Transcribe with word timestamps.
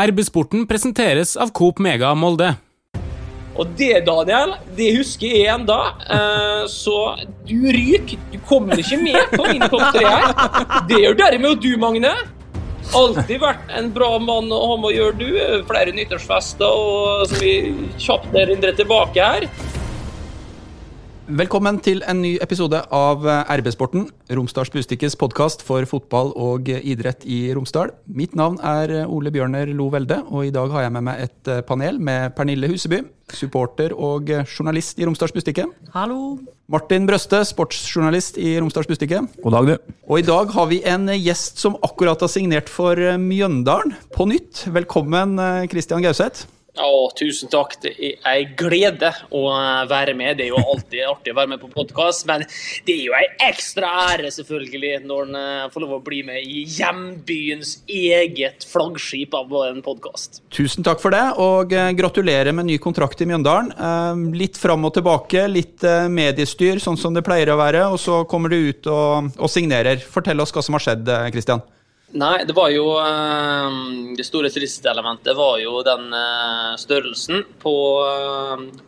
RB-sporten 0.00 0.64
presenteres 0.70 1.34
av 1.36 1.52
Coop 1.52 1.80
Mega 1.82 2.14
Molde. 2.16 2.54
Og 3.60 3.72
det, 3.76 4.06
Daniel, 4.06 4.54
det 4.78 4.92
husker 4.96 5.28
jeg 5.34 5.48
ennå. 5.52 5.78
Eh, 6.16 6.62
så 6.70 6.96
du 7.48 7.56
ryker. 7.74 8.20
Du 8.32 8.38
kommer 8.48 8.80
ikke 8.80 9.00
med 9.02 9.34
på 9.34 9.44
min 9.50 9.64
topp 9.66 9.90
tre 9.96 10.06
her. 10.06 10.30
Det 10.88 11.00
gjør 11.02 11.18
derimot 11.18 11.60
du, 11.60 11.72
Magne. 11.80 12.14
Alltid 12.96 13.42
vært 13.42 13.68
en 13.76 13.90
bra 13.94 14.14
mann 14.22 14.48
å 14.54 14.60
ha 14.72 14.78
med 14.80 14.88
å 14.88 14.94
gjøre, 14.94 15.18
du. 15.20 15.66
Flere 15.68 15.92
nyttårsfester 15.94 16.66
og 16.66 17.26
så 17.30 17.42
vi 17.42 17.52
kjapt 18.00 18.32
erindrer 18.40 18.78
tilbake 18.78 19.20
her. 19.34 19.46
Velkommen 21.30 21.76
til 21.78 22.00
en 22.10 22.18
ny 22.24 22.32
episode 22.42 22.74
av 22.90 23.22
RB-sporten, 23.22 24.08
Romsdals 24.34 24.72
Bustikkes 24.74 25.14
podkast 25.14 25.60
for 25.62 25.86
fotball 25.86 26.32
og 26.34 26.66
idrett 26.66 27.22
i 27.22 27.52
Romsdal. 27.54 27.92
Mitt 28.10 28.34
navn 28.34 28.56
er 28.66 29.04
Ole 29.04 29.30
Bjørner 29.30 29.70
Lo 29.78 29.86
Velde, 29.94 30.18
og 30.26 30.48
i 30.48 30.50
dag 30.50 30.74
har 30.74 30.88
jeg 30.88 30.94
med 30.96 31.06
meg 31.06 31.22
et 31.28 31.52
panel 31.68 32.02
med 32.02 32.34
Pernille 32.34 32.72
Huseby, 32.72 33.04
supporter 33.30 33.94
og 33.94 34.26
journalist 34.42 34.98
i 34.98 35.06
Romsdals 35.06 35.36
Bustikke. 35.36 35.68
Hallo. 35.94 36.40
Martin 36.70 37.06
Brøste, 37.06 37.44
sportsjournalist 37.46 38.38
i 38.42 38.56
Romsdals 38.58 38.90
Bustikke. 38.90 39.22
God 39.44 39.54
dag, 39.54 39.70
du. 39.70 39.98
Og 40.10 40.18
i 40.18 40.26
dag 40.26 40.50
har 40.58 40.70
vi 40.72 40.82
en 40.82 41.12
gjest 41.14 41.62
som 41.62 41.78
akkurat 41.86 42.26
har 42.26 42.32
signert 42.32 42.72
for 42.72 42.98
Mjøndalen 43.22 43.94
på 44.16 44.26
nytt. 44.34 44.66
Velkommen, 44.66 45.38
Christian 45.70 46.02
Gauseth. 46.02 46.50
Å, 46.80 47.10
tusen 47.12 47.50
takk. 47.52 47.74
Det 47.82 47.90
er 48.00 48.38
en 48.40 48.52
glede 48.56 49.10
å 49.36 49.42
være 49.90 50.14
med. 50.16 50.38
Det 50.38 50.46
er 50.46 50.52
jo 50.54 50.60
alltid 50.60 51.02
artig 51.04 51.34
å 51.34 51.36
være 51.36 51.52
med 51.52 51.60
på 51.60 51.68
podkast, 51.74 52.24
men 52.28 52.44
det 52.86 52.94
er 52.94 53.02
jo 53.04 53.16
en 53.18 53.42
ekstra 53.50 53.90
ære 54.14 54.30
selvfølgelig 54.32 54.92
når 55.04 55.26
en 55.28 55.72
får 55.74 55.84
lov 55.84 55.96
å 55.98 56.00
bli 56.04 56.22
med 56.26 56.40
i 56.40 56.62
hjembyens 56.64 57.74
eget 57.84 58.64
flaggskip 58.70 59.36
av 59.36 59.52
en 59.66 59.82
podkast. 59.84 60.40
Tusen 60.54 60.86
takk 60.86 61.02
for 61.02 61.12
det, 61.14 61.24
og 61.40 61.74
gratulerer 61.98 62.54
med 62.56 62.70
ny 62.70 62.78
kontrakt 62.82 63.20
i 63.20 63.28
Mjøndalen. 63.28 63.74
Litt 64.36 64.56
fram 64.60 64.88
og 64.88 64.94
tilbake, 64.96 65.44
litt 65.52 65.84
mediestyr, 66.08 66.80
sånn 66.80 66.98
som 67.00 67.16
det 67.16 67.26
pleier 67.26 67.52
å 67.52 67.58
være, 67.60 67.84
og 67.92 68.00
så 68.00 68.22
kommer 68.30 68.52
du 68.52 68.70
ut 68.70 68.88
og, 68.88 69.34
og 69.36 69.52
signerer. 69.52 70.00
Fortell 70.00 70.40
oss 70.40 70.54
hva 70.54 70.64
som 70.64 70.78
har 70.78 70.86
skjedd, 70.88 71.12
Kristian. 71.34 71.64
Nei, 72.10 72.42
det 72.42 72.54
var 72.56 72.72
jo 72.74 72.88
Det 74.18 74.24
store 74.26 74.50
tristelementet 74.50 75.36
var 75.38 75.60
jo 75.62 75.80
den 75.86 76.08
størrelsen 76.80 77.44
på, 77.62 77.74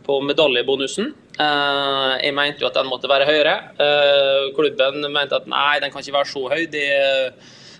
på 0.03 0.17
medaljebonusen. 0.27 1.13
Jeg 1.39 2.33
mente 2.35 2.61
jo 2.61 2.67
at 2.67 2.75
den 2.75 2.89
måtte 2.91 3.07
være 3.07 3.27
høyere. 3.29 3.55
Klubben 4.57 5.07
mente 5.07 5.39
at 5.39 5.47
nei, 5.47 5.79
den 5.79 5.93
kan 5.93 6.03
ikke 6.03 6.17
være 6.17 6.31
så 6.33 6.43
høy. 6.51 6.65
Det, 6.73 6.87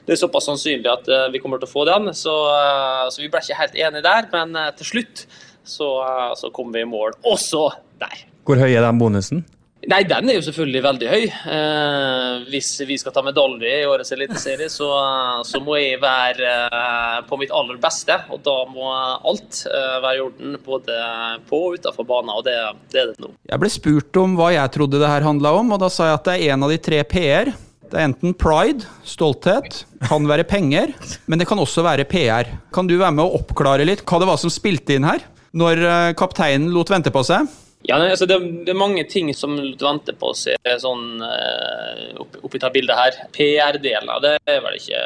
det 0.07 0.15
er 0.15 0.21
såpass 0.21 0.47
sannsynlig 0.47 0.89
at 0.89 1.11
vi 1.33 1.41
kommer 1.43 1.59
til 1.59 1.67
å 1.67 1.73
få 1.73 1.83
den. 1.91 2.13
Så, 2.15 2.37
så 3.11 3.21
vi 3.21 3.27
ble 3.27 3.43
ikke 3.43 3.59
helt 3.59 3.75
enige 3.75 4.05
der. 4.07 4.29
Men 4.31 4.55
til 4.79 4.93
slutt 4.93 5.25
så, 5.63 5.89
så 6.39 6.53
kom 6.55 6.71
vi 6.71 6.85
i 6.85 6.87
mål 6.87 7.19
også 7.19 7.67
der. 7.99 8.23
Hvor 8.47 8.59
høy 8.59 8.71
er 8.71 8.83
den 8.83 8.99
bonusen? 8.99 9.43
Nei, 9.91 9.99
den 10.07 10.29
er 10.31 10.37
jo 10.37 10.43
selvfølgelig 10.45 10.81
veldig 10.85 11.07
høy. 11.11 11.23
Eh, 11.27 12.43
hvis 12.51 12.69
vi 12.87 12.95
skal 12.99 13.13
ta 13.15 13.23
medalje 13.25 13.71
i 13.81 13.87
årets 13.87 14.13
eliteserie, 14.15 14.69
så, 14.71 14.87
så 15.47 15.59
må 15.63 15.75
jeg 15.79 15.99
være 16.03 16.51
eh, 16.67 17.17
på 17.27 17.39
mitt 17.41 17.51
aller 17.55 17.79
beste. 17.83 18.15
Og 18.31 18.39
da 18.45 18.55
må 18.71 18.87
alt 18.93 19.63
eh, 19.67 19.97
være 20.03 20.15
i 20.15 20.23
orden, 20.23 20.55
både 20.63 20.99
på 21.49 21.59
og 21.67 21.77
utenfor 21.79 22.07
banen. 22.07 22.31
Og 22.31 22.45
det, 22.47 22.55
det, 22.93 23.01
er 23.01 23.11
det 23.11 23.23
nå. 23.23 23.33
Jeg 23.49 23.63
ble 23.63 23.71
spurt 23.73 24.21
om 24.21 24.37
hva 24.39 24.53
jeg 24.55 24.73
trodde 24.77 25.01
det 25.01 25.09
her 25.11 25.27
handla 25.27 25.51
om, 25.59 25.75
og 25.75 25.83
da 25.83 25.91
sa 25.91 26.09
jeg 26.09 26.19
at 26.19 26.29
det 26.29 26.37
er 26.37 26.55
en 26.55 26.67
av 26.67 26.71
de 26.71 26.79
tre 26.87 27.01
p-er. 27.09 27.51
Det 27.91 27.99
er 27.99 28.07
enten 28.07 28.37
pride, 28.39 28.87
stolthet, 29.05 29.83
kan 30.07 30.23
være 30.29 30.47
penger, 30.49 30.95
men 31.29 31.41
det 31.41 31.49
kan 31.49 31.59
også 31.61 31.83
være 31.85 32.07
PR. 32.09 32.55
Kan 32.73 32.87
du 32.89 32.95
være 32.95 33.13
med 33.19 33.27
å 33.27 33.35
oppklare 33.41 33.85
litt 33.85 34.01
hva 34.07 34.21
det 34.23 34.31
var 34.31 34.39
som 34.41 34.53
spilte 34.53 34.95
inn 34.95 35.05
her, 35.05 35.27
når 35.53 35.83
kapteinen 36.17 36.71
lot 36.73 36.89
vente 36.89 37.13
på 37.13 37.21
seg? 37.27 37.51
Ja, 37.83 37.97
altså 37.99 38.25
det, 38.29 38.37
det, 38.63 38.71
er 38.71 38.79
mange 38.79 39.03
ting 39.11 39.27
som 39.35 39.57
venter 39.59 40.15
på 40.15 40.29
seg 40.39 40.55
sånn, 40.79 41.19
opp, 41.19 42.37
oppi, 42.39 42.55
dette 42.55 42.69
det 42.69 42.73
bildet 42.77 42.99
her. 42.99 43.17
PR-delen 43.35 44.11
av 44.13 44.21
det 44.23 44.37
er 44.47 44.61
vel 44.63 44.77
ikke 44.77 45.01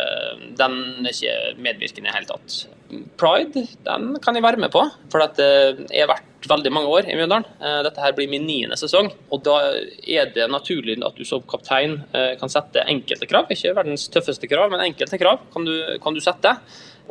Den 0.59 0.75
er 1.01 1.09
ikke 1.09 1.37
medvirkende 1.57 2.05
i 2.05 2.11
det 2.11 2.17
hele 2.19 2.29
tatt. 2.29 2.57
Pride 3.19 3.65
den 3.83 4.11
kan 4.23 4.37
jeg 4.37 4.45
være 4.45 4.61
med 4.61 4.71
på, 4.71 4.83
for 5.11 5.25
at 5.25 5.41
jeg 5.41 6.03
har 6.03 6.11
vært 6.11 6.47
veldig 6.47 6.71
mange 6.71 6.91
år 6.93 7.09
i 7.09 7.15
Mjøndalen. 7.17 7.47
Uh, 7.59 7.81
dette 7.87 8.03
her 8.03 8.13
blir 8.15 8.29
min 8.31 8.45
niende 8.47 8.77
sesong, 8.79 9.09
og 9.33 9.41
da 9.43 9.57
er 10.05 10.29
det 10.35 10.45
naturlig 10.53 10.99
at 11.03 11.17
du 11.17 11.25
som 11.27 11.41
kaptein 11.49 11.97
kan 12.13 12.51
sette 12.51 12.85
enkelte 12.85 13.27
krav. 13.29 13.49
Ikke 13.51 13.73
verdens 13.75 14.05
tøffeste 14.13 14.49
krav, 14.49 14.69
men 14.71 14.85
enkelte 14.85 15.19
krav 15.19 15.41
kan 15.53 15.65
du, 15.67 15.73
kan 16.03 16.15
du 16.15 16.21
sette. 16.23 16.53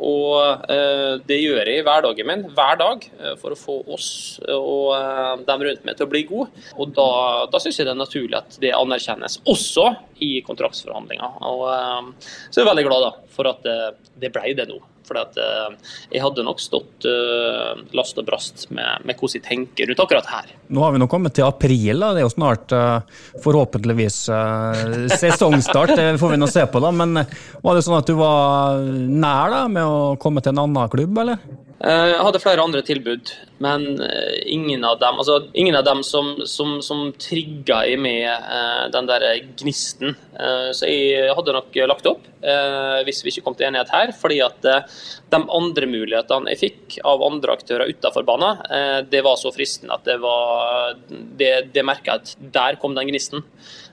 Og 0.03 0.67
eh, 0.71 1.13
det 1.27 1.39
gjør 1.41 1.61
jeg 1.63 1.81
i 1.81 1.85
hverdagen 1.85 2.29
min, 2.29 2.43
hver 2.57 2.77
dag, 2.81 3.07
for 3.41 3.53
å 3.53 3.59
få 3.59 3.77
oss 3.95 4.09
og 4.45 4.91
eh, 4.97 5.33
dem 5.47 5.65
rundt 5.67 5.87
meg 5.87 5.97
til 5.97 6.07
å 6.07 6.11
bli 6.11 6.23
gode. 6.29 6.65
Og 6.77 6.93
da, 6.97 7.09
da 7.51 7.61
syns 7.61 7.79
jeg 7.79 7.89
det 7.89 7.95
er 7.95 8.01
naturlig 8.01 8.37
at 8.39 8.59
det 8.61 8.75
anerkjennes, 8.77 9.39
også 9.49 9.89
i 10.23 10.37
kontraktsforhandlinger. 10.47 11.39
Og 11.49 11.65
eh, 11.73 12.35
så 12.49 12.59
er 12.59 12.63
jeg 12.63 12.71
veldig 12.73 12.87
glad 12.89 13.07
da, 13.09 13.15
for 13.33 13.53
at 13.53 13.65
det 13.65 14.33
ble 14.35 14.53
det 14.57 14.69
nå. 14.69 14.81
For 15.07 15.19
jeg 15.19 16.21
hadde 16.23 16.45
nok 16.45 16.61
stått 16.61 17.07
last 17.95 18.19
og 18.19 18.27
brast 18.27 18.67
med, 18.69 19.05
med, 19.07 19.15
hvordan 19.17 19.37
jeg 19.39 19.45
tenker 19.45 19.89
rundt 19.89 20.03
akkurat 20.03 20.31
her. 20.31 20.51
Nå 20.73 20.83
har 20.83 20.95
vi 20.95 21.01
nå 21.01 21.07
kommet 21.11 21.35
til 21.37 21.47
april, 21.47 22.01
da. 22.03 22.11
det 22.15 22.23
er 22.23 22.27
jo 22.27 22.33
snart 22.33 22.75
forhåpentligvis 23.45 24.19
sesongstart. 25.15 25.95
Det 25.97 26.09
får 26.21 26.35
vi 26.35 26.41
nå 26.41 26.49
se 26.51 26.65
på, 26.67 26.81
da. 26.83 26.91
Men 26.91 27.23
var 27.63 27.77
det 27.77 27.85
sånn 27.87 27.99
at 27.99 28.09
du 28.09 28.17
var 28.19 28.83
nær 28.83 29.53
da, 29.53 29.63
med 29.71 29.87
å 29.87 30.17
komme 30.21 30.43
til 30.43 30.55
en 30.55 30.65
annen 30.65 30.91
klubb, 30.91 31.23
eller? 31.23 31.41
Jeg 31.77 32.21
hadde 32.25 32.39
flere 32.41 32.63
andre 32.65 32.81
tilbud, 32.81 33.29
men 33.61 33.83
ingen 34.49 34.81
av 34.87 34.95
dem, 34.97 35.19
altså, 35.21 35.35
ingen 35.53 35.75
av 35.77 35.83
dem 35.85 35.99
som, 36.05 36.31
som, 36.49 36.79
som 36.81 37.11
trigga 37.21 37.83
i 37.85 37.93
meg 38.01 38.25
den 38.93 39.09
der 39.09 39.25
gnisten. 39.59 40.15
Så 40.73 40.89
jeg 40.89 41.29
hadde 41.37 41.53
nok 41.53 41.77
lagt 41.91 42.09
opp, 42.09 42.25
hvis 43.05 43.21
vi 43.21 43.29
ikke 43.29 43.45
kom 43.45 43.57
til 43.59 43.69
enighet 43.69 43.93
her. 43.93 44.15
fordi 44.17 44.39
at 44.41 44.65
de 44.65 45.41
andre 45.43 45.89
mulighetene 45.91 46.55
jeg 46.55 46.63
fikk 46.63 46.97
av 47.05 47.21
andre 47.29 47.59
aktører 47.59 47.93
utenfor 47.93 48.25
banen, 48.25 48.65
det 49.13 49.21
var 49.25 49.37
så 49.37 49.53
fristende 49.53 49.99
at 49.99 50.07
det 50.09 50.17
var 50.23 50.97
Det, 51.07 51.51
det 51.73 51.85
merka 51.85 52.17
jeg 52.17 52.25
at 52.25 52.53
der 52.57 52.81
kom 52.81 52.97
den 52.97 53.11
gnisten. 53.11 53.45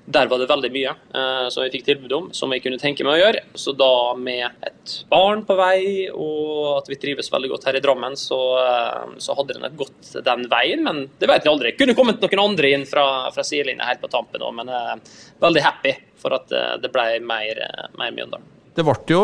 Der 0.05 0.29
var 0.29 0.41
det 0.41 0.51
veldig 0.51 0.69
mye 0.75 0.91
eh, 0.93 1.47
som 1.49 1.65
jeg 1.65 1.73
fikk 1.73 1.87
tilbud 1.87 2.13
om, 2.13 2.27
som 2.37 2.53
jeg 2.53 2.61
kunne 2.65 2.81
tenke 2.81 3.07
meg 3.07 3.17
å 3.17 3.23
gjøre. 3.23 3.41
Så 3.57 3.73
da 3.79 4.13
med 4.21 4.67
et 4.67 4.97
barn 5.09 5.45
på 5.49 5.57
vei, 5.57 5.79
og 6.13 6.75
at 6.75 6.91
vi 6.93 6.99
trives 7.01 7.33
veldig 7.33 7.55
godt 7.55 7.65
her 7.71 7.79
i 7.79 7.83
Drammen, 7.85 8.17
så, 8.21 8.41
eh, 8.61 9.15
så 9.25 9.37
hadde 9.39 9.57
det 9.57 9.65
nok 9.65 9.79
gått 9.81 10.13
den 10.27 10.45
veien. 10.53 10.85
Men 10.85 11.07
det 11.21 11.31
vet 11.31 11.47
jeg 11.47 11.55
aldri. 11.55 11.77
Kunne 11.79 11.97
kommet 11.97 12.21
noen 12.21 12.45
andre 12.45 12.75
inn 12.77 12.89
fra, 12.89 13.07
fra 13.33 13.47
sidelinja 13.47 13.89
helt 13.89 14.05
på 14.05 14.13
tampen 14.13 14.45
òg, 14.45 14.53
men 14.61 14.73
er 14.77 15.01
veldig 15.45 15.65
happy 15.65 15.97
for 16.21 16.37
at 16.37 16.53
det 16.81 16.93
ble 16.93 17.09
mer, 17.25 17.65
mer 17.99 18.13
Mjøndalen. 18.13 18.54
Det 18.75 18.83
ble 18.83 18.95
jo 19.07 19.23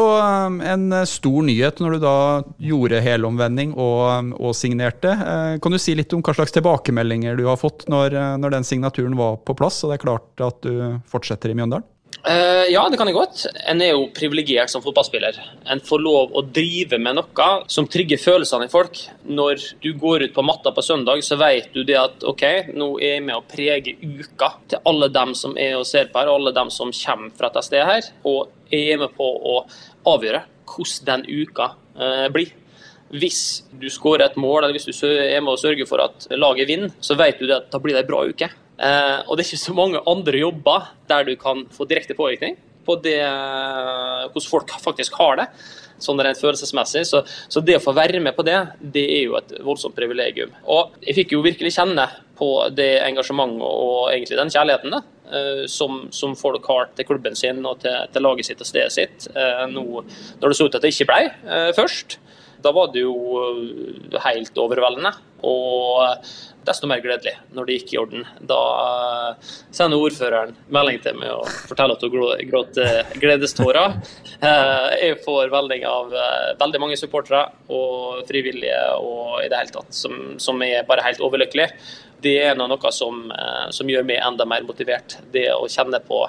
en 0.62 0.93
stor 1.11 1.43
nyhet 1.43 1.81
når 1.83 1.97
du 1.97 2.03
da 2.05 2.16
gjorde 2.62 3.00
helomvending 3.03 3.72
og, 3.75 4.33
og, 4.38 4.53
signerte. 4.55 5.16
Kan 5.62 5.75
du 5.75 5.78
si 5.83 5.97
litt 5.99 6.15
om 6.15 6.22
hva 6.22 6.37
slags 6.37 6.55
tilbakemeldinger 6.55 7.34
du 7.38 7.49
har 7.49 7.59
fått 7.59 7.89
når, 7.91 8.15
når 8.39 8.55
den 8.55 8.69
signaturen 8.69 9.19
var 9.19 9.41
på 9.43 9.56
plass, 9.59 9.83
og 9.83 9.91
det 9.91 9.99
er 9.99 10.05
klart 10.06 10.44
at 10.47 10.62
du 10.62 11.00
fortsetter 11.10 11.50
i 11.50 11.59
Mjøndalen? 11.59 11.89
Uh, 12.21 12.67
ja, 12.69 12.83
det 12.93 12.99
kan 13.01 13.09
jeg 13.09 13.17
godt. 13.17 13.47
En 13.71 13.81
er 13.81 13.95
jo 13.95 14.11
privilegert 14.13 14.69
som 14.69 14.83
fotballspiller. 14.85 15.39
En 15.73 15.81
får 15.85 16.03
lov 16.05 16.35
å 16.37 16.43
drive 16.45 16.99
med 17.01 17.17
noe 17.17 17.49
som 17.73 17.89
trigger 17.89 18.21
følelsene 18.21 18.69
i 18.69 18.73
folk. 18.73 19.01
Når 19.25 19.65
du 19.81 19.95
går 19.97 20.27
ut 20.27 20.35
på 20.37 20.45
matta 20.45 20.73
på 20.77 20.85
søndag, 20.85 21.25
så 21.25 21.39
vet 21.41 21.71
du 21.73 21.81
det 21.89 21.97
at 21.97 22.27
OK, 22.29 22.45
nå 22.77 22.93
er 23.01 23.17
jeg 23.17 23.25
med 23.25 23.39
å 23.39 23.47
prege 23.49 23.97
uka 24.03 24.53
til 24.69 24.85
alle 24.93 25.09
dem 25.15 25.33
som 25.39 25.57
er 25.57 25.79
og 25.79 25.89
ser 25.89 26.13
på 26.13 26.21
her, 26.21 26.29
og 26.29 26.43
alle 26.43 26.57
dem 26.61 26.73
som 26.75 26.93
kommer 26.93 27.33
fra 27.39 27.49
dette 27.49 27.65
stedet 27.71 27.89
her. 27.89 28.13
Og 28.29 28.51
jeg 28.69 28.93
er 28.93 29.01
med 29.01 29.17
på 29.17 29.25
å 29.25 29.63
avgjøre 30.13 30.45
hvordan 30.71 31.25
den 31.25 31.47
uka 31.47 31.73
uh, 31.97 32.29
blir. 32.35 32.53
Hvis 33.11 33.65
du 33.73 33.89
skårer 33.91 34.28
et 34.28 34.37
mål, 34.39 34.66
eller 34.66 34.77
hvis 34.77 34.93
du 34.93 35.09
er 35.09 35.41
med 35.41 35.57
å 35.57 35.59
sørge 35.59 35.89
for 35.89 36.05
at 36.05 36.28
laget 36.37 36.69
vinner, 36.69 36.93
så 37.03 37.16
vet 37.19 37.41
du 37.41 37.49
det 37.49 37.57
at 37.57 37.73
da 37.73 37.81
blir 37.83 37.97
det 37.97 38.05
ei 38.05 38.11
bra 38.13 38.21
uke. 38.28 38.53
Eh, 38.80 39.18
og 39.28 39.36
det 39.36 39.44
er 39.44 39.50
ikke 39.50 39.66
så 39.66 39.77
mange 39.77 40.00
andre 40.09 40.41
jobber 40.41 40.91
der 41.10 41.28
du 41.28 41.34
kan 41.41 41.66
få 41.74 41.86
direkte 41.88 42.16
påvirkning 42.16 42.56
på 42.86 42.97
det, 43.04 43.21
hvordan 43.21 44.48
folk 44.48 44.72
faktisk 44.80 45.18
har 45.21 45.36
det, 45.36 45.44
sånn 46.00 46.22
rent 46.24 46.41
følelsesmessig. 46.41 47.03
Så, 47.06 47.21
så, 47.53 47.60
det 47.60 47.77
å 47.77 47.82
få 47.84 47.92
være 47.94 48.22
med 48.24 48.32
på 48.34 48.44
det, 48.47 48.56
det 48.80 49.04
er 49.18 49.27
jo 49.27 49.36
et 49.36 49.53
voldsomt 49.66 49.94
privilegium. 49.94 50.54
Og 50.65 50.97
jeg 51.04 51.18
fikk 51.18 51.34
jo 51.36 51.42
virkelig 51.44 51.74
kjenne 51.77 52.09
på 52.41 52.48
det 52.72 53.03
engasjementet 53.04 53.66
og 53.66 54.09
egentlig 54.15 54.41
den 54.41 54.53
kjærligheten 54.54 54.97
da, 54.97 55.03
som, 55.68 56.06
som, 56.10 56.32
folk 56.41 56.65
har 56.72 56.88
til 56.97 57.06
klubben 57.06 57.36
sin 57.36 57.60
og 57.68 57.82
til, 57.84 58.09
til 58.15 58.24
laget 58.24 58.48
sitt 58.48 58.65
og 58.65 58.71
stedet 58.72 58.97
sitt. 58.97 59.28
Nå 59.71 59.84
når 60.00 60.47
det 60.48 60.56
så 60.56 60.66
ut 60.66 60.80
at 60.80 60.86
det 60.86 60.94
ikke 60.97 61.10
ble 61.12 61.74
først. 61.77 62.16
Da 62.62 62.72
var 62.77 62.92
det 62.95 63.04
jo 63.04 63.16
eh, 63.41 64.21
helt 64.27 64.59
overveldende. 64.60 65.12
Og 65.47 66.27
desto 66.66 66.84
mer 66.91 67.01
gledelig 67.01 67.33
når 67.57 67.66
det 67.66 67.77
gikk 67.78 67.95
i 67.95 68.01
orden. 68.03 68.27
Da 68.51 68.59
eh, 68.83 69.53
sender 69.72 70.03
ordføreren 70.03 70.53
melding 70.72 71.01
til 71.04 71.16
meg 71.21 71.33
og 71.33 71.48
forteller 71.71 71.97
at 71.97 72.04
hun 72.04 72.45
gråter 72.51 73.16
gledestårer. 73.22 73.97
Jeg 75.01 75.18
får 75.24 75.53
melding 75.54 75.86
av 75.89 76.12
veldig 76.60 76.83
mange 76.83 77.01
supportere 77.01 77.47
og 77.72 78.22
frivillige 78.28 78.78
og 79.01 79.41
i 79.45 79.48
det 79.51 79.59
hele 79.63 79.74
tatt, 79.74 79.91
som, 79.97 80.36
som 80.42 80.60
er 80.65 80.86
bare 80.89 81.04
helt 81.06 81.24
overlykkelige 81.24 81.72
det 82.22 82.37
er 82.45 82.57
noe 82.59 82.93
som, 82.95 83.22
eh, 83.31 83.67
som, 83.75 83.89
gjør 83.91 84.07
meg 84.07 84.22
enda 84.25 84.47
mer 84.49 84.65
motivert. 84.67 85.19
Det 85.33 85.47
å 85.55 85.67
kjenne 85.71 86.01
på, 86.05 86.22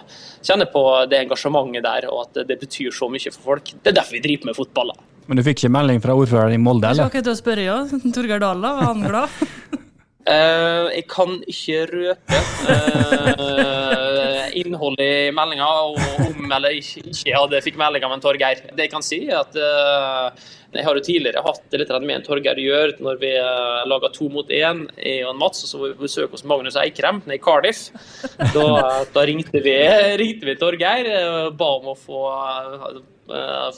kjenne 0.43 0.67
på, 0.71 0.83
det 1.11 1.21
engasjementet 1.25 1.85
der, 1.85 2.09
og 2.11 2.27
at 2.27 2.43
det 2.47 2.59
betyr 2.61 2.91
så 2.95 3.09
mye 3.11 3.33
for 3.33 3.53
folk. 3.53 3.73
Det 3.81 3.93
er 3.93 3.99
derfor 4.01 4.17
vi 4.17 4.25
driver 4.25 4.51
med 4.51 4.59
fotball. 4.59 4.93
Men 5.27 5.39
du 5.39 5.45
fikk 5.45 5.61
ikke 5.61 5.75
melding 5.77 6.01
fra 6.03 6.15
ordføreren 6.17 6.57
i 6.57 6.61
Molde, 6.61 6.89
eller? 6.91 7.07
Jeg 7.07 7.13
skal 7.13 7.25
ikke 7.25 7.39
spørre, 7.39 7.67
ja. 7.67 7.77
Torgeir 8.15 8.43
Dahl, 8.43 8.65
var 8.65 8.83
han 8.89 9.05
glad? 9.05 9.41
Uh, 10.27 10.87
jeg 10.97 11.05
kan 11.11 11.37
ikke 11.49 11.85
røpe 11.91 12.41
uh, 12.67 14.30
innholdet 14.59 15.29
i 15.29 15.35
meldinga, 15.35 15.67
og 15.67 16.25
om 16.27 16.55
eller 16.57 16.79
ikke, 16.79 17.03
ikke 17.11 17.35
hadde 17.37 17.61
fikk 17.65 17.77
meldinga 17.79 18.09
av 18.09 18.15
en 18.15 18.23
Torgeir. 18.23 18.63
Det 18.71 18.87
jeg 18.87 18.93
kan 18.93 19.05
si, 19.05 19.21
er 19.27 19.39
at 19.41 19.55
uh, 19.57 20.49
jeg 20.71 20.87
har 20.87 20.97
jo 20.97 21.03
tidligere 21.05 21.43
hatt 21.45 21.63
det 21.71 21.81
litt 21.81 21.93
med 22.01 22.15
en 22.17 22.25
Torgeir 22.25 22.59
Gjør 22.61 22.95
når 23.03 23.21
vi 23.21 23.31
uh, 23.35 23.83
laga 23.89 24.11
to 24.15 24.29
mot 24.33 24.51
én, 24.51 24.85
i 24.97 25.19
Mats, 25.37 25.65
og 25.65 25.71
så 25.71 25.81
var 25.81 25.93
vi 25.93 25.99
på 25.99 26.07
besøk 26.07 26.35
hos 26.35 26.45
Magnus 26.47 26.79
Eikrem 26.79 27.23
i 27.31 27.39
Cardiff. 27.41 27.89
Da, 28.55 28.67
da 29.15 29.25
ringte, 29.27 29.63
vi, 29.63 29.77
ringte 30.21 30.49
vi 30.49 30.59
Torgeir 30.59 31.11
og 31.21 31.57
ba 31.59 31.73
om 31.79 31.91
å 31.93 31.97
få 31.99 32.21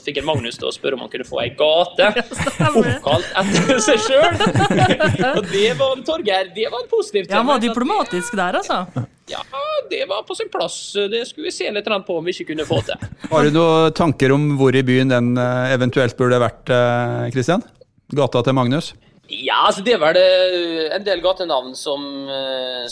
fikk 0.02 0.20
en 0.20 0.26
Magnus 0.28 0.58
til 0.58 0.68
å 0.68 0.72
spørre 0.74 0.98
om 0.98 1.04
han 1.04 1.10
kunne 1.12 1.26
få 1.26 1.40
ei 1.44 1.50
gate 1.58 2.10
oppkalt 2.80 3.28
etter 3.42 3.82
seg 3.84 4.00
sjøl. 4.06 4.38
og 5.38 5.50
det 5.52 5.68
var 5.78 5.96
en 5.96 6.06
Torgeir. 6.06 6.50
Det 6.54 6.66
var 6.70 6.82
en 6.82 6.90
positiv 6.90 7.26
ting. 7.26 7.34
Ja, 7.34 7.42
han 7.42 7.50
var 7.52 7.62
diplomatisk 7.62 8.36
der, 8.38 8.60
altså. 8.60 9.06
Ja, 9.26 9.40
det 9.90 10.04
var 10.08 10.22
på 10.22 10.34
sin 10.34 10.48
plass. 10.52 10.92
Det 11.10 11.26
skulle 11.28 11.48
vi 11.48 11.52
se 11.52 11.70
litt 11.72 11.88
på 12.06 12.18
om 12.18 12.24
vi 12.24 12.34
ikke 12.34 12.52
kunne 12.52 12.66
få 12.68 12.80
til. 12.84 13.06
Har 13.32 13.46
du 13.46 13.54
noen 13.54 13.94
tanker 13.96 14.34
om 14.34 14.52
hvor 14.60 14.76
i 14.76 14.84
byen 14.84 15.12
den 15.12 15.32
eh, 15.40 15.72
eventuelt 15.74 16.16
burde 16.18 16.42
vært, 16.42 16.68
Kristian? 17.32 17.64
Eh, 17.64 18.18
Gata 18.18 18.44
til 18.44 18.56
Magnus? 18.56 18.92
Ja, 19.32 19.62
altså 19.64 19.80
det 19.80 19.94
er 19.96 20.02
vel 20.02 20.18
eh, 20.20 20.92
en 20.92 21.06
del 21.06 21.22
gatenavn 21.24 21.72
som, 21.78 22.04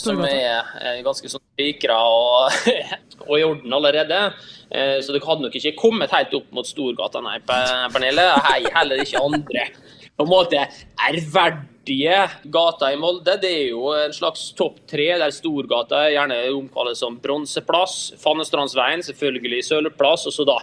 som 0.01 0.23
er 0.25 1.03
ganske 1.05 1.29
sånn 1.29 1.43
spikra 1.53 1.99
og, 2.01 2.57
og, 3.27 3.35
i 3.37 3.45
orden 3.45 3.77
allerede. 3.77 4.25
Så 4.73 5.13
dere 5.13 5.27
hadde 5.27 5.45
nok 5.45 5.55
ikke 5.59 5.75
kommet 5.77 6.13
helt 6.15 6.31
opp 6.33 6.47
mot 6.57 6.65
Storgata, 6.65 7.21
nei, 7.21 7.37
Pernille. 7.45 8.25
Hei, 8.47 8.63
heller 8.73 9.03
ikke 9.03 9.21
andre 9.21 9.67
på 10.17 10.25
en 10.25 10.29
måte 10.29 10.63
ærverdige 11.83 12.29
gata 12.51 12.93
i 12.93 12.97
Molde. 12.97 13.37
Det 13.41 13.49
er 13.51 13.69
jo 13.71 13.91
en 13.91 14.13
slags 14.13 14.53
topp 14.55 14.79
tre, 14.87 15.17
der 15.19 15.31
Storgata 15.31 16.09
gjerne 16.09 16.37
omkalles 16.55 16.99
som 16.99 17.17
Bronseplass. 17.19 18.13
Fannestrandsveien, 18.21 19.03
selvfølgelig 19.03 19.63
Sølvplass, 19.63 20.25
og 20.25 20.33
så 20.33 20.45
da 20.45 20.57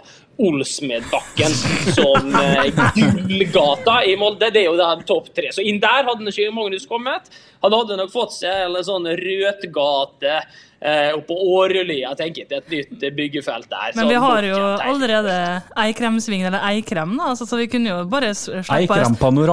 Olsmedbakken 0.47 1.53
som 1.97 2.35
eh, 2.41 2.81
Gullgata 2.95 4.01
i 4.07 4.15
Molde. 4.19 4.49
Det 4.53 4.63
er 4.63 4.69
jo 4.69 4.79
den 4.79 5.05
topp 5.07 5.31
tre. 5.35 5.51
Så 5.53 5.63
inn 5.65 5.79
der 5.83 6.07
hadde 6.07 6.27
ikke 6.31 6.51
Magnus 6.55 6.87
kommet. 6.89 7.31
Han 7.61 7.75
hadde 7.77 7.99
nok 7.99 8.11
fått 8.13 8.39
seg 8.39 8.65
en 8.65 8.77
sånn 8.85 9.05
Rødgate 9.19 10.33
eh, 10.81 11.11
oppå 11.17 11.37
Årølia, 11.57 12.15
tenker 12.17 12.43
jeg, 12.43 12.49
til 12.49 12.57
et 12.61 12.73
nytt 12.73 13.05
byggefelt 13.17 13.69
der. 13.69 13.93
Men 13.99 14.09
vi 14.09 14.17
har 14.25 14.49
jo 14.49 14.63
allerede 14.81 15.37
Eikremsvingen, 15.85 16.49
eller 16.49 16.65
Eikrem, 16.71 17.15
da, 17.19 17.31
altså, 17.35 17.47
så 17.49 17.61
vi 17.61 17.69
kunne 17.71 17.93
jo 17.93 18.01
bare 18.09 18.33
slippe, 18.37 19.03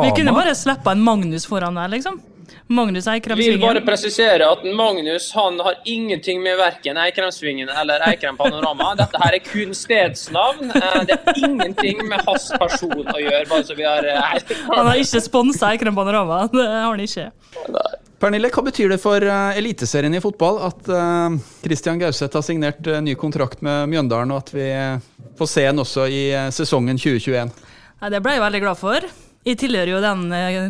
vi 0.01 0.17
kunne 0.17 0.37
bare 0.37 0.57
slippe 0.57 0.97
en 0.97 1.05
Magnus 1.05 1.47
foran 1.49 1.79
der, 1.79 1.93
liksom. 1.99 2.21
Magnus 2.67 3.07
Eikremsvingen. 3.07 3.59
Vil 3.59 3.63
bare 3.63 3.83
presisere 3.85 4.47
at 4.49 4.65
Magnus 4.77 5.31
han 5.37 5.61
har 5.65 5.79
ingenting 5.89 6.43
med 6.43 6.59
verken 6.61 6.99
Eikremsvingen 7.01 7.69
eller 7.69 8.05
Eikrem 8.09 8.37
Panorama. 8.37 8.95
Dette 9.01 9.21
her 9.23 9.37
er 9.39 9.45
kun 9.45 9.75
stedsnavn. 9.77 10.73
Eh, 10.75 10.99
det 11.09 11.19
har 11.25 11.41
ingenting 11.49 12.03
med 12.09 12.25
hans 12.27 12.51
person 12.61 13.05
å 13.05 13.19
gjøre. 13.21 13.45
bare 13.51 13.69
så 13.69 13.77
vi 13.79 13.87
har... 13.89 14.05
Eh, 14.05 14.59
han 14.73 14.91
har 14.91 15.01
ikke 15.01 15.23
sponsa 15.25 15.73
Eikrem 15.73 15.97
Panorama. 15.97 16.47
Det 16.59 16.67
har 16.67 16.91
han 16.91 17.01
ikke. 17.05 17.29
Pernille, 18.19 18.51
hva 18.51 18.65
betyr 18.67 18.91
det 18.91 18.99
for 18.99 19.23
uh, 19.23 19.57
Eliteserien 19.57 20.17
i 20.19 20.21
fotball 20.21 20.59
at 20.67 20.89
Christian 21.63 22.01
Gauseth 22.01 22.35
har 22.35 22.43
signert 22.43 22.89
ny 23.05 23.15
kontrakt 23.15 23.63
med 23.63 23.87
Mjøndalen, 23.93 24.33
og 24.35 24.43
at 24.43 24.51
vi 24.57 24.67
får 25.39 25.51
se 25.53 25.67
ham 25.69 25.85
også 25.85 26.09
i 26.11 26.23
sesongen 26.55 26.99
2021? 26.99 27.55
Ja, 28.03 28.11
det 28.11 28.23
ble 28.25 28.35
jeg 28.35 28.43
veldig 28.43 28.63
glad 28.67 28.81
for. 28.81 29.07
Jeg 29.49 29.61
tilhører 29.65 29.95
jo 29.95 30.01
den, 30.05 30.27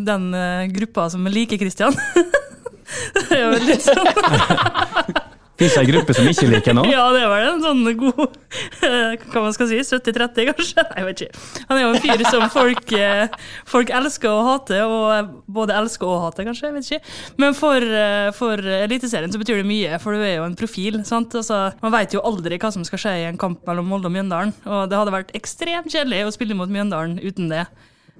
den 0.06 0.28
gruppa 0.76 1.08
som 1.10 1.26
liker 1.26 1.58
Christian. 1.58 1.96
det 3.16 3.26
er 3.34 3.42
jo 3.42 3.56
litt 3.66 3.84
sånn 3.84 4.06
Fins 5.58 5.74
det 5.74 5.80
ei 5.80 5.88
gruppe 5.88 6.14
som 6.14 6.26
ikke 6.30 6.46
liker 6.52 6.74
noe? 6.76 6.86
Ja, 6.86 7.08
det 7.10 7.24
var 7.26 7.42
en 7.42 7.62
sånn 7.64 7.80
god 7.98 8.36
Hva 9.32 9.40
man 9.42 9.54
skal 9.56 9.66
si? 9.66 9.80
70-30, 9.82 10.52
kanskje? 10.52 10.84
Nei, 10.84 11.00
jeg 11.00 11.08
vet 11.08 11.22
ikke. 11.24 11.40
Han 11.66 11.80
er 11.80 11.82
jo 11.82 11.88
en 11.90 12.04
fyr 12.04 12.22
som 12.28 12.44
folk, 12.54 12.92
eh, 12.94 13.34
folk 13.66 13.90
elsker 13.98 14.30
å 14.30 14.44
hate, 14.46 14.78
og 14.86 15.32
både 15.50 15.74
elsker 15.80 16.06
og 16.06 16.22
hater, 16.28 16.46
kanskje. 16.46 16.68
jeg 16.68 16.76
vet 16.76 16.92
ikke. 16.92 17.16
Men 17.42 17.58
for, 17.58 17.82
eh, 17.82 18.30
for 18.38 18.70
Eliteserien 18.78 19.34
så 19.34 19.42
betyr 19.42 19.64
det 19.64 19.66
mye, 19.66 19.98
for 19.98 20.14
du 20.14 20.22
er 20.22 20.36
jo 20.36 20.46
en 20.46 20.56
profil. 20.58 21.02
sant? 21.08 21.34
Altså, 21.34 21.74
man 21.82 21.96
veit 21.96 22.14
jo 22.14 22.22
aldri 22.22 22.60
hva 22.62 22.70
som 22.72 22.86
skal 22.86 23.02
skje 23.02 23.16
i 23.18 23.28
en 23.32 23.40
kamp 23.40 23.66
mellom 23.66 23.90
Molde 23.90 24.06
og 24.06 24.14
Mjøndalen, 24.14 24.54
og 24.64 24.86
det 24.88 25.00
hadde 25.00 25.16
vært 25.16 25.34
ekstremt 25.34 25.90
kjedelig 25.90 26.22
å 26.28 26.34
spille 26.38 26.54
mot 26.54 26.70
Mjøndalen 26.70 27.18
uten 27.18 27.50
det. 27.50 27.66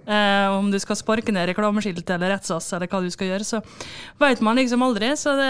Eh, 0.08 0.56
om 0.56 0.70
du 0.72 0.78
skal 0.80 0.96
sparke 0.96 1.32
ned 1.34 1.50
reklameskilt 1.50 2.08
eller 2.14 2.32
rettsass 2.32 2.70
eller 2.72 2.88
hva 2.88 3.02
du 3.04 3.10
skal 3.12 3.28
gjøre, 3.28 3.44
så 3.44 3.60
veit 4.20 4.40
man 4.44 4.56
liksom 4.56 4.84
aldri. 4.86 5.10
Så 5.20 5.34
det, 5.36 5.48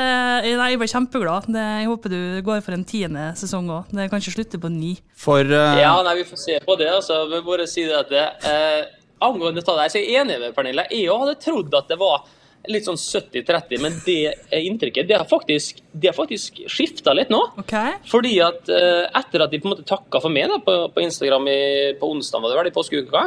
nei, 0.59 0.73
jeg 0.73 0.81
ble 0.81 0.89
kjempeglad. 0.91 1.47
Det, 1.55 1.67
jeg 1.85 1.91
håper 1.93 2.15
du 2.15 2.21
går 2.47 2.65
for 2.67 2.75
en 2.75 2.87
tiende 2.89 3.29
sesong 3.39 3.71
òg. 3.71 3.93
Det 3.95 4.09
kan 4.11 4.23
ikke 4.23 4.35
slutte 4.35 4.61
på 4.63 4.73
ni. 4.73 4.97
For 5.15 5.47
uh... 5.47 5.79
Ja, 5.79 5.95
nei, 6.07 6.17
vi 6.23 6.27
får 6.27 6.43
se 6.43 6.59
på 6.65 6.79
det. 6.81 6.91
altså. 6.91 7.23
Vi 7.31 7.45
bare 7.47 7.69
si 7.71 7.87
det 7.87 8.01
at 8.01 8.11
det, 8.11 8.25
eh, 8.51 8.95
Angående 9.19 9.59
det, 9.59 9.67
så 9.67 9.75
er 9.83 9.95
jeg 9.99 10.21
enig 10.21 10.37
med 10.39 10.53
Pernille. 10.55 10.85
Jeg 10.95 11.09
òg 11.11 11.25
hadde 11.25 11.41
trodd 11.43 11.73
at 11.75 11.89
det 11.91 11.97
var 11.99 12.27
litt 12.71 12.87
sånn 12.87 12.99
70-30, 12.99 13.81
men 13.83 13.97
det 14.05 14.35
inntrykket 14.55 15.09
det 15.09 15.17
har 15.19 15.27
faktisk, 15.29 15.81
det 15.91 16.13
faktisk 16.15 16.61
skifta 16.71 17.15
litt 17.17 17.31
nå. 17.33 17.41
Okay. 17.63 17.97
Fordi 18.11 18.35
at 18.45 18.71
uh, 18.71 19.07
etter 19.19 19.45
at 19.45 19.55
de 19.55 19.61
på 19.63 19.71
en 19.71 19.75
måte 19.75 19.87
takka 19.89 20.21
for 20.23 20.35
meg 20.35 20.51
da, 20.51 20.59
på, 20.63 20.77
på 20.95 21.05
Instagram 21.05 21.49
i, 21.51 21.61
på 21.99 22.11
onsdag, 22.13 22.43
var 22.45 22.53
det 22.53 22.61
vel 22.61 22.71
i 22.71 22.75
påskeuka, 22.75 23.25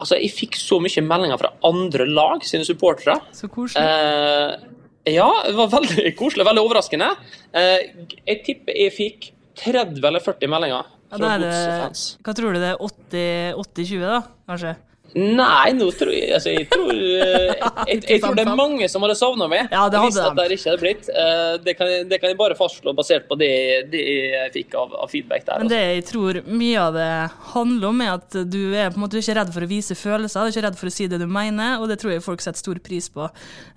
Altså, 0.00 0.18
jeg 0.18 0.32
fikk 0.32 0.56
så 0.58 0.80
mye 0.82 1.04
meldinger 1.06 1.40
fra 1.40 1.52
andre 1.68 2.06
lag 2.08 2.44
sine 2.48 2.66
supportere. 2.66 3.18
Så 3.36 3.50
koselig. 3.52 3.84
Eh, 3.84 5.14
ja, 5.14 5.28
det 5.46 5.56
var 5.58 5.70
veldig 5.76 6.14
koselig. 6.20 6.46
Veldig 6.48 6.64
overraskende. 6.64 7.10
Eh, 7.56 8.06
jeg 8.26 8.42
tipper 8.46 8.80
jeg 8.80 8.96
fikk 8.96 9.30
30 9.60 10.00
eller 10.00 10.24
40 10.24 10.52
meldinger 10.52 10.88
fra 11.10 11.32
ja, 11.34 11.40
godsfans. 11.42 12.04
Hva 12.24 12.34
tror 12.38 12.54
du 12.54 12.62
det 12.62 12.72
er? 12.72 12.80
80-20, 12.80 14.06
da? 14.06 14.20
Kanskje? 14.48 14.76
Nei, 15.18 15.72
nå 15.74 15.88
tror 15.98 16.12
jeg 16.14 16.30
altså, 16.36 16.52
jeg, 16.54 16.66
tror, 16.70 16.90
jeg, 16.94 17.56
jeg, 17.90 18.02
jeg, 18.06 18.20
tror 18.22 18.36
det 18.38 18.44
er 18.44 18.58
mange 18.58 18.88
som 18.90 19.02
hadde 19.02 19.16
savna 19.18 19.48
meg. 19.50 19.66
Ja, 19.72 19.88
det 19.90 19.98
hadde 19.98 20.06
hvis 20.06 20.18
at 20.22 20.38
det 20.38 20.46
ikke 20.56 20.70
hadde 20.70 20.82
blitt. 20.84 21.10
Eh, 21.10 21.54
det 21.64 21.74
kan, 21.78 21.90
det 22.10 22.20
kan, 22.22 22.30
jeg 22.30 22.38
bare 22.38 22.58
fastslå 22.58 22.94
basert 22.96 23.26
på 23.30 23.38
det, 23.40 23.50
det 23.90 24.04
jeg 24.06 24.54
fikk 24.54 24.78
av, 24.78 24.94
av, 24.94 25.10
feedback 25.10 25.46
der. 25.48 25.64
Men 25.64 25.72
det 25.72 25.82
jeg 25.82 26.06
tror 26.12 26.40
mye 26.46 26.86
av 26.86 26.96
det 26.98 27.10
handler 27.56 27.90
om, 27.90 28.04
er 28.06 28.14
at 28.14 28.40
du 28.46 28.60
er 28.70 28.92
på 28.92 29.00
en 29.00 29.06
måte 29.06 29.20
ikke 29.20 29.38
redd 29.40 29.52
for 29.56 29.66
å 29.66 29.70
vise 29.70 29.98
følelser, 29.98 30.46
du 30.46 30.50
er 30.50 30.56
ikke 30.56 30.66
redd 30.68 30.80
for 30.80 30.92
å 30.92 30.94
si 30.94 31.10
det 31.10 31.20
du 31.22 31.28
mener, 31.30 31.78
og 31.80 31.90
det 31.90 31.98
tror 32.02 32.14
jeg 32.14 32.26
folk 32.26 32.44
setter 32.44 32.62
stor 32.62 32.82
pris 32.84 33.10
på. 33.12 33.26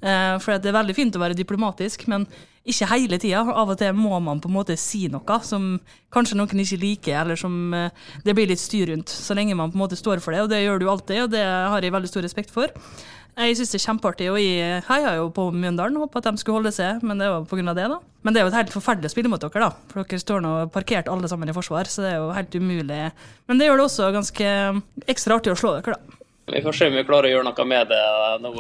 Eh, 0.06 0.34
for 0.44 0.62
det 0.62 0.70
er 0.70 0.82
veldig 0.82 0.98
fint 0.98 1.18
å 1.18 1.24
være 1.24 1.40
diplomatisk, 1.40 2.06
men 2.14 2.28
ikke 2.64 2.88
hele 2.94 3.20
tida. 3.20 3.42
Av 3.44 3.72
og 3.74 3.80
til 3.80 3.96
må 3.98 4.20
man 4.24 4.40
på 4.44 4.50
en 4.52 4.56
måte 4.56 4.78
si 4.80 5.06
noe 5.12 5.40
som 5.44 5.76
kanskje 6.14 6.38
noen 6.40 6.64
ikke 6.64 6.80
liker, 6.80 7.18
eller 7.24 7.40
som 7.40 7.74
eh, 7.76 8.06
det 8.24 8.36
blir 8.38 8.48
litt 8.48 8.62
styr 8.62 8.94
rundt. 8.94 9.12
Så 9.12 9.36
lenge 9.36 9.58
man 9.58 9.74
på 9.74 9.80
en 9.80 9.84
måte 9.84 10.00
står 10.00 10.24
for 10.24 10.36
det, 10.36 10.46
og 10.46 10.54
det 10.54 10.64
gjør 10.64 10.80
du 10.80 10.88
alltid, 10.92 11.26
og 11.26 11.36
det 11.36 11.44
har 11.44 11.84
jeg 11.84 11.96
veldig 11.96 12.12
stor 12.12 12.26
respekt 12.26 12.54
for. 12.54 12.72
Jeg 13.34 13.58
syns 13.58 13.72
det 13.74 13.80
er 13.80 13.86
kjempeartig, 13.88 14.26
og 14.30 14.38
jeg 14.38 14.82
heia 14.86 15.16
jo 15.18 15.30
på 15.34 15.48
Mjøndalen. 15.50 15.98
Håpa 15.98 16.22
at 16.22 16.28
de 16.30 16.38
skulle 16.38 16.60
holde 16.60 16.74
seg, 16.76 17.02
men 17.02 17.18
det 17.18 17.32
var 17.34 17.48
pga. 17.50 17.74
det, 17.74 17.88
da. 17.90 17.98
Men 18.22 18.36
det 18.36 18.40
er 18.40 18.46
jo 18.46 18.52
et 18.52 18.60
helt 18.60 18.76
forferdelig 18.76 19.10
å 19.10 19.14
spille 19.16 19.32
mot 19.34 19.42
dere, 19.42 19.64
da. 19.66 19.88
For 19.90 20.06
dere 20.06 20.22
står 20.22 20.44
nå 20.46 20.52
parkert 20.74 21.10
alle 21.10 21.28
sammen 21.32 21.50
i 21.50 21.56
forsvar, 21.56 21.90
så 21.90 22.06
det 22.06 22.12
er 22.12 22.20
jo 22.22 22.30
helt 22.38 22.54
umulig. 22.54 23.00
Men 23.50 23.58
det 23.58 23.68
gjør 23.68 23.82
det 23.82 23.88
også 23.90 24.12
ganske 24.14 24.52
ekstra 25.10 25.40
artig 25.40 25.56
å 25.56 25.58
slå 25.58 25.74
dere, 25.80 25.98
da. 25.98 26.20
Vi 26.54 26.62
får 26.62 26.76
se 26.76 26.92
om 26.92 26.98
vi 27.00 27.06
klarer 27.08 27.32
å 27.32 27.38
gjøre 27.38 27.48
noe 27.48 27.66
med 27.72 27.90
det 27.90 28.04
nå, 28.44 28.52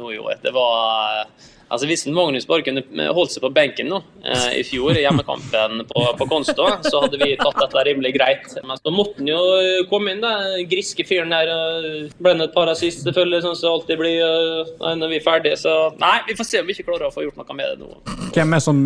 nå 0.00 0.10
i 0.10 0.18
år. 0.18 0.40
Det 0.42 0.52
var 0.56 1.28
Altså 1.66 1.88
Hvis 1.90 2.06
Magnus 2.06 2.46
bare 2.46 2.62
kunne 2.66 3.08
holdt 3.16 3.34
seg 3.34 3.42
på 3.42 3.50
benken 3.54 3.88
nå, 3.90 3.98
eh, 4.22 4.60
i 4.60 4.64
fjor, 4.66 4.94
i 4.94 5.02
hjemmekampen 5.02 5.82
på, 5.90 6.04
på 6.18 6.28
Konstå, 6.30 6.68
så 6.86 7.02
hadde 7.02 7.20
vi 7.22 7.34
tatt 7.40 7.58
dette 7.58 7.84
rimelig 7.88 8.14
greit. 8.16 8.46
Men 8.62 8.78
så 8.78 8.92
måtte 8.94 9.18
han 9.18 9.30
jo 9.32 9.40
komme 9.90 10.14
inn, 10.14 10.22
den 10.22 10.68
griske 10.70 11.06
fyren 11.08 11.34
der. 11.34 11.50
Blende 12.22 12.46
et 12.46 12.54
par 12.54 12.70
assist, 12.70 13.02
selvfølgelig, 13.06 13.42
sånn 13.48 13.58
som 13.58 13.76
alltid 13.76 14.00
blir 14.00 14.22
uh, 14.22 14.92
når 14.98 15.14
vi 15.14 15.20
er 15.20 15.26
ferdige. 15.26 15.60
Så 15.60 15.74
nei, 16.02 16.18
vi 16.28 16.38
får 16.38 16.50
se 16.50 16.62
om 16.62 16.68
vi 16.70 16.76
ikke 16.76 16.90
klarer 16.90 17.10
å 17.10 17.14
få 17.14 17.26
gjort 17.26 17.40
noe 17.40 17.58
med 17.58 17.72
det 17.72 17.82
nå. 17.82 17.92
Hvem 18.36 18.52
er 18.52 18.60
det 18.60 18.66
som 18.66 18.84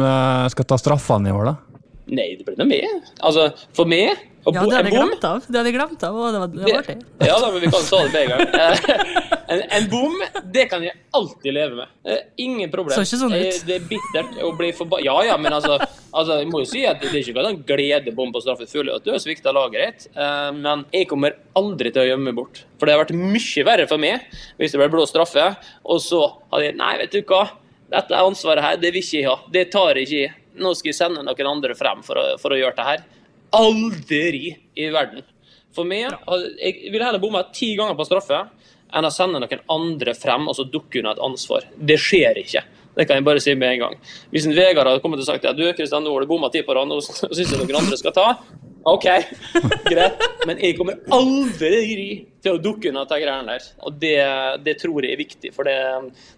skal 0.54 0.68
ta 0.72 0.80
straffene 0.80 1.30
i 1.30 1.36
år, 1.36 1.52
da? 1.52 1.69
Nei, 2.10 2.34
det 2.38 2.44
blir 2.46 2.56
noe 2.58 2.66
med. 2.66 3.10
Altså, 3.20 3.50
for 3.76 3.86
meg 3.90 4.16
ja, 4.40 4.52
det 4.56 4.60
hadde 4.72 4.88
jeg 4.88 4.94
glemt 4.96 5.24
av. 5.28 5.42
Det 5.44 5.58
hadde 5.58 5.68
jeg 5.68 5.74
glemt 5.76 6.04
av, 6.06 6.14
og 6.16 6.32
det 6.32 6.38
var, 6.40 6.52
det 6.54 6.64
var 6.64 6.78
artig. 6.80 6.94
Ja 7.28 7.34
da, 7.42 7.50
men 7.52 7.60
vi 7.60 7.68
kan 7.74 7.82
ta 7.84 7.98
det 8.00 8.12
med 8.14 8.22
en 8.22 8.30
gang. 8.32 9.34
En, 9.50 9.60
en 9.76 9.88
bom, 9.92 10.14
det 10.54 10.64
kan 10.70 10.84
jeg 10.86 10.94
alltid 11.18 11.52
leve 11.52 11.76
med. 11.76 11.90
Eh, 12.08 12.22
ingen 12.40 12.70
problem. 12.72 12.94
Så 12.96 13.04
ikke 13.04 13.18
sånn 13.20 13.34
ut. 13.36 13.42
Eh, 13.50 13.60
Det 13.68 13.76
er 13.76 13.84
bittert 13.90 14.40
å 14.46 14.52
bli 14.56 14.70
forbanna 14.78 15.04
Ja 15.04 15.16
ja, 15.26 15.36
men 15.42 15.52
altså, 15.52 15.76
altså 16.14 16.38
Jeg 16.40 16.48
må 16.52 16.62
jo 16.62 16.70
si 16.70 16.84
at 16.88 17.02
det 17.02 17.10
er 17.10 17.20
ikke 17.20 17.44
en 17.50 17.60
gledebom 17.68 18.32
på 18.32 18.42
straffet 18.46 18.70
full 18.72 18.88
at 18.94 19.04
du 19.04 19.10
har 19.12 19.20
svikta 19.20 19.52
laget 19.52 19.80
ditt. 20.06 20.08
Eh, 20.16 20.50
Men 20.56 20.86
jeg 20.94 21.08
kommer 21.10 21.36
aldri 21.58 21.92
til 21.92 22.06
å 22.06 22.08
gjemme 22.08 22.30
meg 22.30 22.38
bort. 22.40 22.62
For 22.80 22.88
det 22.88 22.96
har 22.96 23.04
vært 23.04 23.16
mye 23.20 23.66
verre 23.68 23.88
for 23.90 24.00
meg 24.00 24.24
hvis 24.56 24.72
det 24.72 24.80
ble 24.80 24.88
blå 24.96 25.04
straffe, 25.10 25.50
og 25.84 26.00
så 26.00 26.24
hadde 26.48 26.70
jeg 26.70 26.78
Nei, 26.80 26.94
vet 27.04 27.12
du 27.18 27.20
hva. 27.28 27.44
Dette 27.90 28.14
ansvaret 28.22 28.62
her, 28.64 28.76
det 28.80 28.94
vil 28.94 29.02
ikke 29.02 29.18
jeg 29.18 29.26
ha. 29.28 29.36
Det 29.52 29.68
tar 29.74 29.98
jeg 29.98 30.06
ikke 30.06 30.22
jeg. 30.22 30.36
Nå 30.60 30.74
skal 30.76 30.92
jeg 30.92 30.98
sende 30.98 31.24
noen 31.24 31.50
andre 31.50 31.76
frem 31.78 32.02
for 32.06 32.20
å, 32.20 32.24
for 32.40 32.54
å 32.54 32.58
gjøre 32.60 32.76
det 32.78 32.88
her. 32.88 33.04
Aldri 33.56 34.54
i 34.78 34.88
verden. 34.94 35.24
For 35.74 35.86
meg, 35.86 36.12
jeg 36.58 36.90
ville 36.90 37.06
heller 37.06 37.22
bomma 37.22 37.44
ti 37.54 37.72
ganger 37.78 37.96
på 37.98 38.06
straffe 38.08 38.42
enn 38.90 39.06
å 39.06 39.12
sende 39.14 39.38
noen 39.42 39.64
andre 39.70 40.14
frem 40.18 40.48
og 40.50 40.56
så 40.58 40.66
dukke 40.66 41.00
under 41.00 41.14
et 41.14 41.24
ansvar. 41.24 41.66
Det 41.76 41.98
skjer 42.02 42.42
ikke. 42.42 42.64
Det 42.96 43.06
kan 43.06 43.20
jeg 43.20 43.26
bare 43.26 43.42
si 43.42 43.54
med 43.54 43.76
en 43.76 43.84
gang. 43.84 44.00
Hvis 44.32 44.48
en 44.48 44.56
Vegard 44.56 44.90
hadde 44.90 45.02
kommet 45.04 45.22
og 45.22 45.28
sagt 45.28 45.46
at 45.46 45.58
du 45.58 45.62
Kristian, 45.76 46.02
nå 46.04 46.12
har 46.14 46.26
du 46.26 46.30
bomma 46.30 46.50
ti 46.52 46.64
på 46.66 46.74
rad, 46.74 46.90
nå 46.90 46.98
syns 47.06 47.38
jeg 47.40 47.60
noen 47.60 47.78
andre 47.84 47.98
skal 48.00 48.14
ta. 48.16 48.26
OK, 48.88 49.04
greit. 49.90 50.22
Men 50.48 50.60
jeg 50.62 50.76
kommer 50.78 50.96
aldri 51.12 52.26
til 52.40 52.54
å 52.56 52.60
dukke 52.62 52.88
unna 52.88 53.02
de 53.04 53.18
greiene 53.20 53.52
der. 53.52 53.64
Og 53.84 53.96
det, 54.00 54.14
det 54.64 54.74
tror 54.80 55.04
jeg 55.04 55.12
er 55.12 55.20
viktig, 55.20 55.50
for 55.52 55.68
det, 55.68 55.74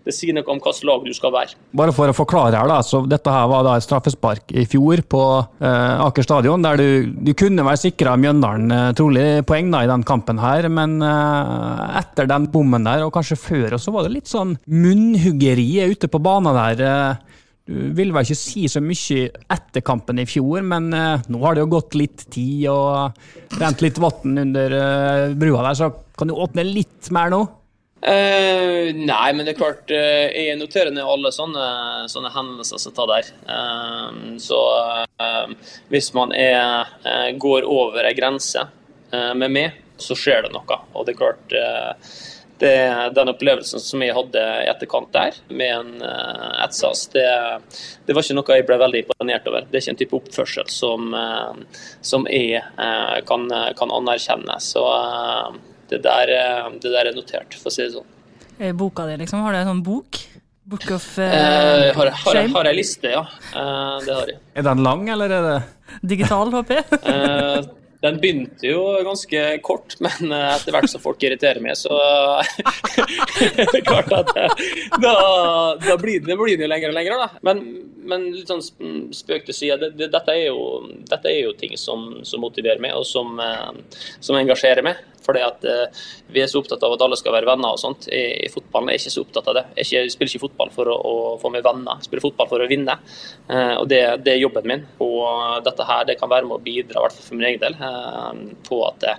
det 0.02 0.14
sier 0.16 0.34
noe 0.34 0.42
om 0.50 0.58
hvilket 0.58 0.82
lag 0.88 1.04
du 1.06 1.12
skal 1.14 1.30
være. 1.34 1.54
Bare 1.78 1.94
for 1.94 2.10
å 2.10 2.16
forklare 2.16 2.58
her, 2.58 2.66
da, 2.70 2.80
så 2.82 3.04
dette 3.06 3.30
her 3.30 3.46
var 3.52 3.62
da 3.66 3.76
et 3.78 3.86
straffespark 3.86 4.50
i 4.58 4.64
fjor 4.66 5.04
på 5.06 5.22
eh, 5.62 6.02
Aker 6.08 6.26
stadion, 6.26 6.64
der 6.66 6.82
du, 6.82 7.12
du 7.22 7.30
kunne 7.38 7.62
være 7.68 7.84
sikra 7.84 8.16
Mjøndalen 8.18 8.74
eh, 8.74 8.88
trolig 8.98 9.26
poeng 9.46 9.70
da, 9.70 9.84
i 9.86 9.92
den 9.92 10.02
kampen 10.08 10.42
her, 10.42 10.66
men 10.72 10.98
eh, 11.06 11.84
etter 12.02 12.26
den 12.30 12.50
bommen 12.50 12.88
der, 12.90 13.06
og 13.06 13.14
kanskje 13.14 13.38
før, 13.38 13.78
så 13.78 13.94
var 13.94 14.08
det 14.08 14.16
litt 14.18 14.30
sånn 14.32 14.56
munnhuggeri 14.66 15.70
ute 15.94 16.10
på 16.10 16.22
banen 16.22 16.58
der. 16.58 16.82
eh, 16.90 17.38
du 17.62 17.92
vil 17.94 18.10
vel 18.10 18.26
ikke 18.26 18.38
si 18.38 18.66
så 18.70 18.82
mye 18.82 19.28
etter 19.54 19.84
kampen 19.86 20.18
i 20.18 20.26
fjor, 20.26 20.64
men 20.66 20.90
eh, 20.96 21.22
nå 21.30 21.42
har 21.44 21.54
det 21.54 21.62
jo 21.62 21.72
gått 21.76 21.96
litt 21.98 22.24
tid 22.34 22.66
og 22.72 23.58
rent 23.60 23.84
litt 23.84 24.00
vann 24.02 24.40
under 24.42 24.74
eh, 24.78 25.34
brua 25.38 25.62
der, 25.68 25.78
så 25.78 25.90
kan 26.18 26.30
du 26.30 26.34
åpne 26.34 26.64
litt 26.66 27.10
mer 27.14 27.30
nå? 27.32 27.44
Uh, 28.02 28.90
nei, 28.98 29.28
men 29.30 29.46
det 29.46 29.52
er 29.52 29.58
klart 29.60 29.92
Jeg 29.94 30.56
noterer 30.58 30.90
ned 30.90 31.06
alle 31.06 31.30
sånne, 31.30 31.66
sånne 32.10 32.32
hendelser 32.34 32.80
som 32.82 32.94
tar 32.96 33.06
der. 33.12 33.28
Så 34.42 34.58
hvis 35.86 36.08
man 36.16 36.34
er, 36.34 36.90
går 37.38 37.62
over 37.62 38.08
ei 38.08 38.16
grense 38.18 38.64
med 39.38 39.54
meg, 39.54 39.78
så 40.02 40.18
skjer 40.18 40.48
det 40.48 40.50
noe. 40.50 40.80
Og 40.98 41.06
det 41.06 41.14
er 41.14 41.20
klart 41.20 41.54
det, 42.62 42.74
Den 43.16 43.32
opplevelsen 43.32 43.82
som 43.82 44.04
jeg 44.04 44.14
hadde 44.16 44.42
i 44.62 44.70
etterkant 44.70 45.10
der, 45.14 45.36
med 45.50 45.74
en 45.74 45.92
uh, 46.04 46.64
Etsas, 46.64 47.08
det, 47.14 47.26
det 48.06 48.16
var 48.16 48.24
ikke 48.24 48.38
noe 48.38 48.58
jeg 48.58 48.68
ble 48.70 48.80
veldig 48.84 49.04
imponert 49.04 49.50
over. 49.50 49.66
Det 49.68 49.78
er 49.78 49.84
ikke 49.84 49.94
en 49.96 50.00
type 50.04 50.18
oppførsel 50.20 50.72
som, 50.72 51.12
uh, 51.12 51.82
som 52.00 52.26
jeg 52.30 52.62
uh, 52.78 53.18
kan, 53.28 53.48
kan 53.78 53.94
anerkjenne. 53.98 54.58
Så 54.62 54.84
det 55.90 56.00
der, 56.06 56.36
det 56.80 56.92
der 56.94 57.10
er 57.10 57.16
notert, 57.16 57.58
for 57.60 57.68
å 57.68 57.74
si 57.74 57.84
det 57.84 57.96
sånn. 57.98 58.10
Boka 58.78 59.08
di, 59.08 59.18
liksom? 59.20 59.42
Har 59.42 59.52
du 59.52 59.58
en 59.58 59.74
sånn 59.74 59.84
bok? 59.84 60.22
Book 60.64 60.90
of 60.90 61.18
Eh, 61.18 61.88
eh, 61.88 61.96
har, 61.96 62.06
har, 62.06 62.32
shame? 62.32 62.54
har 62.54 62.68
jeg 62.70 62.76
liste, 62.78 63.10
ja. 63.10 63.22
Eh, 63.50 63.96
det 64.06 64.14
har 64.14 64.30
jeg. 64.30 64.38
Er 64.54 64.66
den 64.68 64.82
lang, 64.86 65.08
eller 65.10 65.34
er 65.34 65.46
det 65.48 65.56
Digital, 66.14 66.52
håper 66.54 66.78
jeg. 66.78 67.00
Den 68.02 68.16
begynte 68.22 68.66
jo 68.66 68.80
ganske 69.06 69.42
kort, 69.62 69.94
men 70.02 70.32
eh, 70.34 70.48
etter 70.56 70.74
hvert 70.74 70.90
som 70.90 71.02
folk 71.02 71.22
irriterer 71.22 71.62
meg, 71.62 71.76
så 71.78 71.94
det 73.72 73.82
klart 73.86 74.10
at 74.16 74.32
eh, 74.36 74.56
da, 75.02 75.12
da 75.82 75.96
blir 76.00 76.22
det, 76.24 76.36
blir 76.40 76.58
jo 76.58 76.70
lenger 76.70 76.90
og 76.90 76.96
lenger. 76.98 77.20
Da. 77.22 77.28
Men, 77.46 77.62
men 78.10 78.26
litt 78.34 78.50
sånn 78.50 78.62
sp- 78.64 79.14
spøk 79.14 79.46
til 79.46 79.54
side, 79.56 79.78
det, 79.84 79.92
det, 80.00 80.10
dette, 80.14 80.34
er 80.34 80.50
jo, 80.50 80.66
dette 81.10 81.30
er 81.30 81.44
jo 81.44 81.54
ting 81.58 81.76
som, 81.78 82.08
som 82.26 82.42
motiverer 82.42 82.82
meg, 82.82 82.96
og 82.98 83.06
som, 83.06 83.38
eh, 83.38 84.02
som 84.18 84.38
engasjerer 84.40 84.82
meg. 84.86 85.00
Fordi 85.22 85.44
at 85.46 85.66
eh, 85.68 86.02
Vi 86.32 86.42
er 86.42 86.50
så 86.50 86.62
opptatt 86.62 86.82
av 86.86 86.96
at 86.96 87.04
alle 87.06 87.18
skal 87.20 87.36
være 87.36 87.48
venner 87.48 87.74
og 87.74 87.80
sånt. 87.80 88.08
I, 88.12 88.22
i 88.46 88.50
fotballen 88.52 88.90
er 88.90 88.98
jeg 88.98 89.04
ikke 89.04 89.14
så 89.16 89.24
opptatt 89.26 89.50
av 89.52 89.58
det. 89.58 89.64
Jeg, 89.76 89.86
ikke, 89.86 90.02
jeg 90.02 90.14
spiller 90.16 90.32
ikke 90.32 90.44
fotball 90.46 90.74
for 90.74 90.92
å, 90.92 90.96
å 90.96 91.14
få 91.42 91.52
meg 91.54 91.66
venner, 91.66 91.98
jeg 91.98 92.10
spiller 92.10 92.26
fotball 92.26 92.50
for 92.50 92.64
å 92.64 92.68
vinne. 92.70 92.98
Eh, 93.48 93.74
og 93.78 93.88
det, 93.92 94.02
det 94.26 94.36
er 94.36 94.42
jobben 94.42 94.68
min. 94.68 94.86
Og 95.04 95.64
dette 95.66 95.88
her 95.88 96.06
det 96.08 96.18
kan 96.20 96.32
være 96.32 96.48
med 96.48 96.58
å 96.58 96.64
bidra, 96.64 97.00
i 97.00 97.06
hvert 97.06 97.18
fall 97.18 97.28
for 97.30 97.40
min 97.40 97.50
egen 97.50 97.64
del, 97.64 97.78
eh, 97.78 98.46
på 98.68 98.84
at 98.88 99.10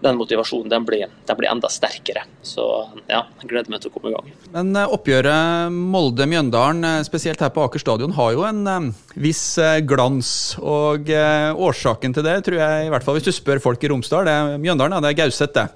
den 0.00 0.16
motivasjonen 0.16 0.70
den 0.72 0.84
blir, 0.88 1.08
den 1.26 1.38
blir 1.38 1.50
enda 1.50 1.68
sterkere. 1.72 2.24
Så 2.42 2.64
ja, 3.10 3.22
jeg 3.42 3.50
gleder 3.50 3.72
meg 3.72 3.82
til 3.82 3.92
å 3.92 3.94
komme 3.94 4.10
i 4.10 4.14
gang. 4.14 4.28
Men 4.54 4.72
eh, 4.78 4.94
oppgjøret 4.96 5.74
Molde-Mjøndalen, 5.76 6.84
eh, 6.88 7.00
spesielt 7.06 7.42
her 7.44 7.52
på 7.54 7.64
Aker 7.66 7.82
stadion, 7.82 8.14
har 8.16 8.34
jo 8.36 8.44
en 8.48 8.62
eh, 8.70 8.90
viss 9.20 9.44
glans. 9.88 10.30
Og 10.60 11.10
årsaken 11.10 12.14
til 12.16 12.26
det, 12.26 12.38
tror 12.46 12.60
jeg, 12.60 12.86
i 12.86 12.92
hvert 12.92 13.04
fall 13.06 13.18
hvis 13.18 13.28
du 13.28 13.34
spør 13.34 13.60
folk 13.62 13.82
i 13.84 13.90
Romsdal, 13.92 14.28
det 14.28 14.36
er 14.36 14.62
Mjøndalen, 14.62 14.96
ja, 14.96 15.04
det 15.04 15.12
er 15.12 15.20
Gauseth, 15.24 15.52
det. 15.56 15.66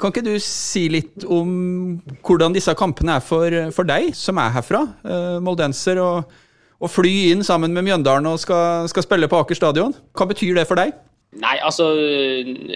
Kan 0.00 0.12
ikke 0.12 0.24
du 0.26 0.34
si 0.42 0.86
litt 0.90 1.24
om 1.30 1.50
hvordan 2.26 2.54
disse 2.56 2.72
kampene 2.78 3.18
er 3.20 3.24
for, 3.24 3.54
for 3.76 3.86
deg, 3.86 4.10
som 4.18 4.40
er 4.42 4.50
herfra, 4.56 4.80
moldenser, 5.44 6.00
og, 6.02 6.32
og 6.82 6.90
fly 6.90 7.12
inn 7.30 7.44
sammen 7.46 7.76
med 7.76 7.86
Mjøndalen 7.86 8.26
og 8.32 8.40
skal, 8.42 8.88
skal 8.90 9.06
spille 9.06 9.30
på 9.30 9.38
Aker 9.44 9.60
stadion? 9.60 9.94
Hva 10.16 10.26
betyr 10.32 10.58
det 10.58 10.66
for 10.66 10.80
deg? 10.80 10.96
Nei, 11.40 11.54
altså 11.64 11.86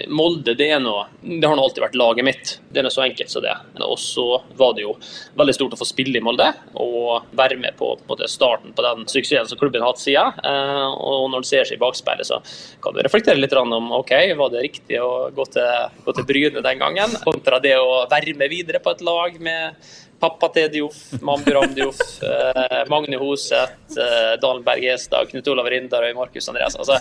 Molde 0.09 0.55
det 0.57 0.71
er 0.73 0.79
noe 0.81 1.03
Det 1.21 1.45
har 1.45 1.53
nå 1.53 1.61
alltid 1.61 1.83
vært 1.83 1.97
laget 1.99 2.25
mitt. 2.25 2.53
Det 2.73 2.81
er 2.81 2.87
noe 2.87 2.93
så 2.93 3.03
enkelt 3.03 3.29
som 3.29 3.43
det. 3.45 3.53
Og 3.85 3.99
så 4.01 4.25
var 4.57 4.73
det 4.73 4.81
jo 4.81 4.95
veldig 5.37 5.53
stort 5.53 5.75
å 5.75 5.79
få 5.79 5.85
spille 5.85 6.17
i 6.17 6.23
Molde 6.25 6.47
og 6.81 7.27
være 7.37 7.59
med 7.61 7.77
på, 7.77 7.91
på 8.07 8.17
starten 8.25 8.73
på 8.73 8.85
den 8.85 9.05
suksessen 9.05 9.51
som 9.51 9.61
klubben 9.61 9.85
har 9.85 9.93
hatt 9.93 10.01
siden. 10.01 10.41
Eh, 10.41 10.87
og 10.89 11.29
når 11.29 11.45
du 11.45 11.49
ser 11.51 11.69
seg 11.69 11.77
i 11.77 11.83
bakspeilet, 11.83 12.25
så 12.25 12.41
kan 12.81 12.97
du 12.97 13.03
reflektere 13.05 13.37
litt 13.37 13.53
om 13.57 13.91
ok, 13.99 14.15
var 14.39 14.49
det 14.53 14.65
riktig 14.65 14.97
å 15.05 15.29
gå 15.37 15.45
til, 15.53 15.93
gå 16.05 16.17
til 16.17 16.27
Bryne 16.29 16.65
den 16.65 16.81
gangen, 16.81 17.13
kontra 17.25 17.61
det 17.61 17.75
å 17.77 18.07
være 18.09 18.33
med 18.41 18.53
videre 18.53 18.81
på 18.81 18.95
et 18.95 19.05
lag 19.05 19.37
med 19.37 19.77
Pappa 20.19 20.49
til 20.53 20.69
Dioff, 20.73 20.97
Mambram 21.21 21.73
Dioff, 21.77 21.99
eh, 22.25 22.83
Magne 22.89 23.19
Hoseth, 23.21 23.97
eh, 23.97 24.33
Dalen 24.41 24.63
Berg 24.65 24.85
Estad, 24.89 25.29
Knut 25.29 25.47
Olav 25.51 25.69
Rindarøy, 25.69 26.13
Markus 26.17 26.49
Andreas. 26.49 26.77
Altså, 26.79 26.97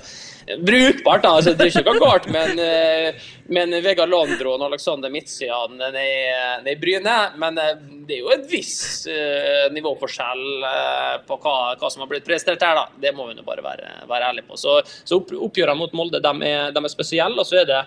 brukbart, 0.60 1.24
da. 1.24 1.32
Altså, 1.38 1.54
det 1.56 1.66
er 1.66 1.72
ikke 1.72 1.86
noe 1.88 2.02
galt, 2.02 2.28
men, 2.34 2.60
eh, 2.60 3.28
men 3.56 3.72
Vegard 3.84 4.12
Landro 4.12 4.56
og 4.56 4.66
Alexander 4.68 5.12
Midtsian 5.12 5.80
er 5.88 6.66
i 6.68 6.76
Bryne. 6.80 7.16
Men 7.40 7.60
eh, 7.62 7.74
det 8.08 8.18
er 8.18 8.24
jo 8.24 8.32
et 8.34 8.44
viss 8.50 9.06
eh, 9.10 9.66
nivåforskjell 9.74 10.66
eh, 10.72 11.14
på 11.26 11.38
hva, 11.40 11.56
hva 11.80 11.92
som 11.92 12.04
har 12.04 12.10
blitt 12.12 12.26
prestert 12.26 12.64
her, 12.64 12.76
da. 12.78 12.88
Det 13.00 13.14
må 13.16 13.30
vi 13.30 13.38
nå 13.38 13.46
bare 13.46 13.64
være, 13.64 13.94
være 14.10 14.32
ærlige 14.32 14.50
på. 14.50 14.60
Så, 14.60 14.80
så 15.04 15.20
opp, 15.20 15.32
oppgjørene 15.48 15.80
mot 15.80 15.96
Molde 15.96 16.20
de 16.20 16.34
er, 16.48 16.74
de 16.74 16.84
er 16.84 16.92
spesielle, 16.92 17.40
og 17.40 17.48
så 17.48 17.62
er 17.62 17.70
det 17.70 17.80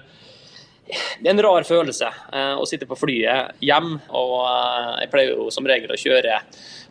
det 0.90 1.28
er 1.28 1.36
en 1.36 1.44
rar 1.44 1.66
følelse 1.68 2.10
eh, 2.10 2.56
å 2.58 2.66
sitte 2.70 2.88
på 2.90 2.98
flyet 2.98 3.60
hjem. 3.66 3.96
og 4.10 4.36
eh, 4.46 4.92
Jeg 5.04 5.12
pleier 5.14 5.36
jo 5.36 5.50
som 5.54 5.68
regel 5.70 5.94
å 5.94 6.00
kjøre 6.00 6.42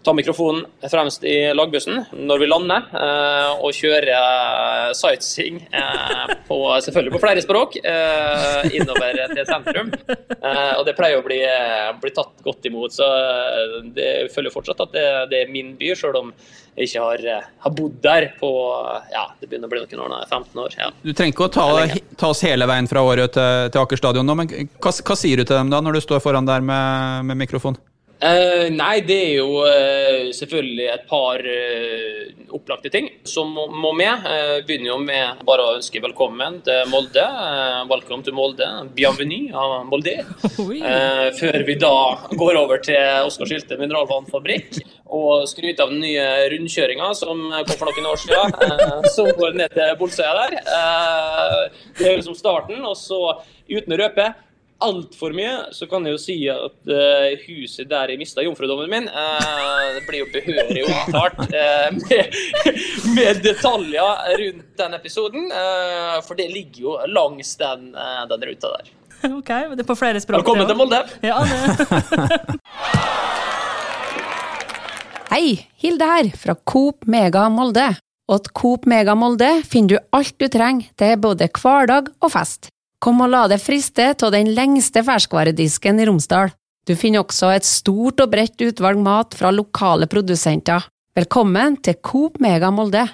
ta 0.03 0.13
mikrofonen 0.13 0.67
fremst 0.91 1.25
i 1.25 1.55
lagbussen 1.55 2.05
når 2.13 2.43
vi 2.43 2.49
lander, 2.49 2.87
eh, 2.95 3.63
og 3.65 3.75
kjøre 3.77 4.15
eh, 4.15 4.93
sightseeing 4.97 5.61
eh, 5.69 6.35
på, 6.49 6.59
selvfølgelig 6.85 7.15
på 7.17 7.23
flere 7.23 7.43
språk 7.45 7.77
innover 7.79 9.19
til 9.33 9.45
sentrum. 9.49 9.91
Og 9.99 10.85
det 10.87 10.95
pleier 10.97 11.21
å 11.21 11.25
bli, 11.27 11.41
bli 12.03 12.13
tatt 12.15 12.41
godt 12.45 12.67
imot. 12.69 12.95
Så 12.95 13.07
det, 13.95 14.07
jeg 14.07 14.33
føler 14.35 14.55
fortsatt 14.55 14.81
at 14.87 14.95
det, 14.95 15.05
det 15.33 15.43
er 15.43 15.53
min 15.53 15.75
by, 15.79 15.93
sjøl 15.99 16.19
om 16.21 16.33
jeg 16.79 16.89
ikke 16.89 17.03
har, 17.03 17.47
har 17.65 17.75
bodd 17.75 17.97
der 18.05 18.29
på 18.39 18.51
ja, 19.11 19.25
det 19.41 19.49
begynner 19.49 19.67
å 19.67 19.73
bli 19.73 19.83
noen 19.83 20.05
år, 20.05 20.13
nå, 20.13 20.21
15 20.29 20.63
år. 20.63 20.77
ja. 20.79 20.91
Du 21.03 21.11
trenger 21.11 21.35
ikke 21.35 21.49
å 21.49 21.53
ta, 21.53 21.67
ta 22.21 22.31
oss 22.31 22.45
hele 22.47 22.69
veien 22.71 22.89
fra 22.91 23.03
året 23.03 23.35
til, 23.35 23.73
til 23.75 23.83
Aker 23.83 24.01
stadion 24.01 24.29
nå, 24.29 24.39
men 24.39 24.53
hva, 24.79 24.95
hva 24.95 25.19
sier 25.19 25.41
du 25.41 25.45
til 25.49 25.57
dem 25.57 25.75
da, 25.75 25.83
når 25.83 25.99
du 25.99 26.05
står 26.07 26.23
foran 26.23 26.49
der 26.49 26.65
med, 26.65 27.27
med 27.33 27.43
mikrofon? 27.43 27.79
Eh, 28.19 28.67
nei, 28.75 28.99
det 29.07 29.17
er 29.29 29.35
jo 29.39 29.61
eh, 29.63 30.31
selvfølgelig 30.35 30.87
et 30.91 31.05
par 31.07 31.39
eh, 31.47 32.33
opplagte 32.51 32.91
ting 32.91 33.07
som 33.29 33.53
må, 33.55 33.69
må 33.71 33.93
med. 33.95 34.25
Uh, 34.27 34.57
begynner 34.67 34.91
jo 34.91 34.97
med 35.05 35.45
bare 35.47 35.63
å 35.63 35.77
ønske 35.77 36.03
velkommen 36.03 36.59
til 36.67 36.91
Molde. 36.91 37.23
Uh, 37.23 37.85
welcome 37.91 38.27
to 38.27 38.35
Molde. 38.35 38.67
Bienvenue 38.97 39.55
à 39.55 39.85
Molde. 39.87 40.19
Eh, 40.89 41.29
før 41.35 41.57
vi 41.67 41.75
da 41.81 41.95
går 42.39 42.57
over 42.59 42.81
til 42.85 43.27
Oskar 43.27 43.49
Skilte 43.49 43.77
mineralvannfabrikk 43.81 44.79
og 45.15 45.47
skryter 45.49 45.85
av 45.85 45.93
den 45.93 46.03
nye 46.05 46.25
rundkjøringa 46.53 47.09
som 47.17 47.41
kom 47.51 47.79
for 47.81 47.91
noen 47.91 48.09
år 48.11 48.21
siden, 48.21 48.55
eh, 48.67 49.09
som 49.15 49.31
går 49.39 49.57
ned 49.59 49.75
til 49.75 49.95
Bolsøya 50.01 50.35
der. 50.39 50.59
Eh, 50.61 51.83
det 51.99 52.11
er 52.11 52.19
liksom 52.21 52.37
starten, 52.39 52.81
og 52.85 52.97
så 53.01 53.21
uten 53.69 53.97
å 53.97 54.01
røpe 54.01 54.29
altfor 54.85 55.33
mye, 55.35 55.73
så 55.75 55.87
kan 55.91 56.05
jeg 56.07 56.13
jo 56.15 56.19
si 56.23 56.37
at 56.53 56.91
uh, 56.93 57.33
huset 57.49 57.89
der 57.91 58.13
jeg 58.13 58.21
mista 58.21 58.45
jomfrudommen 58.47 58.91
min, 58.93 59.09
uh, 59.11 59.97
det 59.97 60.05
blir 60.07 60.23
jo 60.23 60.29
behørig 60.31 60.85
omtalt 60.87 61.41
uh, 61.51 61.89
med, 61.99 62.39
med 63.17 63.43
detaljer 63.43 64.37
rundt 64.39 64.69
den 64.79 64.95
episoden. 64.95 65.51
eh, 65.51 66.23
for 66.27 66.35
det 66.39 66.49
ligger 66.53 66.81
jo 66.83 66.95
langs 67.11 67.57
den, 67.59 67.95
eh, 67.95 68.23
den 68.31 68.43
ruta 68.51 68.69
der. 68.77 68.85
OK, 69.35 69.49
det 69.75 69.83
er 69.83 69.89
på 69.89 69.97
flere 69.99 70.21
språk. 70.23 70.39
Velkommen 70.45 70.67
til 70.69 70.77
Molde! 70.79 71.03
Ja. 71.27 71.43
Hei, 75.33 75.67
Hilde 75.83 76.07
her, 76.09 76.31
fra 76.39 76.55
Coop 76.65 77.07
Mega 77.11 77.49
Molde. 77.53 77.91
Og 78.29 78.35
at 78.41 78.49
Coop 78.57 78.87
Mega 78.89 79.15
Molde 79.19 79.63
finner 79.67 79.89
du 79.97 79.99
alt 80.17 80.37
du 80.39 80.47
trenger 80.53 80.87
til 81.01 81.17
både 81.21 81.49
hverdag 81.51 82.13
og 82.23 82.33
fest. 82.33 82.71
Kom 82.99 83.21
og 83.23 83.29
la 83.31 83.45
deg 83.47 83.61
friste 83.63 84.09
av 84.11 84.33
den 84.35 84.49
lengste 84.57 85.05
ferskvaredisken 85.07 86.01
i 86.03 86.07
Romsdal. 86.09 86.51
Du 86.83 86.97
finner 86.99 87.23
også 87.23 87.53
et 87.55 87.67
stort 87.67 88.19
og 88.25 88.33
bredt 88.33 88.59
utvalg 88.65 88.99
mat 88.99 89.37
fra 89.39 89.53
lokale 89.55 90.09
produsenter. 90.11 90.83
Velkommen 91.15 91.77
til 91.79 91.95
Coop 92.03 92.41
Mega 92.43 92.73
Molde. 92.75 93.05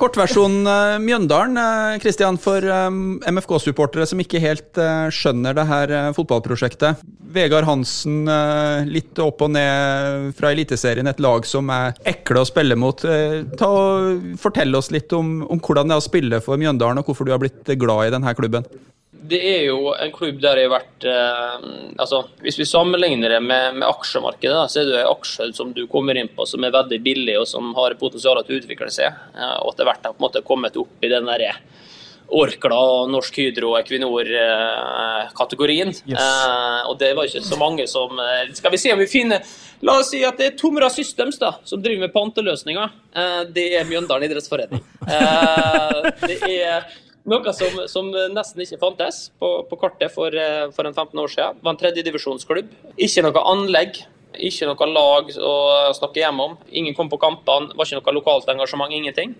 Kortversjon 0.00 0.62
uh, 0.64 0.96
Mjøndalen, 1.02 1.58
eh, 1.60 1.98
Kristian, 2.00 2.38
for 2.40 2.64
um, 2.64 3.18
MFK-supportere 3.28 4.06
som 4.08 4.22
ikke 4.22 4.40
helt 4.40 4.78
eh, 4.80 5.08
skjønner 5.12 5.56
det 5.58 5.66
her 5.68 5.92
eh, 5.92 6.08
fotballprosjektet. 6.16 7.02
Vegard 7.34 7.68
Hansen, 7.68 8.22
eh, 8.24 8.88
litt 8.88 9.20
opp 9.20 9.44
og 9.44 9.52
ned 9.54 10.30
fra 10.38 10.54
Eliteserien, 10.54 11.10
et 11.10 11.20
lag 11.20 11.44
som 11.48 11.68
er 11.74 12.00
ekle 12.08 12.40
å 12.40 12.48
spille 12.48 12.78
mot. 12.80 13.04
Eh, 13.04 13.42
ta 13.60 13.68
og 13.68 14.38
Fortell 14.40 14.72
oss 14.78 14.88
litt 14.94 15.12
om, 15.16 15.42
om 15.44 15.60
hvordan 15.60 15.92
det 15.92 15.98
er 15.98 16.02
å 16.02 16.08
spille 16.08 16.40
for 16.44 16.60
Mjøndalen, 16.60 17.02
og 17.02 17.10
hvorfor 17.10 17.28
du 17.28 17.34
har 17.34 17.42
blitt 17.42 17.68
glad 17.76 18.08
i 18.08 18.14
denne 18.16 18.34
klubben. 18.38 18.64
Det 19.20 19.40
er 19.44 19.66
jo 19.66 19.90
en 19.92 20.12
klubb 20.14 20.38
der 20.40 20.56
jeg 20.56 20.68
har 20.70 20.78
vært 20.78 21.04
eh, 21.04 21.56
altså, 22.00 22.22
Hvis 22.40 22.58
vi 22.60 22.64
sammenligner 22.68 23.28
det 23.34 23.40
med, 23.44 23.74
med 23.76 23.88
aksjemarkedet, 23.88 24.56
da, 24.56 24.68
så 24.70 24.80
er 24.80 24.86
det 24.88 25.00
en 25.02 25.12
aksje 25.12 25.52
som 25.56 25.72
du 25.76 25.86
kommer 25.92 26.16
inn 26.16 26.28
på 26.32 26.46
som 26.48 26.64
er 26.64 26.72
veldig 26.74 27.00
billig 27.04 27.38
og 27.42 27.48
som 27.50 27.74
har 27.76 28.00
potensial 28.00 28.44
til 28.44 28.54
å 28.56 28.58
utvikle 28.62 28.90
seg. 28.94 29.08
Eh, 29.36 29.58
og 29.60 29.68
etter 29.74 29.86
hvert 29.90 30.06
har 30.08 30.14
på 30.14 30.20
en 30.22 30.28
måte 30.28 30.46
kommet 30.46 30.74
opp 30.80 30.96
i 31.04 31.12
den 31.12 31.28
derre 31.28 31.52
Orkla, 32.30 33.10
Norsk 33.10 33.34
Hydro, 33.42 33.74
og 33.74 33.80
Equinor-kategorien. 33.80 35.90
Yes. 36.06 36.14
Eh, 36.14 36.80
og 36.86 36.94
det 37.00 37.16
var 37.18 37.24
ikke 37.26 37.42
så 37.42 37.56
mange 37.60 37.86
som 37.90 38.18
eh, 38.22 38.54
Skal 38.54 38.70
vi 38.72 38.78
se 38.80 38.92
om 38.94 39.00
vi 39.02 39.06
finner 39.10 39.42
La 39.86 39.92
oss 39.98 40.10
si 40.12 40.20
at 40.26 40.38
det 40.38 40.46
er 40.46 40.58
Tomra 40.60 40.88
Systems 40.92 41.38
da, 41.40 41.50
som 41.64 41.82
driver 41.82 42.00
med 42.04 42.12
panteløsninger. 42.14 42.88
Eh, 43.16 43.42
det 43.54 43.74
er 43.78 43.84
Mjøndalen 43.88 44.24
idrettsforening. 44.28 44.80
Eh, 45.08 46.02
det 46.26 46.38
er 46.52 46.84
noe 47.28 47.52
som, 47.56 47.82
som 47.90 48.08
nesten 48.32 48.62
ikke 48.64 48.80
fantes 48.80 49.26
på, 49.40 49.50
på 49.68 49.78
kartet 49.80 50.12
for, 50.14 50.32
eh, 50.32 50.70
for 50.76 50.88
en 50.88 50.96
15 50.96 51.20
år 51.20 51.34
siden. 51.34 51.58
Det 51.58 51.66
var 51.66 51.76
en 51.76 51.82
tredjedivisjonsklubb. 51.82 52.72
Ikke 52.96 53.26
noe 53.26 53.44
anlegg. 53.52 54.00
Ikke 54.40 54.68
noe 54.68 54.88
lag 54.88 55.30
å 55.42 55.54
snakke 55.96 56.22
hjemme 56.22 56.48
om. 56.50 56.58
Ingen 56.70 56.96
kom 56.96 57.10
på 57.10 57.20
kampene. 57.20 57.74
Var 57.76 57.88
ikke 57.88 58.00
noe 58.00 58.16
lokalt 58.20 58.50
engasjement. 58.52 58.94
Ingenting. 58.94 59.34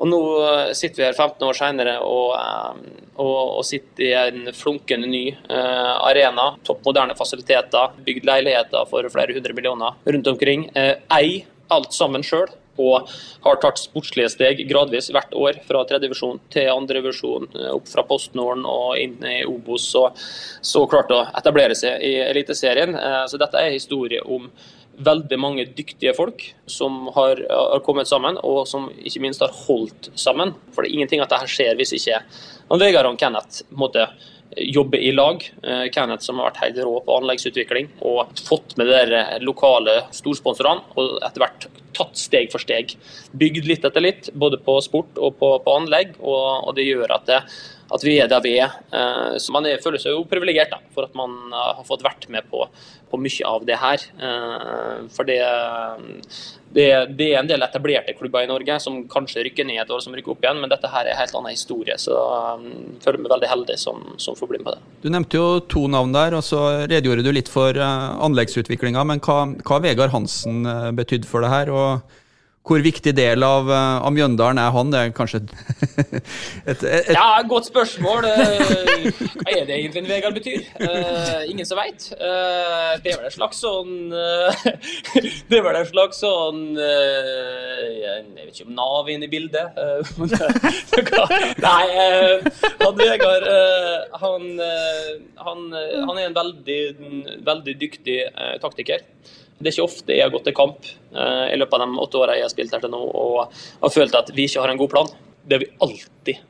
Og 0.00 0.08
nå 0.08 0.20
eh, 0.46 0.70
sitter 0.76 1.02
vi 1.02 1.08
her 1.08 1.16
15 1.16 1.44
år 1.48 1.56
senere 1.58 1.96
og, 2.06 2.30
eh, 2.38 3.02
og, 3.20 3.58
og 3.60 3.64
sitter 3.68 4.06
i 4.06 4.12
en 4.16 4.54
flunkende 4.56 5.10
ny 5.10 5.26
eh, 5.32 5.92
arena. 6.08 6.54
Topp 6.66 6.86
moderne 6.86 7.16
fasiliteter, 7.18 7.98
bygd 8.06 8.28
leiligheter 8.28 8.88
for 8.90 9.08
flere 9.12 9.36
hundre 9.36 9.56
millioner 9.56 9.98
rundt 10.06 10.32
omkring. 10.32 10.70
Eh, 10.78 10.94
ei 11.18 11.42
alt 11.70 11.92
sammen 11.96 12.24
sjøl. 12.26 12.48
Og 12.78 13.10
har 13.44 13.60
tatt 13.60 13.80
sportslige 13.82 14.30
steg 14.32 14.62
gradvis 14.70 15.10
hvert 15.12 15.34
år, 15.36 15.60
fra 15.66 15.84
tredjevisjon 15.88 16.40
til 16.52 16.70
andrevisjon, 16.72 17.48
opp 17.74 17.88
fra 17.90 18.04
PostNorden 18.08 18.66
og 18.68 18.98
inn 19.00 19.18
i 19.26 19.40
Obos, 19.48 19.88
og 19.98 20.16
så 20.16 20.86
klart 20.90 21.12
å 21.12 21.24
etablere 21.36 21.76
seg 21.76 22.02
i 22.06 22.14
Eliteserien. 22.28 22.94
Eh, 22.94 23.24
Så 23.26 23.38
dette 23.38 23.58
er 23.58 23.74
historie 23.74 24.22
om 24.22 24.50
veldig 25.00 25.38
mange 25.40 25.64
dyktige 25.76 26.12
folk 26.16 26.42
som 26.68 27.08
har, 27.14 27.40
har 27.48 27.80
kommet 27.86 28.08
sammen, 28.08 28.38
og 28.44 28.66
som 28.68 28.90
ikke 28.98 29.22
minst 29.24 29.40
har 29.40 29.54
holdt 29.66 30.10
sammen. 30.18 30.54
For 30.74 30.82
det 30.82 30.90
er 30.90 30.98
ingenting 30.98 31.22
at 31.24 31.32
dette 31.32 31.48
skjer 31.48 31.78
hvis 31.78 31.94
ikke 31.96 32.20
Vegard 32.80 33.08
og 33.08 33.18
Kenneth 33.18 33.64
måte 33.70 34.06
jobber 34.56 34.98
i 34.98 35.12
lag. 35.12 35.44
Eh, 35.62 35.84
Kenneth 35.94 36.24
som 36.26 36.40
har 36.40 36.50
vært 36.50 36.62
helt 36.64 36.80
rå 36.84 36.96
på 37.06 37.18
anleggsutvikling 37.20 37.90
og 38.06 38.32
fått 38.46 38.76
med 38.80 38.90
de 38.90 39.22
lokale 39.44 40.00
storsponsorene, 40.14 40.82
og 40.98 41.18
etter 41.26 41.44
hvert 41.44 41.68
tatt 41.96 42.18
steg 42.18 42.50
for 42.52 42.62
steg. 42.62 42.94
Bygd 43.36 43.68
litt 43.68 43.84
etter 43.86 44.04
litt, 44.04 44.30
både 44.34 44.60
på 44.62 44.78
sport 44.84 45.18
og 45.18 45.36
på, 45.40 45.52
på 45.64 45.76
anlegg, 45.76 46.16
og, 46.20 46.68
og 46.68 46.74
det 46.78 46.88
gjør 46.88 47.16
at, 47.16 47.28
det, 47.30 47.40
at 47.90 48.04
vi 48.06 48.16
er 48.22 48.28
der 48.30 48.42
vi 48.44 48.54
er. 48.62 48.76
Eh, 48.94 49.36
Så 49.42 49.52
man 49.52 49.66
er, 49.66 49.80
føler 49.82 49.98
seg 49.98 50.14
jo 50.14 50.24
privilegert 50.28 50.72
for 50.94 51.08
at 51.08 51.14
man 51.18 51.34
eh, 51.50 51.74
har 51.80 51.84
fått 51.88 52.04
vært 52.06 52.28
med 52.30 52.46
på, 52.50 52.64
på 53.10 53.18
mye 53.20 53.46
av 53.50 53.66
det 53.66 53.78
her. 53.80 54.04
Eh, 54.20 55.08
For 55.10 55.26
det, 55.26 55.38
det, 56.70 56.86
det 57.18 57.28
er 57.32 57.40
en 57.40 57.50
del 57.50 57.66
etablerte 57.66 58.14
klubber 58.18 58.46
i 58.46 58.50
Norge 58.50 58.78
som 58.82 59.02
kanskje 59.10 59.42
rykker 59.48 59.66
ned 59.66 59.90
og 59.90 60.02
som 60.04 60.14
rykker 60.14 60.36
opp 60.36 60.46
igjen, 60.46 60.62
men 60.62 60.70
dette 60.70 60.90
her 60.92 61.08
er 61.08 61.16
en 61.16 61.20
helt 61.22 61.34
annen 61.34 61.56
historie. 61.56 61.98
Så 61.98 62.14
jeg 62.14 63.02
føler 63.04 63.24
meg 63.24 63.34
veldig 63.34 63.50
heldig 63.50 63.78
som, 63.82 64.06
som 64.22 64.38
får 64.38 64.52
bli 64.52 64.62
med 64.62 64.70
på 64.70 64.76
det. 64.76 64.82
Du 65.02 65.10
nevnte 65.10 65.40
jo 65.40 65.50
to 65.66 65.86
navn 65.90 66.14
der, 66.14 66.38
og 66.38 66.46
så 66.46 66.62
redegjorde 66.86 67.26
du 67.26 67.32
litt 67.34 67.50
for 67.50 67.74
anleggsutviklinga. 67.74 69.02
Men 69.08 69.22
hva 69.24 69.42
har 69.72 69.84
Vegard 69.84 70.14
Hansen 70.14 70.62
betydd 70.98 71.26
for 71.26 71.42
det 71.42 71.50
her? 71.54 71.74
og 71.74 72.18
hvor 72.68 72.82
viktig 72.84 73.14
del 73.16 73.42
av, 73.42 73.66
uh, 73.72 74.04
av 74.04 74.12
Mjøndalen 74.12 74.58
er 74.60 74.70
han? 74.74 74.90
Det 74.92 74.98
er 75.00 75.12
kanskje 75.16 75.38
et, 75.46 76.20
et, 76.68 76.82
et, 76.84 77.08
Ja, 77.16 77.40
godt 77.48 77.66
spørsmål. 77.70 78.26
Eh, 78.28 79.06
Hva 79.40 79.54
er 79.54 79.64
det 79.66 79.78
egentlig 79.78 80.02
en 80.02 80.10
Vegard 80.10 80.36
betyr? 80.36 80.66
Uh, 80.76 81.40
ingen 81.48 81.66
som 81.66 81.80
veit. 81.80 82.10
Det 82.12 83.10
er 83.14 83.16
vel 83.16 83.26
en 83.30 83.34
slags 83.34 83.62
sånn 83.64 84.12
uh, 84.12 84.66
Det 85.50 85.56
er 85.58 85.64
vel 85.64 85.80
en 85.80 85.88
slags 85.88 86.20
sånn 86.22 86.60
eh, 86.76 87.88
Jeg 87.96 88.22
vet 88.36 88.52
ikke 88.52 88.68
om 88.68 88.76
Nav 88.76 89.08
er 89.08 89.14
inne 89.16 89.26
i 89.26 89.32
bildet. 89.32 89.80
eh, 89.80 90.00
eh, 91.00 91.50
Nei, 91.64 91.84
eh, 92.04 92.50
han 92.84 93.00
Vegard 93.00 93.48
eh, 93.50 93.98
han, 94.20 94.46
eh, 94.68 95.10
han, 95.48 95.66
eh, 95.80 95.98
han 96.06 96.18
er 96.20 96.28
en 96.28 96.36
veldig, 96.38 96.80
veldig 97.48 97.76
dyktig 97.82 98.18
eh, 98.28 98.56
taktiker. 98.62 99.04
Det 99.60 99.68
er 99.68 99.74
ikke 99.76 99.88
ofte 99.90 100.14
jeg 100.16 100.24
har 100.24 100.32
gått 100.32 100.46
til 100.48 100.56
kamp 100.56 100.86
eh, 101.12 101.48
i 101.52 101.58
løpet 101.60 101.74
av 101.76 101.82
de 101.84 102.04
åtte 102.04 102.20
årene 102.22 102.38
jeg 102.38 102.46
har 102.46 102.52
spilt 102.54 102.72
her 102.72 102.80
til 102.80 102.92
nå 102.94 103.00
og 103.00 103.58
har 103.82 103.92
følt 103.92 104.14
at 104.16 104.32
vi 104.32 104.46
ikke 104.48 104.62
har 104.64 104.72
en 104.72 104.80
god 104.80 104.92
plan. 104.94 105.10
Det 105.44 105.58
har 105.58 105.64
vi 105.66 105.74
alltid. 105.84 106.46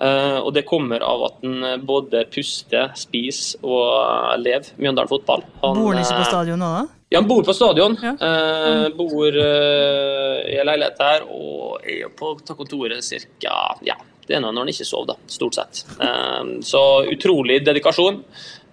Eh, 0.00 0.38
og 0.40 0.54
det 0.56 0.62
kommer 0.68 1.02
av 1.04 1.26
at 1.26 1.42
han 1.44 1.82
både 1.84 2.22
puster, 2.32 2.94
spiser 2.96 3.60
og 3.68 4.38
lever 4.40 4.72
Mjøndalen 4.80 5.10
fotball. 5.10 5.44
Han, 5.60 5.76
Bor 5.76 5.92
han 5.92 6.00
ikke 6.00 6.16
på 6.16 6.24
eh, 6.24 6.30
stadion 6.30 6.62
nå, 6.64 6.70
da? 6.78 6.86
Ja, 7.10 7.18
han 7.20 7.28
bor 7.28 7.42
på 7.44 7.56
stadion. 7.58 7.98
Ja. 8.00 8.14
Eh, 8.16 8.86
bor 8.96 9.36
eh, 9.42 10.38
i 10.48 10.56
en 10.62 10.70
leilighet 10.70 11.02
her 11.04 11.26
og 11.28 11.84
er 11.84 12.08
på 12.16 12.32
kontoret 12.54 13.04
ca. 13.04 13.58
Ja, 13.84 13.98
det 14.28 14.38
er 14.38 14.44
nå 14.44 14.54
når 14.54 14.64
han 14.64 14.72
ikke 14.72 14.86
sover, 14.88 15.12
da, 15.12 15.18
stort 15.28 15.58
sett. 15.58 15.82
Eh, 16.00 16.54
så 16.64 16.82
utrolig 17.10 17.60
dedikasjon. 17.66 18.22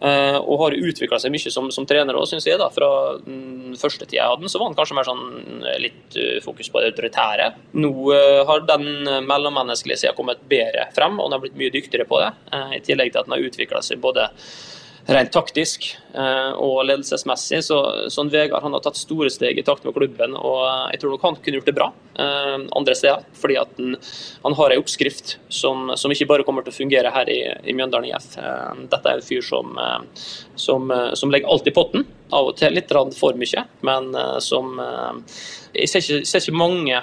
Eh, 0.02 0.38
og 0.38 0.62
har 0.64 0.78
utvikla 0.78 1.20
seg 1.22 1.34
mye 1.34 1.54
som, 1.54 1.70
som 1.74 1.88
trener 1.90 2.18
òg, 2.18 2.28
syns 2.30 2.48
jeg. 2.48 2.60
da, 2.62 2.70
Fra 2.74 2.90
den 3.24 3.76
første 3.80 4.06
tida 4.06 4.22
jeg 4.22 4.32
hadde 4.32 4.46
den, 4.46 4.52
så 4.54 4.62
var 4.62 4.72
han 4.72 4.78
kanskje 4.78 4.98
mer 4.98 5.10
sånn 5.10 5.68
litt 5.84 6.18
eh, 6.20 6.40
fokus 6.46 6.72
på 6.74 6.84
det 6.84 6.94
autoritære. 6.94 7.52
Nå 7.82 7.94
eh, 8.16 8.42
har 8.50 8.66
den 8.70 8.88
mellommenneskelige 9.28 10.04
sida 10.04 10.16
kommet 10.18 10.44
bedre 10.50 10.90
frem, 10.96 11.20
og 11.20 11.30
han 11.30 11.38
har 11.38 11.46
blitt 11.46 11.60
mye 11.60 11.74
dyktigere 11.74 12.08
på 12.10 12.22
det. 12.24 12.32
I 12.78 12.82
tillegg 12.86 13.14
til 13.14 13.22
at 13.22 13.30
han 13.30 13.38
har 13.38 13.48
utvikla 13.48 13.84
seg 13.86 14.02
både 14.04 14.30
rent 15.08 15.32
taktisk 15.32 15.86
eh, 16.14 16.52
og 16.60 16.82
ledelsesmessig. 16.88 17.62
Så 17.66 17.78
sånn 18.14 18.32
Vegard 18.32 18.66
han 18.66 18.76
har 18.76 18.84
tatt 18.84 19.00
store 19.00 19.32
steg 19.34 19.60
i 19.60 19.64
takt 19.66 19.86
med 19.88 19.96
klubben, 19.96 20.36
og 20.36 20.64
jeg 20.92 21.02
tror 21.02 21.14
nok 21.14 21.26
han 21.28 21.38
kunne 21.40 21.60
gjort 21.60 21.70
det 21.70 21.76
bra 21.78 21.88
eh, 22.20 22.58
andre 22.80 22.96
steder. 22.98 23.24
Fordi 23.40 23.60
at 23.62 23.72
han, 23.80 23.96
han 24.44 24.58
har 24.60 24.74
en 24.74 24.84
oppskrift 24.84 25.38
som, 25.48 25.94
som 25.96 26.14
ikke 26.14 26.30
bare 26.34 26.48
kommer 26.48 26.66
til 26.66 26.76
å 26.76 26.80
fungere 26.80 27.14
her 27.16 27.32
i, 27.32 27.40
i 27.64 27.78
Mjøndalen 27.78 28.10
IF. 28.12 28.36
Dette 28.92 29.14
er 29.14 29.22
en 29.22 29.26
fyr 29.30 29.46
som, 29.46 29.80
eh, 29.80 30.28
som, 30.60 30.92
som 31.16 31.34
legger 31.34 31.54
alt 31.54 31.72
i 31.72 31.76
potten. 31.76 32.08
Av 32.36 32.50
og 32.50 32.58
til 32.60 32.76
litt 32.76 32.92
for 33.16 33.38
mye, 33.40 33.62
men 33.88 34.10
som 34.44 34.74
Jeg 35.72 35.88
ser 35.88 36.04
ikke, 36.04 36.26
ser 36.28 36.44
ikke 36.44 36.60
mange, 36.60 37.00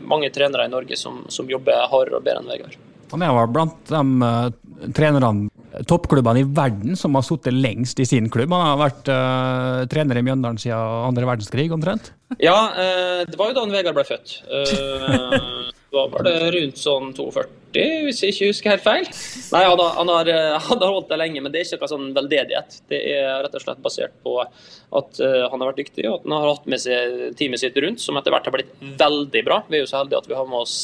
mange 0.00 0.32
trenere 0.32 0.64
i 0.64 0.72
Norge 0.72 0.96
som, 0.96 1.20
som 1.28 1.50
jobber 1.50 1.84
hardere 1.92 2.16
og 2.16 2.24
bedre 2.24 2.40
enn 2.40 2.52
Vegard. 2.54 2.93
Han 3.14 3.22
er 3.22 3.34
vel 3.36 3.52
blant 3.54 3.92
de 3.92 4.02
uh, 4.26 4.88
trenerne, 4.94 5.46
toppklubbene 5.86 6.42
i 6.42 6.48
verden, 6.56 6.96
som 6.98 7.14
har 7.14 7.24
sittet 7.26 7.54
lengst 7.54 8.00
i 8.02 8.06
sin 8.08 8.26
klubb. 8.30 8.52
Han 8.54 8.72
har 8.72 8.80
vært 8.80 9.10
uh, 9.10 9.84
trener 9.90 10.18
i 10.18 10.24
Mjøndalen 10.26 10.58
siden 10.60 11.06
andre 11.12 11.28
verdenskrig, 11.30 11.70
omtrent. 11.74 12.10
Ja, 12.42 12.58
uh, 12.74 13.22
det 13.28 13.38
var 13.38 13.52
jo 13.52 13.60
da 13.60 13.68
Vegard 13.70 13.96
ble 13.96 14.06
født. 14.08 14.40
Uh, 14.50 15.70
da 15.94 16.08
var 16.10 16.26
det 16.26 16.34
rundt 16.56 16.80
sånn 16.82 17.12
42, 17.14 17.82
hvis 18.08 18.24
jeg 18.24 18.34
ikke 18.34 18.50
husker 18.50 18.72
helt 18.74 18.82
feil. 18.82 19.08
Nei, 19.54 19.62
han 19.62 19.78
har, 19.78 19.92
han 20.00 20.10
har, 20.10 20.30
han 20.66 20.82
har 20.82 20.94
holdt 20.96 21.12
det 21.12 21.20
lenge, 21.20 21.42
men 21.44 21.54
det 21.54 21.60
er 21.60 21.68
ikke 21.68 21.84
noe 21.86 21.92
sånn 21.92 22.08
veldedighet. 22.16 22.80
Det 22.90 22.98
er 23.14 23.44
rett 23.46 23.54
og 23.54 23.62
slett 23.62 23.84
basert 23.84 24.16
på 24.26 24.40
at 24.42 25.22
han 25.22 25.54
har 25.54 25.68
vært 25.68 25.78
dyktig, 25.84 26.08
og 26.10 26.16
at 26.16 26.26
han 26.26 26.34
har 26.34 26.50
hatt 26.50 26.66
med 26.74 26.82
seg 26.82 27.36
teamet 27.38 27.62
sitt 27.62 27.78
rundt, 27.78 28.02
som 28.02 28.18
etter 28.18 28.34
hvert 28.34 28.50
har 28.50 28.56
blitt 28.56 28.74
veldig 28.98 29.44
bra. 29.46 29.60
Vi 29.70 29.78
er 29.78 29.84
jo 29.84 29.90
så 29.92 30.00
heldige 30.00 30.24
at 30.24 30.30
vi 30.32 30.38
har 30.40 30.50
med 30.50 30.66
oss 30.66 30.76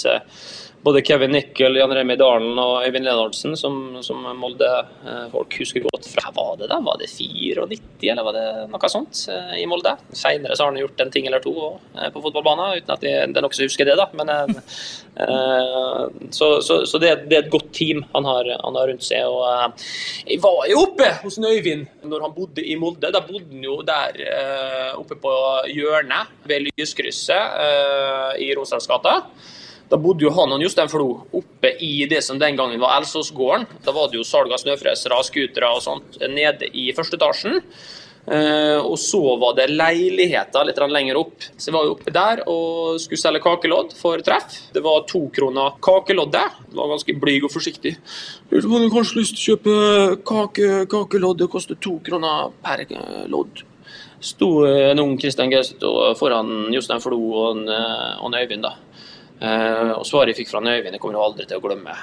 både 0.82 1.02
Kevin 1.02 1.30
Nickel, 1.30 1.76
Jan 1.76 1.92
Remi 1.92 2.16
Dalen 2.16 2.58
og 2.58 2.86
Øyvind 2.86 3.04
Lenardsen, 3.04 3.56
som, 3.56 3.98
som 4.04 4.22
Molde-folk 4.40 5.58
husker 5.60 5.84
godt 5.84 6.08
fra 6.08 6.30
Hva 6.30 6.46
var 6.46 6.60
det 6.60 6.70
da? 6.70 6.78
Var 6.84 7.00
det 7.02 7.08
94, 7.10 8.08
eller 8.12 8.24
var 8.24 8.36
det 8.36 8.46
noe 8.72 8.90
sånt 8.92 9.20
eh, 9.32 9.58
i 9.60 9.66
Molde? 9.68 9.92
Senere 10.16 10.56
så 10.56 10.64
har 10.64 10.72
han 10.72 10.80
gjort 10.80 11.04
en 11.04 11.12
ting 11.12 11.28
eller 11.28 11.44
to 11.44 11.52
eh, 11.98 12.08
på 12.14 12.22
fotballbanen, 12.24 12.80
uten 12.80 12.94
at 12.96 13.04
det 13.04 13.12
er 13.18 13.28
noen 13.34 13.56
som 13.56 13.68
husker 13.68 13.90
det, 13.90 13.98
da. 14.00 14.08
Men, 14.16 14.32
så, 16.32 16.46
så, 16.64 16.80
så 16.88 16.98
det, 17.02 17.10
det, 17.28 17.36
er 17.36 17.42
et 17.42 17.52
godt 17.52 17.72
team 17.76 18.00
han 18.14 18.24
har, 18.24 18.48
han 18.62 18.80
har 18.80 18.88
rundt 18.88 19.04
seg. 19.04 19.28
Og, 19.28 19.76
jeg 20.24 20.40
var 20.40 20.64
jo 20.70 20.84
oppe 20.86 21.12
hos 21.20 21.36
Øyvind 21.40 22.08
når 22.08 22.24
han 22.24 22.36
bodde 22.36 22.64
i 22.64 22.78
Molde. 22.80 23.12
Da 23.12 23.20
bodde 23.26 23.50
han 23.50 23.64
jo 23.64 23.80
der 23.84 24.16
oppe 24.96 25.18
på 25.20 25.32
hjørnet 25.74 26.32
ved 26.48 26.70
Lyskrysset 26.70 28.40
i 28.40 28.52
Rosendsgata. 28.56 29.18
Da 29.90 29.98
bodde 29.98 30.22
jo 30.22 30.30
han 30.36 30.52
og 30.54 30.62
Jostein 30.62 30.90
Flo 30.90 31.08
oppe 31.34 31.72
i 31.82 32.04
det 32.10 32.20
som 32.22 32.38
den 32.38 32.58
gangen 32.58 32.78
var 32.82 33.00
Elsåsgården. 33.00 33.66
Da 33.82 33.94
var 33.94 34.10
det 34.10 34.20
jo 34.20 34.26
salg 34.26 34.52
av 34.54 34.62
snøfresere, 34.62 35.18
scootere 35.26 35.72
og 35.74 35.82
sånt 35.82 36.20
nede 36.30 36.70
i 36.70 36.92
første 36.94 37.18
etasjen. 37.18 37.58
Uh, 38.30 38.76
og 38.84 38.98
så 39.00 39.18
var 39.40 39.54
det 39.56 39.70
leiligheter 39.72 40.66
litt 40.68 40.78
lenger 40.92 41.18
opp. 41.18 41.46
Så 41.56 41.70
jeg 41.70 41.74
var 41.74 41.88
jo 41.88 41.94
oppe 41.96 42.12
der 42.14 42.42
og 42.52 43.00
skulle 43.02 43.18
selge 43.18 43.40
kakelodd 43.42 43.94
for 43.98 44.22
treff. 44.22 44.60
Det 44.74 44.82
var 44.84 45.08
to 45.10 45.24
kroner 45.34 45.80
kakeloddet. 45.82 46.60
Det 46.68 46.78
var 46.78 46.92
ganske 46.92 47.16
blyg 47.24 47.48
og 47.48 47.54
forsiktig. 47.54 47.96
Du 48.52 48.60
hadde 48.60 48.92
kanskje 48.92 49.18
lyst 49.18 49.40
til 49.40 49.42
å 49.42 49.48
kjøpe 49.56 50.20
kake, 50.30 50.70
kakelodd. 50.92 51.40
Det 51.42 51.50
koster 51.50 51.80
to 51.80 51.96
kroner 52.06 52.54
per 52.62 52.84
lodd. 53.32 53.64
Sto 54.22 54.52
en 54.68 55.00
ung 55.00 55.16
Kristian 55.18 55.50
Gauseth 55.50 55.82
foran 56.20 56.68
Jostein 56.74 57.02
Flo 57.02 57.18
og, 57.18 57.56
en, 57.56 57.66
og 58.20 58.28
en 58.28 58.38
Øyvind. 58.38 58.68
da. 58.68 58.76
Uh, 59.40 59.96
og 59.96 60.04
Svaret 60.04 60.34
jeg 60.34 60.42
fikk 60.42 60.50
fra 60.50 60.60
Øyvind, 60.60 60.92
jeg 60.92 61.00
kommer 61.00 61.16
jeg 61.16 61.24
aldri 61.24 61.44
til 61.48 61.56
å 61.56 61.62
glemme. 61.64 61.94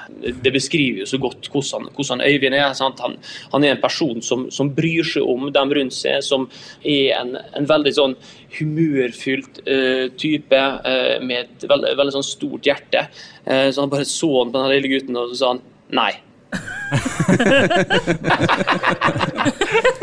Det, 0.42 0.52
beskriver 0.56 1.04
jo 1.04 1.10
så 1.10 1.20
godt 1.22 1.50
hvordan, 1.54 1.86
hvordan 1.94 2.24
Øyvind 2.26 2.56
er. 2.58 2.74
Han, 2.82 3.18
han, 3.54 3.64
er 3.64 3.72
en 3.76 3.84
person 3.84 4.22
som, 4.26 4.48
som, 4.54 4.72
bryr 4.74 5.06
seg 5.06 5.24
om 5.30 5.52
dem 5.54 5.74
rundt 5.78 5.94
seg, 5.94 6.24
som 6.26 6.48
er 6.82 7.14
en, 7.20 7.38
en 7.38 7.70
veldig 7.70 7.94
sånn 7.94 8.16
humørfylt 8.58 9.62
uh, 9.70 10.10
type 10.18 10.58
uh, 10.58 11.22
med 11.22 11.46
et 11.46 11.62
veldig, 11.70 11.94
veldig 12.02 12.14
sånn 12.18 12.26
stort 12.26 12.66
hjerte. 12.66 13.06
så 13.46 13.82
han 13.82 13.90
bare 13.92 14.06
så 14.08 14.40
han 14.40 14.52
på 14.52 14.62
den 14.64 14.72
lille 14.74 14.88
gutten 14.92 15.18
og 15.20 15.30
så 15.32 15.36
sa 15.38 15.48
han 15.54 15.62
nei. 15.94 16.14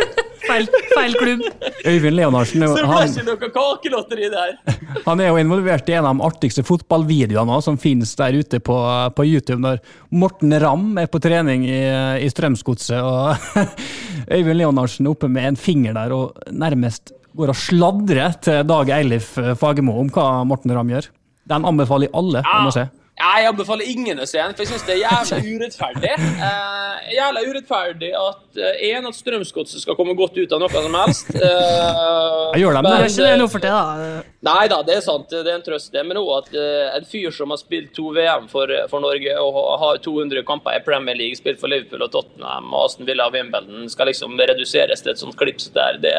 feil, 0.54 0.68
feil 0.94 1.16
klubb. 1.18 1.42
Øyvind 1.84 2.16
Leonardsen 2.18 2.64
Så 2.64 2.76
det 2.78 2.84
ble 2.88 3.08
ikke 3.08 3.24
noe 3.28 3.50
kakelotteri 3.56 4.30
der. 4.32 4.54
Han 5.08 5.20
er 5.20 5.30
jo 5.30 5.40
involvert 5.42 5.90
i 5.90 5.96
en 5.98 6.08
av 6.08 6.16
de 6.16 6.26
artigste 6.28 6.64
fotballvideoene 6.66 7.58
som 7.64 7.78
finnes 7.80 8.14
der 8.18 8.38
ute 8.38 8.60
på, 8.64 8.78
på 9.16 9.26
YouTube, 9.28 9.60
når 9.64 9.82
Morten 10.14 10.54
Ramm 10.62 10.94
er 11.02 11.10
på 11.10 11.20
trening 11.22 11.66
i, 11.68 11.82
i 12.24 12.30
Strømsgodset, 12.32 13.00
og 13.02 13.68
Øyvind 14.36 14.60
Leonardsen 14.62 15.06
er 15.08 15.14
oppe 15.14 15.30
med 15.30 15.52
en 15.52 15.60
finger 15.60 15.96
der 15.96 16.14
og 16.16 16.48
nærmest 16.54 17.14
går 17.34 17.50
og 17.50 17.58
sladrer 17.58 18.36
til 18.44 18.62
Dag 18.68 18.90
Eilif 18.94 19.34
Fagermo 19.58 19.98
om 20.00 20.10
hva 20.14 20.44
Morten 20.46 20.72
Ramm 20.74 20.92
gjør. 20.92 21.10
Den 21.50 21.66
anbefaler 21.68 22.12
alle 22.16 22.44
om 22.46 22.70
å 22.70 22.74
se. 22.74 22.86
Jeg 23.14 23.46
anbefaler 23.46 23.86
ingen 23.86 24.18
å 24.18 24.24
se 24.26 24.40
den, 24.40 24.54
for 24.56 24.64
jeg 24.64 24.72
syns 24.72 24.84
det 24.88 24.96
er 24.96 25.04
jævla 25.04 25.36
urettferdig. 25.54 26.14
Uh, 26.40 27.04
jævla 27.14 27.42
urettferdig 27.46 28.10
at 28.18 28.58
uh, 28.58 28.80
en 28.88 29.06
at 29.06 29.18
Strømsgodset 29.20 29.84
skal 29.84 29.94
komme 29.98 30.16
godt 30.18 30.40
ut 30.40 30.54
av 30.54 30.62
noe 30.62 30.70
som 30.72 30.96
helst. 30.98 31.30
Uh, 31.30 32.50
gjør 32.58 32.74
dem, 32.74 32.88
det 32.88 32.96
er 32.96 33.06
ikke 33.06 33.28
det 33.28 33.36
noe 33.38 33.52
for 33.52 33.62
det, 33.62 33.70
da. 33.70 34.24
Nei 34.44 34.64
da, 34.72 34.80
det 34.86 34.96
er 34.98 35.04
sant, 35.06 35.30
det 35.30 35.46
er 35.46 35.54
en 35.54 35.62
trøst, 35.64 35.92
det. 35.94 36.02
Men 36.08 36.18
òg 36.18 36.32
at 36.40 36.50
uh, 36.58 36.96
en 36.98 37.06
fyr 37.06 37.30
som 37.36 37.54
har 37.54 37.62
spilt 37.62 37.94
to 37.94 38.10
VM 38.18 38.50
for, 38.50 38.74
for, 38.90 39.04
Norge 39.04 39.38
og 39.38 39.62
har 39.84 40.02
200 40.02 40.42
kamper 40.50 40.80
i 40.80 40.82
Premier 40.82 41.18
League, 41.20 41.38
spilt 41.38 41.62
for 41.62 41.70
Liverpool 41.70 42.02
og 42.08 42.10
Tottenham 42.16 42.74
og 42.74 42.88
Aston 42.88 43.06
Villa 43.06 43.30
og 43.30 43.38
Wimbledon, 43.38 43.86
skal 43.94 44.10
liksom 44.10 44.34
reduseres 44.42 45.06
til 45.06 45.14
et 45.14 45.22
sånt 45.22 45.38
klips 45.38 45.70
der. 45.76 46.02
Det, 46.02 46.18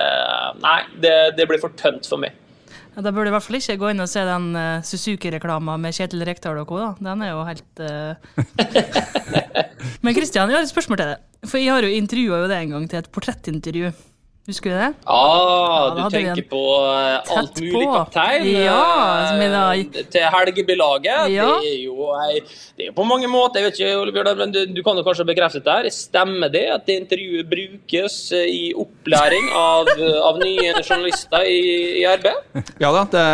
nei, 0.63 0.79
det, 1.03 1.15
det 1.35 1.51
blir 1.51 1.59
for 1.59 1.75
tømt 1.75 2.07
for 2.07 2.23
meg. 2.23 2.39
Ja, 2.95 3.03
da 3.03 3.11
burde 3.11 3.27
du 3.27 3.33
i 3.33 3.35
hvert 3.35 3.43
fall 3.43 3.57
ikke 3.59 3.75
gå 3.81 3.89
inn 3.91 3.99
og 3.99 4.07
se 4.07 4.21
den 4.23 4.53
uh, 4.55 4.83
Suzuki-reklama 4.87 5.75
med 5.83 5.95
Kjetil 5.97 6.23
Rekdal 6.27 6.61
og 6.61 6.69
co. 6.69 6.79
Den 7.03 7.23
er 7.25 7.33
jo 7.33 7.41
helt 7.43 7.81
uh... 7.83 8.15
Men 10.03 10.15
Kristian, 10.15 10.47
jeg 10.47 10.55
har 10.55 10.63
et 10.63 10.71
spørsmål 10.71 11.01
til 11.01 11.11
deg. 11.11 11.25
For 11.45 11.59
jeg 11.59 11.73
har 11.75 11.83
jo 11.83 11.91
intervjua 11.91 12.45
det 12.47 12.61
en 12.61 12.75
gang 12.77 12.85
til 12.89 13.01
et 13.01 13.09
portrettintervju. 13.11 13.91
Husker 14.45 14.69
du 14.69 14.75
det? 14.77 14.87
Ah, 15.09 15.97
ja, 15.97 16.03
du 16.05 16.13
tenker 16.13 16.43
på 16.45 16.59
uh, 16.77 17.31
alt 17.33 17.55
mulig 17.57 17.87
kaptein? 17.89 18.43
Ja, 18.53 18.81
da... 19.41 19.61
til 20.13 20.25
helgebilaget. 20.35 21.31
Ja. 21.33 21.47
Det, 21.63 21.71
er 21.71 21.79
jo, 21.81 22.11
det 22.77 22.85
er 22.85 22.91
jo 22.91 22.93
på 22.93 23.05
mange 23.09 23.25
måter 23.25 23.63
Jeg 23.63 23.71
vet 23.71 23.79
ikke, 23.79 23.95
Ole 24.03 24.13
Bjørnar, 24.13 24.37
men 24.37 24.53
du, 24.53 24.59
du, 24.69 24.83
kan 24.85 24.99
jo 24.99 25.05
kanskje 25.07 25.25
bekrefte 25.25 25.63
det 25.65 25.77
her. 25.79 25.89
Stemmer 25.89 26.51
det 26.53 26.61
at 26.75 26.85
det 26.85 26.99
intervjuet 27.01 27.49
brukes 27.49 28.19
uh, 28.37 28.43
i 28.45 28.67
opplæring 28.77 29.49
av, 29.57 29.89
av 30.29 30.37
nye 30.43 30.75
journalister 30.83 31.49
i, 31.49 31.65
i 32.03 32.05
RB? 32.05 32.29
Ja 32.83 32.93
da, 32.93 33.01
det, 33.09 33.25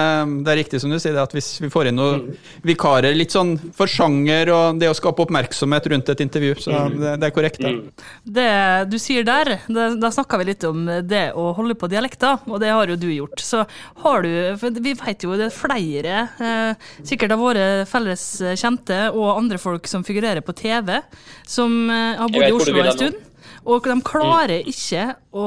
det, 0.45 0.55
er 0.55 0.59
riktig 0.61 0.79
som 0.79 0.95
du 0.95 0.95
sier, 0.95 1.19
at 1.19 1.35
hvis 1.35 1.57
vi 1.59 1.73
får 1.75 1.91
inn 1.91 1.99
noen 1.99 2.23
mm. 2.29 2.39
vikarer 2.71 3.19
litt 3.19 3.35
sånn 3.35 3.57
for 3.75 3.91
sjanger 3.91 4.53
og 4.55 4.79
det 4.79 4.87
å 4.87 4.95
skape 4.95 5.27
oppmerksomhet 5.27 5.91
rundt 5.91 6.15
et 6.15 6.23
intervju, 6.23 6.55
så 6.69 6.71
mm. 6.87 6.97
det, 7.03 7.13
det, 7.17 7.27
er 7.27 7.35
korrekt. 7.35 7.59
Det. 7.59 7.75
Mm. 7.75 8.09
det 8.39 8.49
du 8.95 8.97
sier 9.01 9.27
der, 9.27 9.57
da 9.67 10.15
snakka 10.15 10.39
vi 10.39 10.51
litt 10.53 10.69
om 10.71 10.87
det 11.07 11.23
å 11.37 11.51
holde 11.57 11.75
på 11.79 11.89
dialekter, 11.91 12.43
og 12.47 12.61
det 12.63 12.71
har 12.73 12.91
jo 12.91 12.99
du 12.99 13.07
gjort. 13.11 13.41
Så 13.43 13.63
har 14.03 14.25
du 14.25 14.31
For 14.61 14.81
vi 14.83 14.93
vet 14.97 15.25
jo 15.25 15.35
det 15.39 15.49
er 15.49 15.55
flere, 15.55 16.21
eh, 16.41 16.87
sikkert 17.07 17.35
av 17.35 17.43
våre 17.43 17.65
felles 17.89 18.25
kjente 18.59 19.03
og 19.11 19.35
andre 19.37 19.59
folk 19.61 19.87
som 19.89 20.05
figurerer 20.07 20.43
på 20.45 20.55
TV, 20.57 20.99
som 21.47 21.89
eh, 21.89 22.17
har 22.19 22.31
bodd 22.31 22.47
i 22.47 22.55
Oslo 22.55 22.85
en 22.85 22.95
stund. 22.95 23.27
Og 23.61 23.85
de 23.85 23.93
klarer 24.01 24.65
ikke 24.65 25.11
å 25.37 25.45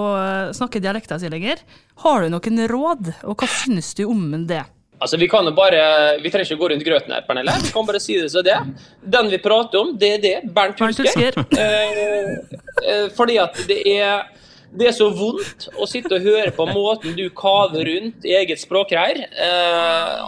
snakke 0.54 0.82
dialekta 0.82 1.18
si 1.18 1.30
lenger. 1.30 1.64
Har 2.04 2.22
du 2.22 2.30
noen 2.30 2.62
råd, 2.70 3.10
og 3.26 3.42
hva 3.42 3.48
synes 3.50 3.90
du 3.98 4.04
om 4.06 4.28
det? 4.46 4.62
Altså, 5.04 5.16
Vi 5.16 5.28
kan 5.28 5.44
jo 5.44 5.52
bare, 5.52 5.80
vi 6.22 6.30
trenger 6.30 6.48
ikke 6.48 6.60
gå 6.62 6.68
rundt 6.72 6.84
grøten 6.86 7.12
her, 7.12 7.24
Pernille. 7.26 7.52
Vi 7.66 7.72
kan 7.74 7.86
bare 7.86 8.00
si 8.00 8.14
det 8.20 8.30
så 8.32 8.42
det. 8.46 8.56
Den 9.02 9.30
vi 9.32 9.40
prater 9.42 9.82
om, 9.82 9.90
det 9.98 10.10
er 10.14 10.22
det. 10.22 10.36
Bernt 10.54 10.80
Hulsker. 10.80 11.36
Eh, 11.64 12.30
eh, 12.90 13.04
fordi 13.16 13.36
at 13.42 13.58
det 13.68 13.82
er 13.90 14.24
det 14.74 14.88
er 14.90 14.94
så 14.96 15.06
vondt 15.14 15.68
å 15.78 15.86
sitte 15.88 16.16
og 16.16 16.24
høre 16.24 16.50
på 16.54 16.66
måten 16.68 17.14
du 17.16 17.24
kaver 17.36 17.86
rundt 17.86 18.26
i 18.26 18.34
eget 18.34 18.60
språkreir. 18.62 18.94
her. 19.04 19.20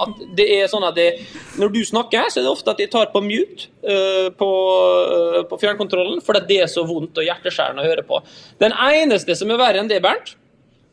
at 0.02 0.22
det 0.38 0.46
er 0.58 0.68
sånn 0.70 0.84
at 0.86 0.94
det, 0.94 1.20
Når 1.58 1.72
du 1.72 1.84
snakker, 1.84 2.30
så 2.30 2.40
er 2.40 2.46
det 2.46 2.52
ofte 2.52 2.70
at 2.70 2.80
jeg 2.80 2.90
tar 2.90 3.10
på 3.12 3.20
mute 3.24 3.68
eh, 3.82 4.28
på, 4.30 4.48
uh, 4.48 5.42
på, 5.48 5.58
fjernkontrollen, 5.58 6.20
for 6.24 6.36
det 6.36 6.60
er 6.62 6.70
så 6.70 6.84
vondt 6.86 7.18
og 7.18 7.24
hjerteskjærende 7.24 7.82
å 7.82 7.86
høre 7.86 8.04
på. 8.06 8.20
Den 8.60 8.72
eneste 8.72 9.36
som 9.38 9.50
er 9.50 9.60
verre 9.60 9.82
enn 9.82 9.90
det, 9.90 10.02
Bernt, 10.04 10.36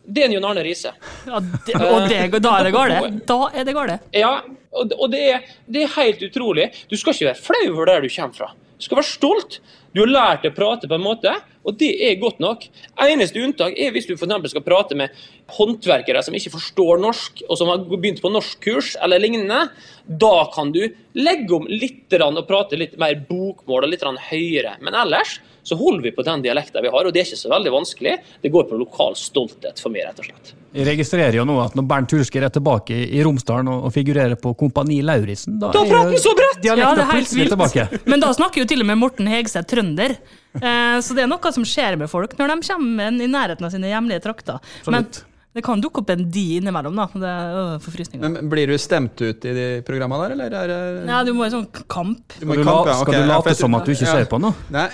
det 0.04 0.26
er 0.26 0.34
Jon 0.36 0.46
Arne 0.48 0.63
Riise. 0.66 0.94
Ja, 1.28 1.39
det, 1.39 1.78
og 1.80 2.10
det, 2.10 2.42
da 2.44 2.58
er 2.60 2.68
det 2.68 2.74
galt? 2.76 3.22
Da 3.28 3.39
er 3.54 3.68
det 3.68 3.76
galt? 3.76 4.10
Ja, 4.16 4.34
og, 4.74 4.96
og 4.98 5.13
det, 5.13 5.22
er, 5.36 5.54
det, 5.68 5.86
er, 5.86 5.94
helt 6.00 6.26
utrolig. 6.28 6.72
Du 6.89 6.98
skal 7.00 7.16
ikke 7.16 7.30
være 7.30 7.44
flau 7.46 7.63
over 7.76 7.92
der 7.92 8.04
du 8.04 8.12
kommer 8.12 8.36
fra. 8.36 8.52
Du 8.78 8.88
skal 8.88 9.00
være 9.00 9.12
stolt. 9.12 9.62
Du 9.93 10.01
har 10.01 10.10
lært 10.10 10.45
å 10.49 10.53
prate 10.56 10.89
på 10.89 10.97
en 10.97 11.03
måte, 11.06 11.32
og 11.63 11.77
det 11.77 11.91
er 12.08 12.17
godt 12.21 12.39
nok. 12.43 12.65
Eneste 13.06 13.41
unntak 13.43 13.77
er 13.77 13.93
hvis 13.93 14.08
du 14.10 14.15
for 14.17 14.32
skal 14.49 14.65
prate 14.65 14.97
med 14.97 15.13
håndverkere 15.53 16.23
som 16.25 16.34
ikke 16.34 16.56
forstår 16.56 17.01
norsk, 17.03 17.43
og 17.47 17.60
som 17.60 17.69
har 17.69 17.84
begynt 17.86 18.21
på 18.23 18.32
norskkurs 18.34 18.95
eller 19.06 19.21
lignende. 19.21 19.67
Da 20.08 20.49
kan 20.56 20.73
du 20.73 20.82
legge 21.13 21.56
om 21.56 21.69
litt 21.69 22.17
og 22.17 22.47
prate 22.49 22.79
litt 22.79 22.97
mer 22.97 23.15
bokmål 23.29 23.86
og 23.86 23.93
litt 23.93 24.03
høyere. 24.32 24.77
Men 24.82 24.97
ellers 24.97 25.39
så 25.63 25.77
holder 25.79 26.10
vi 26.10 26.15
på 26.17 26.25
den 26.25 26.43
dialekten 26.43 26.84
vi 26.84 26.91
har, 26.91 27.06
og 27.06 27.13
det 27.13 27.21
er 27.21 27.29
ikke 27.29 27.45
så 27.45 27.53
veldig 27.53 27.77
vanskelig. 27.77 28.17
Det 28.41 28.51
går 28.51 28.67
på 28.69 28.82
lokal 28.82 29.15
stolthet 29.15 29.79
for 29.79 29.93
meg, 29.93 30.10
rett 30.10 30.19
og 30.25 30.32
slett. 30.32 30.56
Jeg 30.73 30.88
registrerer 30.88 31.36
jo 31.38 31.43
nå 31.45 31.55
at 31.62 31.75
når 31.77 31.86
Bernt 31.89 32.13
Hulsker 32.15 32.45
er 32.47 32.53
tilbake 32.53 32.95
i 33.05 33.19
Romsdalen 33.25 33.69
og 33.73 33.91
figurerer 33.93 34.33
på 34.41 34.55
Kompani 34.57 35.01
Lauritzen, 35.05 35.59
da, 35.62 35.69
da 35.73 35.83
prater 35.86 36.15
han 36.15 36.23
så 36.23 36.33
bredt! 36.38 36.63
Ja, 36.65 36.77
det 36.77 36.88
er 36.88 37.12
helt 37.12 37.36
vilt. 37.38 38.07
Men 38.09 38.23
da 38.23 38.31
snakker 38.33 38.63
jo 38.63 38.69
til 38.69 38.81
og 38.81 38.89
med 38.89 38.97
Morten 39.01 39.29
Hegseth 39.29 39.69
trønder. 39.69 40.15
Eh, 40.57 40.97
så 41.05 41.17
det 41.17 41.25
er 41.25 41.29
noe 41.29 41.53
som 41.53 41.65
skjer 41.67 41.97
med 42.01 42.09
folk 42.12 42.33
når 42.39 42.55
de 42.55 42.71
kommer 42.71 43.21
i 43.21 43.29
nærheten 43.29 43.69
av 43.69 43.73
sine 43.73 43.93
hjemlige 43.93 44.25
trakter. 44.25 44.73
Men 44.89 45.05
det 45.54 45.62
kan 45.62 45.82
dukke 45.82 46.02
opp 46.02 46.10
en 46.10 46.24
de 46.34 46.44
innimellom, 46.58 46.96
da. 46.98 47.06
Det 47.13 47.30
er 47.30 47.82
forfrysninger. 47.84 48.26
Men 48.26 48.50
Blir 48.50 48.72
du 48.74 48.78
stemt 48.82 49.22
ut 49.22 49.46
i 49.46 49.52
de 49.54 49.66
programmene 49.86 50.26
der, 50.26 50.34
eller? 50.34 50.56
Er 50.58 50.72
det... 50.72 51.04
Nei, 51.06 51.20
du 51.28 51.30
må 51.38 51.46
i 51.46 51.52
sånn 51.54 51.68
kamp. 51.70 52.24
Du 52.39 52.42
skal, 52.42 52.63
kamp, 52.66 52.89
ja. 52.89 52.96
okay. 53.04 53.22
du 53.22 53.30
late 53.30 53.54
som 53.60 53.78
at 53.78 53.86
du 53.86 53.94
ikke 53.94 54.08
ja. 54.08 54.16
ser 54.18 54.26
på 54.32 54.39
nå? 54.42 54.50
Nei, 54.74 54.88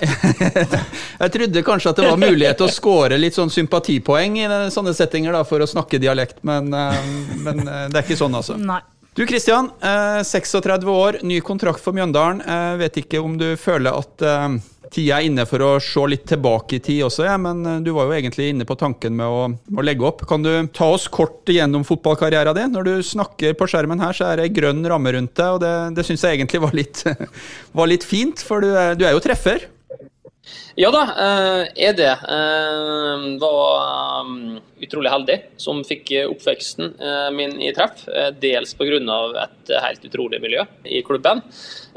jeg 1.24 1.34
trodde 1.38 1.64
kanskje 1.64 1.94
at 1.94 2.02
det 2.02 2.10
var 2.10 2.20
mulighet 2.20 2.60
til 2.60 2.68
å 2.68 2.76
score 2.76 3.20
litt 3.22 3.38
sånn 3.40 3.54
sympatipoeng 3.56 4.36
i 4.42 4.50
sånne 4.76 4.92
settinger 4.98 5.38
da, 5.40 5.46
for 5.48 5.64
å 5.64 5.70
snakke 5.70 6.02
dialekt, 6.04 6.42
men, 6.48 6.68
eh, 6.76 7.00
men 7.40 7.64
eh, 7.64 7.86
det 7.94 8.02
er 8.02 8.04
ikke 8.04 8.20
sånn, 8.20 8.36
altså. 8.42 8.60
Nei. 8.60 8.82
Du 9.16 9.24
Kristian, 9.28 9.72
36 9.80 10.60
eh, 10.60 10.92
år, 10.92 11.22
ny 11.28 11.40
kontrakt 11.44 11.80
for 11.84 11.96
Mjøndalen. 11.96 12.44
Vet 12.80 13.00
ikke 13.02 13.24
om 13.24 13.40
du 13.40 13.54
føler 13.60 13.96
at 13.96 14.28
tida 14.94 15.20
er 15.20 15.28
inne 15.30 15.46
for 15.50 15.64
å 15.64 15.70
se 15.84 16.04
litt 16.10 16.26
tilbake 16.30 16.78
i 16.78 16.84
tid 16.84 17.04
også, 17.08 17.26
ja, 17.28 17.38
men 17.42 17.64
eh, 17.66 17.80
du 17.86 17.92
var 17.96 18.10
jo 18.10 18.18
egentlig 18.18 18.50
inne 18.54 18.68
på 18.68 18.78
tanken 18.80 19.16
med 19.20 19.26
å, 19.26 19.48
å 19.78 19.86
legge 19.86 20.08
opp. 20.08 20.26
Kan 20.30 20.46
du 20.46 20.52
ta 20.76 20.90
oss 20.94 21.08
kort 21.12 21.50
gjennom 21.50 21.86
fotballkarrieren 21.88 22.58
din? 22.58 22.76
Når 22.76 22.88
du 22.88 22.94
snakker 23.06 23.58
på 23.60 23.70
skjermen 23.70 24.02
her, 24.04 24.16
så 24.16 24.30
er 24.30 24.42
det 24.44 24.52
grønn 24.58 24.84
ramme 24.90 25.16
rundt 25.16 25.36
deg, 25.40 25.58
og 25.58 25.64
det, 25.64 25.74
det 25.98 26.08
syns 26.08 26.26
jeg 26.26 26.40
egentlig 26.40 26.64
var 26.66 26.78
litt, 26.78 27.04
var 27.80 27.92
litt 27.92 28.08
fint, 28.08 28.44
for 28.46 28.66
du 28.66 28.74
er, 28.74 28.96
du 29.00 29.06
er 29.08 29.16
jo 29.18 29.24
treffer. 29.24 29.70
Ja 30.80 30.92
da, 30.94 31.02
er 31.76 31.96
det. 31.98 32.12
Var 33.42 34.22
um, 34.22 34.60
utrolig 34.80 35.12
heldig 35.12 35.36
som 35.60 35.82
fikk 35.84 36.14
oppveksten 36.22 36.94
min 37.36 37.58
i 37.60 37.74
treff. 37.76 38.06
Dels 38.40 38.72
pga. 38.80 39.00
et 39.44 39.74
helt 39.84 40.06
utrolig 40.08 40.40
miljø 40.40 40.64
i 40.86 41.02
klubben, 41.04 41.42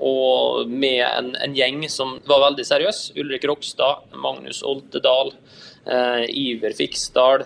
og 0.03 0.67
med 0.67 1.05
en, 1.07 1.35
en 1.37 1.55
gjeng 1.55 1.85
som 1.89 2.17
var 2.27 2.49
veldig 2.49 2.67
seriøs. 2.67 3.13
Ulrik 3.23 3.47
Rokstad, 3.47 4.09
Magnus 4.19 4.65
Oltedal. 4.67 5.37
Iver 6.31 6.77
Fiksdal, 6.79 7.43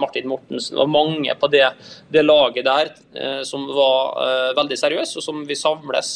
Martin 0.00 0.28
Mortensen. 0.28 0.72
Det 0.72 0.80
var 0.80 0.88
mange 0.88 1.34
på 1.36 1.50
det, 1.52 1.66
det 2.08 2.22
laget 2.24 2.64
der 2.64 3.44
som 3.44 3.66
var 3.68 4.54
veldig 4.56 4.78
seriøse, 4.80 5.18
og 5.20 5.26
som 5.26 5.42
vi 5.44 5.56
samles 5.56 6.14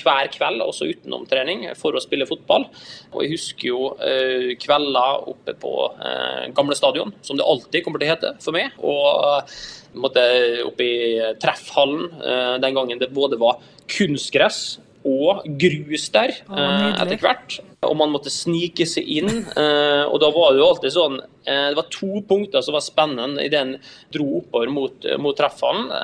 hver 0.00 0.30
kveld, 0.34 0.62
også 0.64 0.88
utenom 0.90 1.26
trening, 1.30 1.66
for 1.78 1.96
å 1.96 2.02
spille 2.02 2.28
fotball. 2.28 2.66
Og 3.12 3.24
Jeg 3.24 3.34
husker 3.34 3.70
jo 3.70 3.80
eh, 4.02 4.54
kvelder 4.60 5.28
oppe 5.32 5.56
på 5.60 5.74
eh, 5.94 6.46
gamle 6.56 6.76
stadion, 6.78 7.14
som 7.24 7.38
det 7.38 7.46
alltid 7.46 7.84
kommer 7.84 8.02
til 8.02 8.10
å 8.10 8.14
hete 8.14 8.32
for 8.44 8.56
meg. 8.56 8.74
Og 8.82 9.28
eh, 9.28 9.58
måtte 10.04 10.24
oppe 10.66 10.86
i 10.86 10.96
treffhallen 11.42 12.08
eh, 12.18 12.56
den 12.64 12.78
gangen 12.78 13.02
det 13.02 13.12
både 13.14 13.38
var 13.40 13.62
kunstgress 13.90 14.80
og 15.04 15.44
grus 15.60 16.08
der 16.14 16.32
eh, 16.32 16.90
etter 16.96 17.20
hvert. 17.20 17.60
Og 17.84 17.94
man 18.00 18.12
måtte 18.14 18.32
snike 18.32 18.86
seg 18.88 19.08
inn. 19.20 19.30
Og 19.44 20.16
da 20.22 20.30
var 20.32 20.54
det 20.54 20.62
jo 20.62 20.68
alltid 20.70 20.94
sånn 20.94 21.18
Det 21.44 21.76
var 21.76 21.88
to 21.92 22.22
punkter 22.28 22.64
som 22.64 22.76
var 22.76 22.84
spennende 22.84 23.44
i 23.44 23.50
den 23.52 23.76
dro 24.14 24.40
oppover 24.40 24.70
mot, 24.72 25.06
mot 25.20 25.36
treffene. 25.36 26.00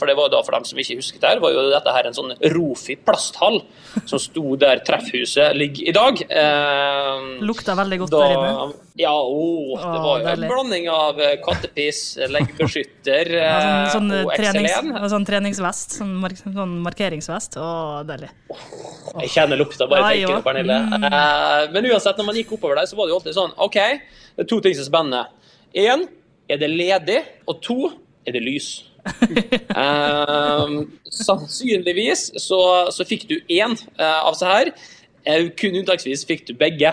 For 0.00 0.08
det 0.08 0.16
var 0.18 0.32
da, 0.32 0.40
for 0.46 0.56
dem 0.56 0.66
som 0.68 0.80
ikke 0.80 0.98
husket 1.00 1.22
det, 1.22 1.34
var 1.42 1.52
jo 1.52 1.66
dette 1.72 1.94
her 1.96 2.08
en 2.08 2.16
sånn 2.16 2.32
Rofi 2.54 2.96
plasthall 2.96 3.60
som 4.08 4.20
sto 4.22 4.56
der 4.60 4.80
treffhuset 4.86 5.56
ligger 5.56 5.92
i 5.92 5.94
dag. 5.96 6.24
Lukta 7.44 7.76
veldig 7.78 8.00
godt 8.04 8.16
da, 8.16 8.24
der 8.24 8.36
inne. 8.36 8.82
Ja, 8.96 9.12
å, 9.12 9.76
det 9.76 9.98
var 10.00 10.22
jo 10.22 10.28
en 10.32 10.44
blanding 10.48 10.86
av 10.88 11.18
kattepiss, 11.44 12.14
leggbeskytter 12.32 13.28
ja, 13.34 13.56
sånn, 13.92 14.08
sånn, 14.08 14.22
og 14.22 14.32
trenings, 14.32 15.10
Sånn 15.12 15.26
treningsvest, 15.28 15.98
sånn, 15.98 16.14
mark 16.22 16.40
sånn 16.40 16.78
markeringsvest. 16.86 17.58
Å, 17.60 17.66
deilig. 18.08 18.30
Jeg 19.20 19.32
kjenner 19.34 19.60
lukta 19.60 19.88
bare 19.90 20.14
jeg 20.14 20.24
tenker 20.24 20.40
på 20.40 20.48
Pernille. 20.48 20.78
Mm. 20.86 21.06
Men 21.74 21.90
uansett, 21.92 22.16
når 22.16 22.30
man 22.30 22.40
gikk 22.40 22.56
oppover 22.56 22.80
der, 22.80 22.88
så 22.88 22.96
var 22.96 23.08
det 23.08 23.14
jo 23.14 23.18
alltid 23.20 23.36
sånn 23.36 23.52
OK, 23.66 23.78
det 24.36 24.44
er 24.44 24.48
to 24.50 24.58
ting 24.60 24.74
som 24.76 24.84
er 24.84 24.90
spennende. 24.90 25.22
Én, 25.76 26.04
er 26.48 26.60
det 26.60 26.68
ledig? 26.68 27.22
Og 27.48 27.62
to, 27.64 27.78
er 28.28 28.36
det 28.36 28.42
lys? 28.44 28.68
uh, 29.06 30.66
sannsynligvis 31.24 32.28
så, 32.42 32.60
så, 32.92 33.06
fikk 33.06 33.28
du 33.30 33.36
én 33.48 33.76
uh, 33.96 34.20
av 34.26 34.36
seg 34.36 34.52
her. 34.52 34.72
Kun 35.58 35.74
unntaksvis 35.80 36.22
fikk 36.28 36.44
du 36.46 36.52
begge. 36.54 36.92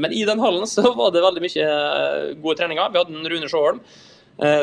Men 0.00 0.14
i 0.16 0.22
den 0.24 0.40
hallen 0.40 0.64
så 0.64 0.86
var 0.96 1.10
det 1.12 1.20
veldig 1.20 1.42
mye 1.44 1.66
gode 2.40 2.54
treninger. 2.56 2.86
Vi 2.94 2.96
hadde 2.96 3.12
en 3.12 3.28
Rune 3.28 3.50
Sjåholm, 3.52 3.82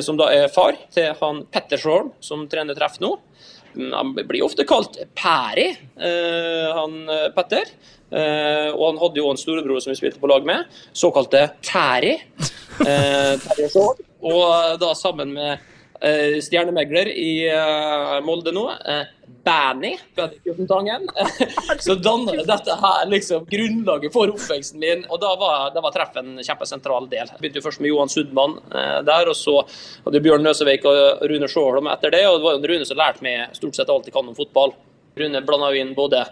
som 0.01 0.17
da 0.17 0.31
er 0.33 0.49
far 0.49 0.73
til 0.89 1.11
han 1.19 1.43
Petter 1.53 1.77
Sjåholm, 1.77 2.09
som 2.25 2.47
trener 2.49 2.73
treff 2.73 2.97
nå. 2.97 3.11
Han 3.93 4.15
blir 4.17 4.41
ofte 4.41 4.65
kalt 4.65 4.97
Pæri, 5.13 5.67
han 6.01 6.97
Petter. 7.37 7.69
Uh, 8.09 8.73
og 8.73 8.85
han 8.87 9.01
hadde 9.03 9.21
jo 9.21 9.29
en 9.29 9.37
storebror 9.37 9.81
som 9.83 9.93
vi 9.93 9.99
spilte 9.99 10.21
på 10.21 10.29
lag 10.31 10.45
med, 10.47 10.69
såkalte 10.97 11.45
Tæri. 11.65 12.15
Uh, 12.81 13.35
og 14.25 14.79
da 14.81 14.95
sammen 14.97 15.35
med 15.35 15.67
stjernemegler 15.99 17.09
i 17.11 17.41
Molde 18.23 18.53
nå, 18.55 18.61
Banny 19.43 19.89
Så 21.83 21.97
danner 21.99 22.39
dette 22.47 22.77
her 22.79 23.01
liksom 23.11 23.43
grunnlaget 23.51 24.15
for 24.15 24.31
oppveksten 24.31 24.79
min, 24.79 25.03
og 25.11 25.19
da 25.19 25.33
var, 25.41 25.65
da 25.75 25.83
var 25.83 25.91
treff 25.91 26.15
en 26.21 26.39
kjempesentral 26.39 27.09
del. 27.11 27.27
Jeg 27.27 27.41
begynte 27.41 27.59
jo 27.59 27.65
først 27.67 27.83
med 27.83 27.91
Johan 27.91 28.13
Sudman 28.13 28.55
der, 28.71 29.27
og 29.27 29.35
så 29.35 29.57
hadde 30.05 30.23
Bjørn 30.23 30.47
Nøsevik 30.47 30.87
og 30.87 31.27
Rune 31.27 31.51
Sjåholm 31.51 31.91
etter 31.91 32.15
det. 32.15 32.23
Og 32.29 32.39
det 32.39 32.47
var 32.47 32.55
jo 32.55 32.71
Rune 32.71 32.87
som 32.87 33.03
lærte 33.03 33.27
meg 33.27 33.59
stort 33.59 33.75
sett 33.75 33.91
alt 33.91 34.07
jeg 34.07 34.15
kan 34.15 34.31
om 34.31 34.39
fotball. 34.39 34.77
Rune 35.17 35.41
blanda 35.45 35.71
inn 35.75 35.95
både 35.97 36.25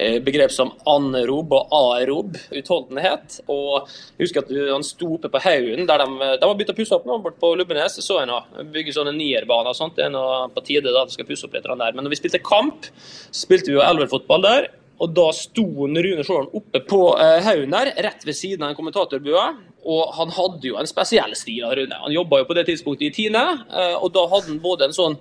Eh, 0.00 0.20
begrep 0.22 0.52
som 0.54 0.70
anerob 0.88 1.52
og 1.52 1.72
aerob 1.74 2.36
utholdenhet. 2.56 3.40
Og 3.50 3.88
jeg 4.16 4.24
husker 4.24 4.44
at 4.44 4.52
han 4.70 4.86
sto 4.86 5.14
oppe 5.16 5.30
på 5.32 5.42
haugen 5.44 5.88
der 5.88 6.04
de, 6.04 6.08
de 6.40 6.46
har 6.46 6.56
begynt 6.56 6.72
å 6.72 6.76
pusse 6.78 6.96
opp 6.96 7.08
nå, 7.08 7.18
bort 7.24 7.40
på 7.42 7.52
Lubbenes. 7.58 7.98
Så 8.04 8.20
jeg 8.20 8.30
nå, 8.30 8.38
bygge 8.72 8.94
sånne 8.96 9.14
nierbaner 9.16 9.74
og 9.74 9.78
sånt. 9.78 9.98
Det 9.98 10.06
er 10.06 10.14
nå 10.14 10.24
på 10.54 10.64
tide 10.66 10.94
da 10.94 11.04
de 11.04 11.16
skal 11.16 11.28
pusse 11.28 11.48
opp 11.48 11.56
litt 11.56 11.66
der. 11.66 11.96
Men 11.96 12.06
når 12.06 12.14
vi 12.14 12.20
spilte 12.22 12.42
kamp, 12.44 12.88
spilte 13.34 13.72
vi 13.72 13.78
jo 13.78 13.84
elverfotball 13.84 14.46
der. 14.46 14.70
Og 15.00 15.12
da 15.16 15.30
sto 15.32 15.64
Rune 15.64 16.24
Sjålen 16.24 16.50
oppe 16.56 16.82
på 16.84 17.02
eh, 17.16 17.40
haugen 17.44 17.72
der, 17.72 17.92
rett 18.04 18.24
ved 18.28 18.36
siden 18.36 18.66
av 18.66 18.72
en 18.72 18.78
kommentatorbue. 18.78 19.44
Og 19.90 20.16
han 20.16 20.32
hadde 20.36 20.68
jo 20.68 20.76
en 20.76 20.88
spesiell 20.88 21.32
stil 21.38 21.64
av 21.64 21.72
Rune. 21.78 22.00
Han 22.04 22.12
jobba 22.12 22.42
jo 22.42 22.48
på 22.50 22.56
det 22.58 22.66
tidspunktet 22.68 23.08
i 23.08 23.14
Tine, 23.16 23.44
eh, 23.68 23.94
og 23.96 24.12
da 24.16 24.26
hadde 24.28 24.52
han 24.52 24.60
både 24.60 24.90
en 24.90 24.96
sånn 24.96 25.16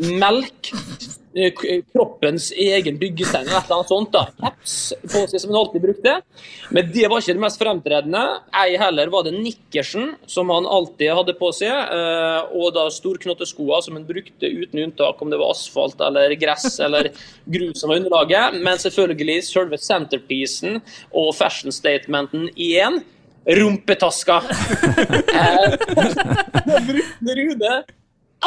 melk 0.00 0.72
Eh, 1.36 1.52
kroppens 1.92 2.52
egen 2.52 2.98
byggestein 2.98 3.48
eller 3.48 3.58
et 3.58 3.64
eller 3.64 3.80
annet 3.80 3.88
sånt. 3.88 4.12
da, 4.12 4.28
Caps 4.38 4.74
på 5.02 5.22
seg 5.26 5.40
som 5.42 5.50
han 5.50 5.58
alltid 5.64 5.82
brukte. 5.82 6.12
Men 6.70 6.92
det 6.94 7.08
var 7.10 7.18
ikke 7.18 7.34
det 7.34 7.42
mest 7.42 7.58
fremtredende. 7.58 8.20
Ei 8.54 8.76
heller 8.78 9.10
var 9.10 9.24
det 9.26 9.32
nikkersen 9.34 10.12
som 10.30 10.52
han 10.54 10.66
alltid 10.66 11.10
hadde 11.10 11.34
på 11.40 11.50
seg, 11.56 11.72
eh, 11.74 12.54
og 12.54 12.70
da 12.76 12.84
storknotteskoa 12.86 13.80
som 13.82 13.98
han 13.98 14.06
brukte 14.06 14.46
uten 14.46 14.84
unntak, 14.84 15.22
om 15.22 15.32
det 15.32 15.40
var 15.42 15.56
asfalt 15.56 15.98
eller 16.06 16.36
gress 16.38 16.78
eller 16.78 17.10
grus 17.50 17.82
som 17.82 17.90
var 17.90 17.98
underlaget. 17.98 18.60
Men 18.62 18.78
selvfølgelig 18.78 19.42
selve 19.48 19.80
centerpiecen 19.82 20.78
og 21.10 21.34
fashion 21.34 21.74
statementen 21.74 22.46
igjen. 22.54 23.02
Rumpetaska! 23.44 24.38
Den 26.62 26.86
brukte 26.92 27.38
Rune 27.42 27.74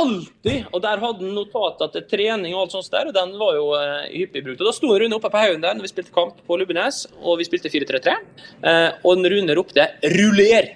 alltid. 0.01 0.67
Og 0.71 0.81
der 0.83 1.01
hadde 1.03 1.23
han 1.23 1.35
notater 1.35 1.91
til 1.93 2.05
trening 2.11 2.55
og 2.55 2.65
alt 2.65 2.75
sånt 2.75 2.91
der, 2.93 3.09
og 3.09 3.15
den 3.15 3.35
var 3.39 3.55
jo 3.57 3.69
uh, 3.73 4.07
hyppig 4.11 4.43
brukt. 4.45 4.61
Og 4.61 4.69
Da 4.69 4.75
sto 4.75 4.91
Rune 4.93 5.17
oppe 5.17 5.31
på 5.33 5.43
haugen 5.43 5.63
der 5.63 5.77
når 5.77 5.87
vi 5.87 5.93
spilte 5.93 6.15
kamp 6.15 6.41
på 6.47 6.59
Lubbenes, 6.59 7.05
og 7.21 7.39
vi 7.41 7.47
spilte 7.47 7.71
4-3-3. 7.73 8.17
Uh, 8.17 8.69
eh, 8.71 8.89
og 9.03 9.25
Rune 9.33 9.57
ropte 9.57 9.87
'ruller'. 10.03 10.73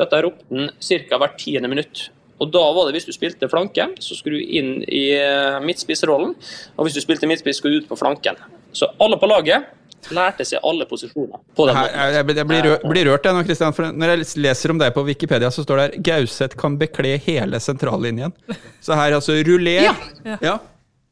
Dette 0.00 0.20
ropte 0.26 0.50
han 0.50 0.70
ca. 0.80 1.18
hvert 1.22 1.38
tiende 1.38 1.70
minutt. 1.70 2.08
Og 2.42 2.50
da 2.50 2.64
var 2.74 2.86
det 2.86 2.96
Hvis 2.96 3.06
du 3.06 3.14
spilte 3.14 3.48
flanke, 3.48 3.86
så 4.02 4.16
skulle 4.18 4.40
du 4.40 4.56
inn 4.58 4.82
i 4.82 5.04
uh, 5.14 5.62
midtspissrollen. 5.62 6.34
Og 6.76 6.84
hvis 6.84 6.98
du 6.98 7.00
spilte 7.00 7.30
midtspiss, 7.30 7.62
skulle 7.62 7.78
du 7.78 7.84
ut 7.84 7.92
på 7.92 7.98
flanken. 7.98 8.36
Så 8.74 8.90
alle 9.00 9.18
på 9.18 9.30
laget 9.30 9.70
lærte 10.14 10.44
seg 10.48 10.64
alle 10.66 10.86
posisjoner. 10.90 11.40
på 11.56 11.66
den 11.68 11.78
måten. 11.78 11.96
Jeg, 11.96 12.14
jeg, 12.14 12.36
jeg 12.38 12.48
blir, 12.50 12.68
rørt, 12.68 12.84
blir 12.90 13.08
rørt 13.10 13.28
jeg 13.28 13.36
nå, 13.36 13.46
Kristian. 13.46 13.74
For 13.76 13.94
når 13.94 14.12
jeg 14.14 14.28
leser 14.44 14.74
om 14.74 14.82
deg 14.82 14.94
på 14.96 15.06
Wikipedia, 15.06 15.50
så 15.54 15.64
står 15.64 15.80
det 15.80 15.86
her 15.86 16.04
Gauseth 16.10 16.60
kan 16.60 16.78
bekle 16.80 17.16
hele 17.24 17.60
sentrallinjen. 17.62 18.36
Så 18.84 18.98
her 18.98 19.16
altså 19.16 19.38
ruller. 19.46 19.90
Ja. 19.90 20.38
ja. 20.42 20.54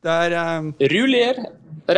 Det 0.03 0.15
er 0.27 0.39
um... 0.59 0.73
Ruller, 0.93 1.43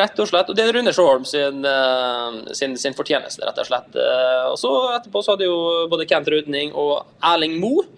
rett 0.00 0.18
og 0.20 0.28
slett. 0.30 0.50
Og 0.50 0.58
det 0.58 0.66
er 0.66 0.74
Rune 0.76 0.92
Sjåholm 0.94 1.24
sin, 1.28 1.64
uh, 1.64 2.42
sin, 2.56 2.76
sin, 2.80 2.96
fortjeneste, 2.96 3.46
rett 3.46 3.62
og 3.62 3.70
slett. 3.70 3.94
Uh, 3.96 4.50
og 4.52 4.58
så 4.60 4.74
etterpå 4.98 5.24
så 5.24 5.34
hadde 5.34 5.48
jo 5.48 5.86
både 5.92 6.08
Kent 6.10 6.28
Rudning 6.32 6.76
og 6.76 7.00
Erling 7.24 7.56
Moe 7.62 7.88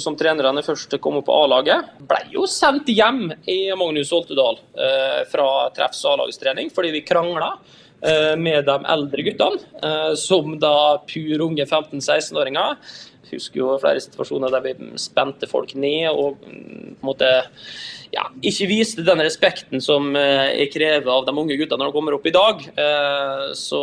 som 0.00 0.16
trenerne 0.16 0.62
først 0.64 0.96
kom 1.02 1.20
opp 1.20 1.28
på 1.28 1.36
A-laget, 1.44 1.92
ble 2.08 2.20
jo 2.34 2.46
sendt 2.50 2.88
hjem 2.92 3.28
i 3.50 3.58
Magnus 3.78 4.12
Oltedal 4.16 4.58
eh, 4.74 5.20
fra 5.30 5.68
Treffs 5.76 6.02
A-lagstrening 6.08 6.72
fordi 6.74 6.94
vi 6.96 7.04
krangla. 7.06 7.52
Eh, 8.00 8.36
med 8.36 8.64
de 8.64 8.76
eldre 8.88 9.22
guttene, 9.26 9.60
eh, 9.84 10.14
som 10.16 10.54
da 10.60 11.02
pur 11.04 11.42
unge 11.44 11.66
15-16-åringer. 11.66 12.78
Husker 13.30 13.60
jo 13.60 13.74
flere 13.82 14.00
situasjoner 14.00 14.54
der 14.54 14.64
vi 14.64 14.72
spente 14.98 15.46
folk 15.46 15.74
ned 15.76 16.08
og 16.08 16.40
mm, 16.40 16.96
på 16.96 17.04
en 17.04 17.10
måte 17.10 17.28
ja, 18.10 18.24
ikke 18.40 18.70
viste 18.70 19.04
den 19.06 19.20
respekten 19.22 19.84
som 19.84 20.16
er 20.18 20.56
jeg 20.56 20.72
krever 20.72 21.12
av 21.12 21.28
de 21.28 21.36
unge 21.36 21.60
guttene 21.60 21.84
når 21.84 21.92
de 21.92 21.96
kommer 21.98 22.16
opp 22.16 22.26
i 22.26 22.32
dag. 22.34 22.64
Så 23.54 23.82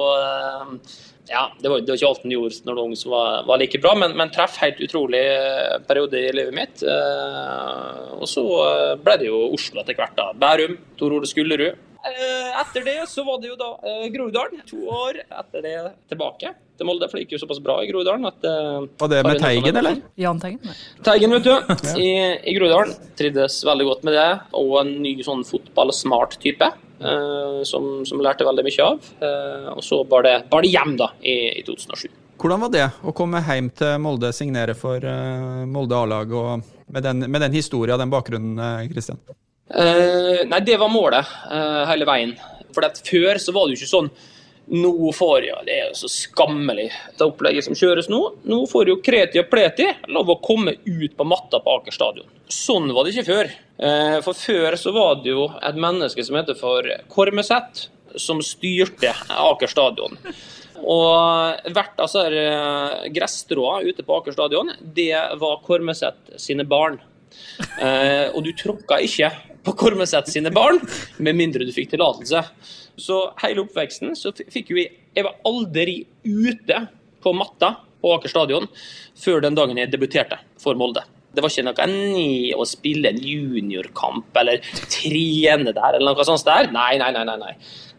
ja, 1.29 1.45
det 1.61 1.71
var, 1.71 1.79
det 1.79 1.93
var 1.93 1.95
ikke 1.95 2.09
alt 2.09 2.27
en 2.27 2.35
gjorde 2.35 2.67
når 2.67 2.79
noen 2.81 2.99
som 2.99 3.15
var, 3.15 3.47
var 3.47 3.61
like 3.61 3.79
bra, 3.79 3.95
men, 4.01 4.17
men, 4.19 4.33
treff 4.35 4.59
helt 4.59 4.83
utrolig 4.83 5.23
periode 5.87 6.19
i 6.19 6.35
livet 6.35 6.57
mitt. 6.57 6.83
Og 8.19 8.27
så 8.27 8.43
ble 8.99 9.15
det 9.21 9.31
jo 9.31 9.45
Oslo 9.55 9.79
etter 9.79 9.95
hvert. 9.95 10.17
da. 10.19 10.33
Bærum, 10.35 10.75
Tor 10.99 11.15
Ole 11.21 11.31
Skullerud. 11.31 11.86
Eh, 12.07 12.61
etter 12.61 12.85
det 12.85 13.09
så 13.09 13.23
var 13.27 13.41
det 13.41 13.51
jo 13.51 13.57
da 13.59 13.73
eh, 13.83 14.07
Groruddalen. 14.13 14.63
To 14.69 14.79
år 14.87 15.19
etter 15.25 15.65
det 15.65 15.75
tilbake. 16.13 16.53
til 16.77 16.85
Molde, 16.85 17.07
for 17.09 17.17
det 17.17 17.25
gikk 17.25 17.35
jo 17.35 17.41
såpass 17.41 17.59
bra 17.63 17.79
i 17.81 17.87
Groruddalen 17.89 18.27
at 18.29 18.43
eh, 18.45 18.87
Var 19.01 19.11
det 19.11 19.21
med 19.25 19.41
Teigen, 19.41 19.79
eller? 19.81 20.01
Jan 20.15 20.39
Teigen? 20.39 20.75
Teigen, 21.03 21.33
vet 21.35 21.47
du, 21.47 21.55
i, 22.05 22.11
i 22.47 22.55
Groruddalen. 22.57 22.93
Trivdes 23.19 23.59
veldig 23.67 23.87
godt 23.89 24.05
med 24.07 24.17
det. 24.17 24.27
Og 24.61 24.75
en 24.83 24.93
ny 25.03 25.17
sånn 25.25 25.43
fotballsmart 25.47 26.39
type. 26.43 26.73
Uh, 26.97 27.61
som, 27.61 27.83
som 28.09 28.17
lærte 28.25 28.41
veldig 28.41 28.63
mye 28.65 28.85
av. 28.85 29.09
Uh, 29.21 29.67
og 29.75 29.83
så 29.85 29.99
bar 30.09 30.23
det, 30.25 30.31
bar 30.49 30.65
det 30.65 30.71
hjem 30.73 30.95
da, 30.97 31.11
i, 31.21 31.35
i 31.59 31.65
2007. 31.67 32.07
Hvordan 32.41 32.63
var 32.63 32.71
det 32.73 32.87
å 33.05 33.13
komme 33.13 33.43
hjem 33.45 33.69
til 33.77 33.99
Molde, 34.01 34.31
signere 34.33 34.73
for 34.77 35.05
uh, 35.05 35.61
Molde 35.69 35.93
A-lag, 35.93 36.33
og 36.33 36.89
med 36.89 37.05
den, 37.05 37.27
historien 37.29 37.45
den 37.45 37.53
historia, 37.53 37.99
den 38.01 38.09
bakgrunnen, 38.09 38.89
Kristian? 38.89 39.21
Eh, 39.69 40.47
nei, 40.47 40.59
det 40.63 40.77
var 40.79 40.91
målet 40.91 41.27
uh, 41.51 41.83
hele 41.89 42.07
veien. 42.07 42.33
For 42.75 42.87
før 43.03 43.39
så 43.41 43.53
var 43.55 43.67
det 43.67 43.75
jo 43.75 43.81
ikke 43.81 43.95
sånn 43.95 44.09
Nå 44.67 45.13
får 45.15 45.45
jeg, 45.45 45.63
Det 45.63 45.75
er 45.77 45.85
jo 45.87 45.95
så 45.95 46.09
skammelig, 46.11 46.89
det 47.15 47.23
opplegget 47.23 47.63
som 47.63 47.75
kjøres 47.79 48.09
nå. 48.11 48.19
Nå 48.51 48.57
får 48.67 48.91
jo 48.91 48.97
Kreti 48.99 49.39
og 49.39 49.47
Pleti 49.47 49.85
lov 50.11 50.33
å 50.33 50.41
komme 50.43 50.73
ut 50.83 51.13
på 51.15 51.27
matta 51.27 51.61
på 51.63 51.75
Aker 51.77 51.95
stadion. 51.95 52.27
Sånn 52.51 52.91
var 52.91 53.07
det 53.07 53.13
ikke 53.15 53.29
før. 53.29 53.53
Uh, 53.79 54.17
for 54.25 54.35
før 54.35 54.75
så 54.79 54.91
var 54.95 55.21
det 55.23 55.31
jo 55.31 55.47
et 55.63 55.79
menneske 55.79 56.25
som 56.27 56.35
heter 56.35 56.59
for 56.59 56.83
Kormeset, 57.13 57.87
som 58.19 58.43
styrte 58.43 59.15
Aker 59.31 59.71
stadion. 59.71 60.19
Og 60.83 61.71
hvert 61.73 62.03
av 62.03 62.11
disse 62.11 63.11
gresstrået 63.15 63.87
ute 63.87 64.03
på 64.03 64.19
Aker 64.19 64.35
stadion, 64.35 64.75
det 64.81 65.15
var 65.39 65.61
Kormeset 65.63 66.35
sine 66.43 66.67
barn. 66.67 66.99
Eh, 67.81 68.27
og 68.33 68.43
du 68.45 68.51
tråkka 68.57 68.99
ikke 69.03 69.31
på 69.67 69.75
Kormeset 69.77 70.31
sine 70.31 70.51
barn, 70.55 70.79
med 71.19 71.37
mindre 71.37 71.67
du 71.67 71.73
fikk 71.75 71.91
tillatelse. 71.93 72.43
Så 72.97 73.19
hele 73.43 73.65
oppveksten 73.65 74.15
så 74.17 74.31
fikk 74.33 74.71
jo 74.73 74.79
jeg 74.81 75.25
var 75.25 75.35
aldri 75.49 75.99
ute 76.23 76.85
på 77.23 77.33
matta 77.35 77.75
på 78.01 78.13
Aker 78.15 78.31
stadion 78.31 78.67
før 79.17 79.41
den 79.43 79.57
dagen 79.57 79.77
jeg 79.79 79.91
debuterte 79.91 80.39
for 80.61 80.77
Molde. 80.79 81.03
Det 81.33 81.43
var 81.43 81.51
ikke 81.53 81.67
noe 81.67 81.87
ned 81.91 82.55
å 82.57 82.65
spille 82.65 83.11
en 83.11 83.19
juniorkamp 83.21 84.37
eller 84.41 84.63
trene 84.89 85.73
der 85.75 85.97
eller 85.99 86.15
noe 86.15 86.25
sånt 86.25 86.47
der. 86.47 86.71
Nei, 86.73 86.95
nei, 87.01 87.11
nei. 87.13 87.25
nei, 87.27 87.37
nei. 87.41 87.53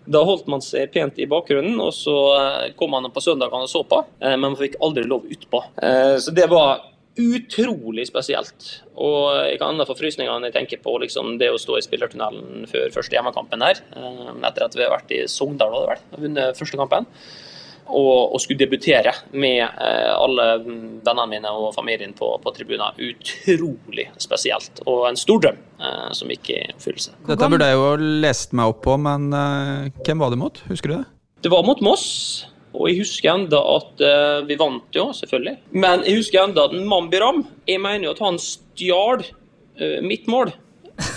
Da 0.09 0.23
holdt 0.25 0.47
man 0.49 0.63
seg 0.65 0.89
pent 0.95 1.19
i 1.21 1.27
bakgrunnen, 1.29 1.77
og 1.85 1.93
så 1.93 2.15
eh, 2.39 2.71
kom 2.79 2.95
man 2.95 3.11
på 3.13 3.21
søndagene 3.21 3.67
og 3.67 3.71
så 3.71 3.83
på, 3.85 3.99
eh, 4.23 4.33
men 4.39 4.47
man 4.47 4.57
fikk 4.59 4.79
aldri 4.83 5.05
lov 5.05 5.27
utpå. 5.29 5.61
Eh, 5.85 6.15
Så 6.25 6.33
det 6.35 6.49
var 6.49 6.81
utrolig 7.19 8.07
spesielt. 8.09 8.69
Og 8.99 9.35
jeg 9.49 9.59
kan 9.61 9.75
ennå 9.75 9.87
få 9.89 9.97
frysninger 9.99 10.31
når 10.31 10.51
jeg 10.51 10.57
tenker 10.57 10.83
på 10.85 10.97
liksom, 11.03 11.37
det 11.41 11.51
å 11.53 11.61
stå 11.61 11.79
i 11.79 11.85
spillertunnelen 11.85 12.69
før 12.71 12.95
første 12.95 13.19
hjemmekampen 13.19 13.65
her, 13.65 13.83
eh, 13.97 14.33
etter 14.49 14.67
at 14.67 14.79
vi 14.79 14.87
har 14.87 14.95
vært 14.95 15.15
i 15.15 15.25
Sogndal 15.31 15.77
og 15.77 15.95
vunnet 16.17 16.59
første 16.59 16.81
kampen. 16.81 17.09
Og, 17.89 18.35
og 18.37 18.41
skulle 18.45 18.61
debutere 18.61 19.15
med 19.33 19.63
eh, 19.63 20.11
alle 20.13 20.49
vennene 20.61 21.25
mine 21.31 21.53
og 21.57 21.71
familien 21.73 22.13
på, 22.17 22.35
på 22.43 22.53
tribunen. 22.53 22.99
Utrolig 23.01 24.11
spesielt. 24.21 24.83
Og 24.85 25.07
en 25.09 25.17
stor 25.17 25.41
drøm 25.47 25.63
eh, 25.81 26.11
som 26.17 26.29
gikk 26.35 26.53
i 26.53 26.59
oppfyllelse. 26.75 27.17
Dette 27.31 27.49
burde 27.49 27.71
jeg 27.71 27.81
jo 27.81 28.11
lest 28.27 28.53
meg 28.53 28.75
opp 28.75 28.83
på, 28.85 28.99
men 29.01 29.33
eh, 29.33 29.89
hvem 30.05 30.21
var 30.21 30.35
det 30.35 30.41
mot? 30.43 30.61
Husker 30.69 30.93
du 30.93 30.99
det? 30.99 31.07
Det 31.47 31.55
var 31.55 31.65
mot 31.65 31.81
Moss, 31.87 32.05
og 32.77 32.89
jeg 32.91 33.01
husker 33.01 33.33
enda 33.33 33.59
at 33.77 34.03
uh, 34.05 34.47
vi 34.47 34.57
vant 34.61 34.95
jo, 34.95 35.09
selvfølgelig. 35.17 35.57
Men 35.73 36.05
jeg 36.07 36.21
husker 36.21 36.43
enda 36.45 36.67
at 36.69 36.77
Mambiram 36.77 37.43
Jeg 37.69 37.81
mener 37.81 38.09
jo 38.09 38.15
at 38.15 38.23
han 38.27 38.39
stjal 38.43 39.25
uh, 39.25 39.99
mitt 40.05 40.29
mål. 40.31 40.53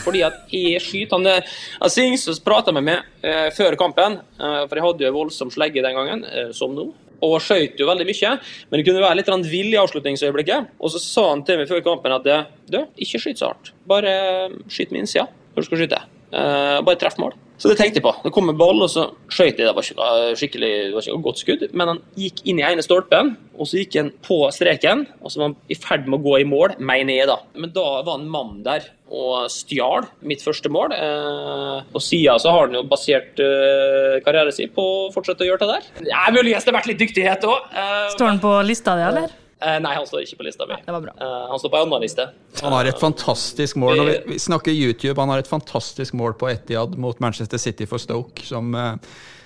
Fordi 0.04 0.22
at 0.24 0.52
jeg 0.54 0.82
skyter 0.84 1.18
han 1.18 1.28
er- 1.28 1.46
altså, 1.82 1.96
Singsås 1.96 2.42
prata 2.46 2.74
med 2.74 2.86
meg 2.86 3.06
uh, 3.26 3.50
før 3.56 3.76
kampen, 3.80 4.20
for 4.38 4.78
jeg 4.78 4.86
hadde 4.86 5.08
jo 5.08 5.16
voldsom 5.16 5.52
slegge 5.54 5.84
den 5.84 5.98
gangen, 5.98 6.26
som 6.54 6.76
nå. 6.78 6.88
Og 7.22 7.36
skøyt 7.44 7.78
jo 7.78 7.86
veldig 7.86 8.08
mye, 8.08 8.30
men 8.70 8.80
det 8.80 8.86
kunne 8.88 9.04
være 9.04 9.20
litt 9.20 9.30
vill 9.52 9.76
i 9.76 9.78
avslutningsøyeblikket. 9.78 10.72
Og 10.82 10.90
så 10.90 11.02
sa 11.04 11.28
han 11.30 11.44
til 11.46 11.60
meg 11.60 11.70
før 11.70 11.84
kampen 11.86 12.16
at 12.16 12.26
du, 12.26 12.80
ikke 12.98 13.22
skyt 13.22 13.42
så 13.42 13.52
hardt. 13.52 13.74
Bare 13.86 14.50
skyt 14.74 14.90
med 14.90 15.04
innsida 15.04 15.28
når 15.54 15.62
du 15.62 15.68
skal 15.68 15.84
skyte. 15.84 16.02
Bare 16.32 16.98
treff 16.98 17.20
mål. 17.22 17.36
Så 17.62 17.70
det 17.70 17.78
tenkte 17.78 18.00
jeg 18.00 18.06
på. 18.08 18.14
Det 18.24 18.32
kom 18.34 18.50
en 18.50 18.58
ball, 18.58 18.80
og 18.82 18.90
så 18.90 19.04
skjøt 19.30 19.60
jeg. 19.62 19.68
Det 19.68 19.74
var 19.78 19.86
ikke 19.86 20.38
skikkelig, 20.40 20.70
det 20.88 20.96
var 20.96 21.06
ikke 21.06 21.18
et 21.20 21.26
godt 21.28 21.42
skudd, 21.44 21.66
men 21.78 21.92
han 21.92 22.00
gikk 22.18 22.42
inn 22.50 22.62
i 22.62 22.66
ene 22.66 22.82
stolpen, 22.86 23.36
og 23.54 23.70
så 23.70 23.78
gikk 23.84 24.00
han 24.00 24.10
på 24.26 24.40
streken, 24.56 25.04
og 25.22 25.30
så 25.30 25.44
var 25.44 25.52
han 25.52 25.58
i 25.70 25.78
ferd 25.78 26.10
med 26.10 26.18
å 26.18 26.24
gå 26.26 26.40
i 26.42 26.48
mål, 26.50 26.74
mener 26.82 27.20
jeg 27.20 27.30
da. 27.30 27.38
Men 27.62 27.74
da 27.76 27.86
var 28.08 28.18
en 28.18 28.32
mann 28.34 28.64
der 28.66 28.90
og 29.12 29.46
stjal 29.52 30.08
mitt 30.26 30.42
første 30.42 30.72
mål. 30.72 30.96
Eh, 30.96 31.84
og 31.92 32.02
siden 32.02 32.40
så 32.42 32.54
har 32.56 32.66
han 32.66 32.78
jo 32.80 32.86
basert 32.90 33.42
eh, 33.44 34.18
karrieren 34.26 34.56
sin 34.56 34.72
på 34.74 34.86
å 34.88 35.12
fortsette 35.14 35.46
å 35.46 35.50
gjøre 35.52 35.68
det 35.68 35.76
der. 35.76 36.10
Ja, 36.14 36.26
muligens 36.34 36.66
det 36.66 36.72
har 36.74 36.80
vært 36.80 36.90
litt 36.94 37.02
dyktighet 37.04 37.46
òg. 37.46 37.70
Eh, 37.76 38.08
Står 38.16 38.32
han 38.32 38.42
på 38.42 38.56
lista 38.66 38.96
di, 38.98 39.06
eller? 39.12 39.38
Eh, 39.62 39.78
nei, 39.84 39.94
han 39.96 40.08
står 40.08 40.24
ikke 40.26 40.40
på 40.42 40.48
lista 40.48 40.68
mi. 40.70 40.78
Eh, 40.78 41.04
han 41.52 41.60
står 41.62 41.74
på 41.74 41.80
en 41.80 41.88
annen 41.88 42.06
liste. 42.06 42.28
Han 42.62 42.74
har 42.76 42.90
et 42.90 43.02
fantastisk 43.02 43.80
mål. 43.82 44.02
Når 44.02 44.10
vi, 44.10 44.18
vi 44.34 44.40
snakker 44.42 44.76
YouTube, 44.76 45.18
han 45.22 45.32
har 45.34 45.44
et 45.44 45.50
fantastisk 45.50 46.18
mål 46.18 46.36
på 46.40 46.50
Etihad 46.52 46.98
mot 47.02 47.20
Manchester 47.24 47.62
City 47.62 47.88
for 47.90 48.02
Stoke, 48.02 48.46
som, 48.48 48.74
eh, 48.76 48.96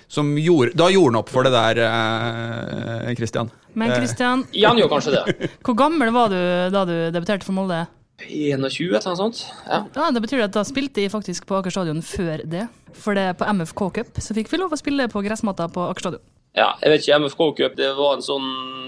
som 0.07 0.31
gjorde 0.37 0.75
Da 0.77 0.89
gjorde 0.93 1.13
han 1.13 1.21
opp 1.23 1.33
for 1.33 1.47
det 1.47 1.53
der, 1.55 1.83
eh, 1.85 3.13
Christian. 3.19 3.51
Men 3.73 3.91
Christian, 3.95 4.45
Jan 4.55 4.79
gjorde 4.79 4.95
kanskje 4.95 5.17
det. 5.17 5.51
hvor 5.65 5.75
gammel 5.77 6.13
var 6.15 6.31
du 6.31 6.39
da 6.71 6.85
du 6.87 6.95
debuterte 7.11 7.43
for 7.47 7.57
Molde? 7.57 7.85
21, 8.23 8.93
eller 8.95 9.11
noe 9.11 9.19
sånt. 9.19 9.41
Ja. 9.67 9.81
Ja, 9.95 10.11
Det 10.15 10.21
betyr 10.23 10.45
at 10.45 10.53
da 10.55 10.63
spilte 10.67 11.03
jeg 11.03 11.11
faktisk 11.11 11.47
på 11.49 11.57
Aker 11.59 11.73
stadion 11.73 11.99
før 12.05 12.45
det. 12.47 12.67
For 12.95 13.17
det 13.17 13.33
på 13.39 13.47
MFK 13.51 13.89
Cup 13.97 14.21
så 14.23 14.35
fikk 14.37 14.47
vi 14.51 14.61
lov 14.61 14.71
å 14.71 14.79
spille 14.79 15.09
på 15.11 15.23
gressmatta 15.25 15.67
på 15.67 15.89
Aker 15.89 16.05
stadion. 16.07 16.23
Ja, 16.55 16.69
jeg 16.81 16.91
vet 16.93 17.03
ikke, 17.03 17.17
MFK 17.19 17.41
Cup 17.57 17.73
det 17.75 17.89
var 17.97 18.15
en 18.15 18.23
sånn 18.23 18.45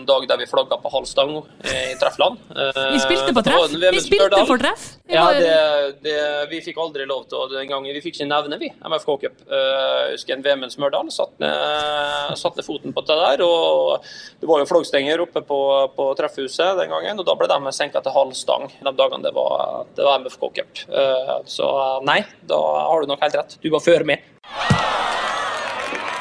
dag 0.07 0.23
der 0.29 0.39
vi 0.39 0.45
flagga 0.47 0.77
på 0.79 0.87
halv 0.93 1.07
stang 1.09 1.33
eh, 1.67 1.89
i 1.91 1.95
treffland. 1.99 2.37
Eh, 2.55 2.77
Vi 2.93 2.99
spilte 3.03 3.33
på 3.35 3.41
treff! 3.43 3.73
Vi 3.75 3.99
spilte 3.99 4.39
for 4.47 4.61
treff! 4.61 4.85
Ja, 5.11 5.25
det, 5.35 5.97
det, 6.05 6.13
vi 6.51 6.61
fikk 6.63 6.79
aldri 6.79 7.03
lov 7.09 7.25
til 7.27 7.41
å 7.41 7.47
den 7.51 7.67
gangen. 7.67 7.91
Vi 7.91 7.99
fikk 8.05 8.15
ikke 8.21 8.29
nevne, 8.29 8.59
vi, 8.61 8.69
MFK 8.87 9.09
Cup. 9.25 9.43
Eh, 9.51 9.65
Jeg 10.07 10.15
husker 10.15 10.37
en 10.37 10.45
VM 10.45 10.63
i 10.63 10.71
Smørdal. 10.71 11.11
Satt 11.11 12.63
foten 12.63 12.95
på 12.95 13.03
det 13.07 13.19
der. 13.19 13.43
og 13.43 14.07
Det 14.39 14.47
var 14.47 14.63
jo 14.63 14.69
flaggstenger 14.71 15.25
oppe 15.25 15.43
på, 15.47 15.59
på 15.97 16.07
treffhuset 16.19 16.79
den 16.79 16.93
gangen, 16.95 17.19
og 17.19 17.27
da 17.27 17.35
ble 17.39 17.51
de 17.51 17.75
senka 17.75 17.99
til 18.05 18.15
halv 18.15 18.31
stang 18.37 18.69
de 18.71 18.95
dagene 18.95 19.27
det 19.27 19.35
var, 19.35 19.83
det 19.99 20.07
var 20.07 20.23
MFK 20.23 20.49
Cup. 20.61 20.83
Eh, 20.87 21.35
Så 21.51 21.67
nei, 22.07 22.21
da 22.47 22.63
har 22.87 23.03
du 23.03 23.11
nok 23.11 23.27
helt 23.27 23.39
rett. 23.43 23.59
Du 23.59 23.69
var 23.75 23.83
før 23.83 24.07
meg. 24.07 24.23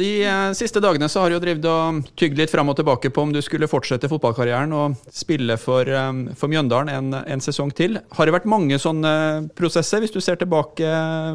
De 0.00 0.08
eh, 0.24 0.52
siste 0.56 0.80
dagene 0.80 1.08
så 1.12 1.20
har 1.20 1.28
du 1.30 1.36
jo 1.36 1.42
drevet 1.42 1.66
og 1.68 2.00
tygd 2.18 2.38
litt 2.40 2.52
fram 2.52 2.72
og 2.72 2.78
tilbake 2.78 3.10
på 3.12 3.24
om 3.26 3.34
du 3.34 3.40
skulle 3.44 3.68
fortsette 3.68 4.08
fotballkarrieren 4.08 4.72
og 4.72 4.96
spille 5.12 5.58
for, 5.60 5.84
eh, 5.84 6.22
for 6.40 6.52
Mjøndalen 6.52 6.92
en, 6.94 7.18
en 7.20 7.44
sesong 7.44 7.72
til. 7.76 7.98
Har 8.16 8.28
det 8.28 8.36
vært 8.38 8.48
mange 8.48 8.78
sånne 8.80 9.12
prosesser, 9.58 10.00
hvis 10.00 10.14
du 10.14 10.20
ser 10.24 10.40
tilbake 10.40 10.94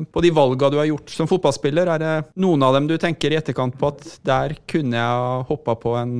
på 0.09 0.25
de 0.25 0.33
valgene 0.33 0.73
du 0.73 0.79
har 0.81 0.89
gjort 0.89 1.13
som 1.13 1.29
fotballspiller? 1.29 1.93
Er 1.93 2.01
det 2.01 2.15
noen 2.41 2.65
av 2.65 2.73
dem 2.79 2.89
du 2.89 2.97
tenker 3.01 3.33
i 3.33 3.37
etterkant 3.37 3.77
på 3.77 3.93
at 3.93 4.17
der 4.25 4.57
kunne 4.71 4.97
jeg 4.97 5.47
hoppa 5.51 5.77
på 5.85 5.93
en, 6.01 6.19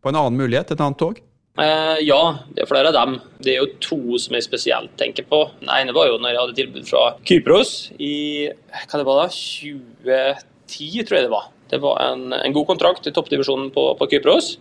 på 0.00 0.12
en 0.12 0.20
annen 0.22 0.40
mulighet, 0.40 0.72
et 0.72 0.80
annet 0.80 1.00
tog? 1.04 1.20
Eh, 1.54 1.98
ja, 2.02 2.22
det 2.50 2.64
er 2.64 2.70
flere 2.70 2.90
av 2.90 2.96
dem. 2.96 3.18
Det 3.38 3.52
er 3.52 3.60
jo 3.60 3.74
to 3.84 4.18
som 4.18 4.34
jeg 4.34 4.46
spesielt 4.46 4.96
tenker 4.98 5.26
på. 5.28 5.44
Den 5.60 5.70
ene 5.70 5.94
var 5.94 6.08
jo 6.08 6.16
når 6.18 6.32
jeg 6.32 6.40
hadde 6.42 6.56
tilbud 6.58 6.88
fra 6.88 7.02
Kypros 7.28 7.74
i 8.02 8.14
hva 8.48 8.98
det 8.98 9.06
var 9.06 9.20
da, 9.20 9.28
2010, 9.30 11.04
tror 11.04 11.20
jeg 11.20 11.28
det 11.28 11.34
var. 11.34 11.50
Det 11.74 11.82
var 11.82 11.98
en, 12.06 12.28
en 12.32 12.54
god 12.54 12.68
kontrakt 12.70 13.06
i 13.10 13.12
toppdivisjonen 13.14 13.72
på, 13.74 13.88
på 13.98 14.10
Kypros. 14.12 14.54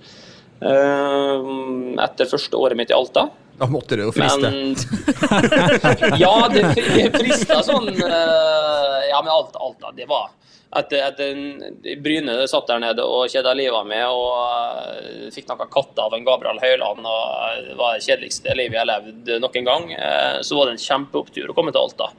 Uh, 0.63 1.93
etter 2.02 2.30
første 2.30 2.58
året 2.58 2.80
mitt 2.80 2.89
i 2.89 2.95
Alta. 2.95 3.28
Da 3.60 3.67
måtte 3.69 3.97
det 3.99 4.08
jo 4.08 4.13
friste. 4.15 4.49
Men 4.49 4.73
Ja, 6.23 6.47
det 6.49 6.71
det 6.73 7.10
frista 7.13 7.60
sånn 7.65 7.91
uh, 7.91 9.02
Ja, 9.12 9.19
men 9.19 9.30
Alta, 9.30 9.60
Alta 9.62 9.91
det 9.93 10.08
var 10.10 10.32
etter, 10.73 11.04
etter 11.06 11.99
Bryne 12.02 12.47
satt 12.49 12.71
der 12.71 12.82
nede 12.82 13.06
og 13.06 13.28
kjeda 13.30 13.54
livet 13.54 13.78
av 13.78 13.86
meg 13.86 14.08
og 14.10 14.39
eh, 14.89 15.28
fikk 15.36 15.52
noen 15.52 15.69
katter 15.69 16.08
av 16.08 16.15
en 16.17 16.26
Gabriel 16.26 16.58
Høyland. 16.63 17.06
og 17.06 17.67
Det 17.67 17.76
var 17.78 17.93
det 17.93 18.08
kjedeligste 18.08 18.56
livet 18.58 18.80
jeg 18.80 18.89
levde 18.89 19.13
levd 19.36 19.43
noen 19.43 19.67
gang. 19.69 19.86
Så 20.41 20.58
var 20.58 20.65
det 20.65 20.73
en 20.80 20.82
kjempeopptur 20.82 21.54
å 21.54 21.58
komme 21.60 21.76
til 21.76 21.84
Alta. 21.84 22.10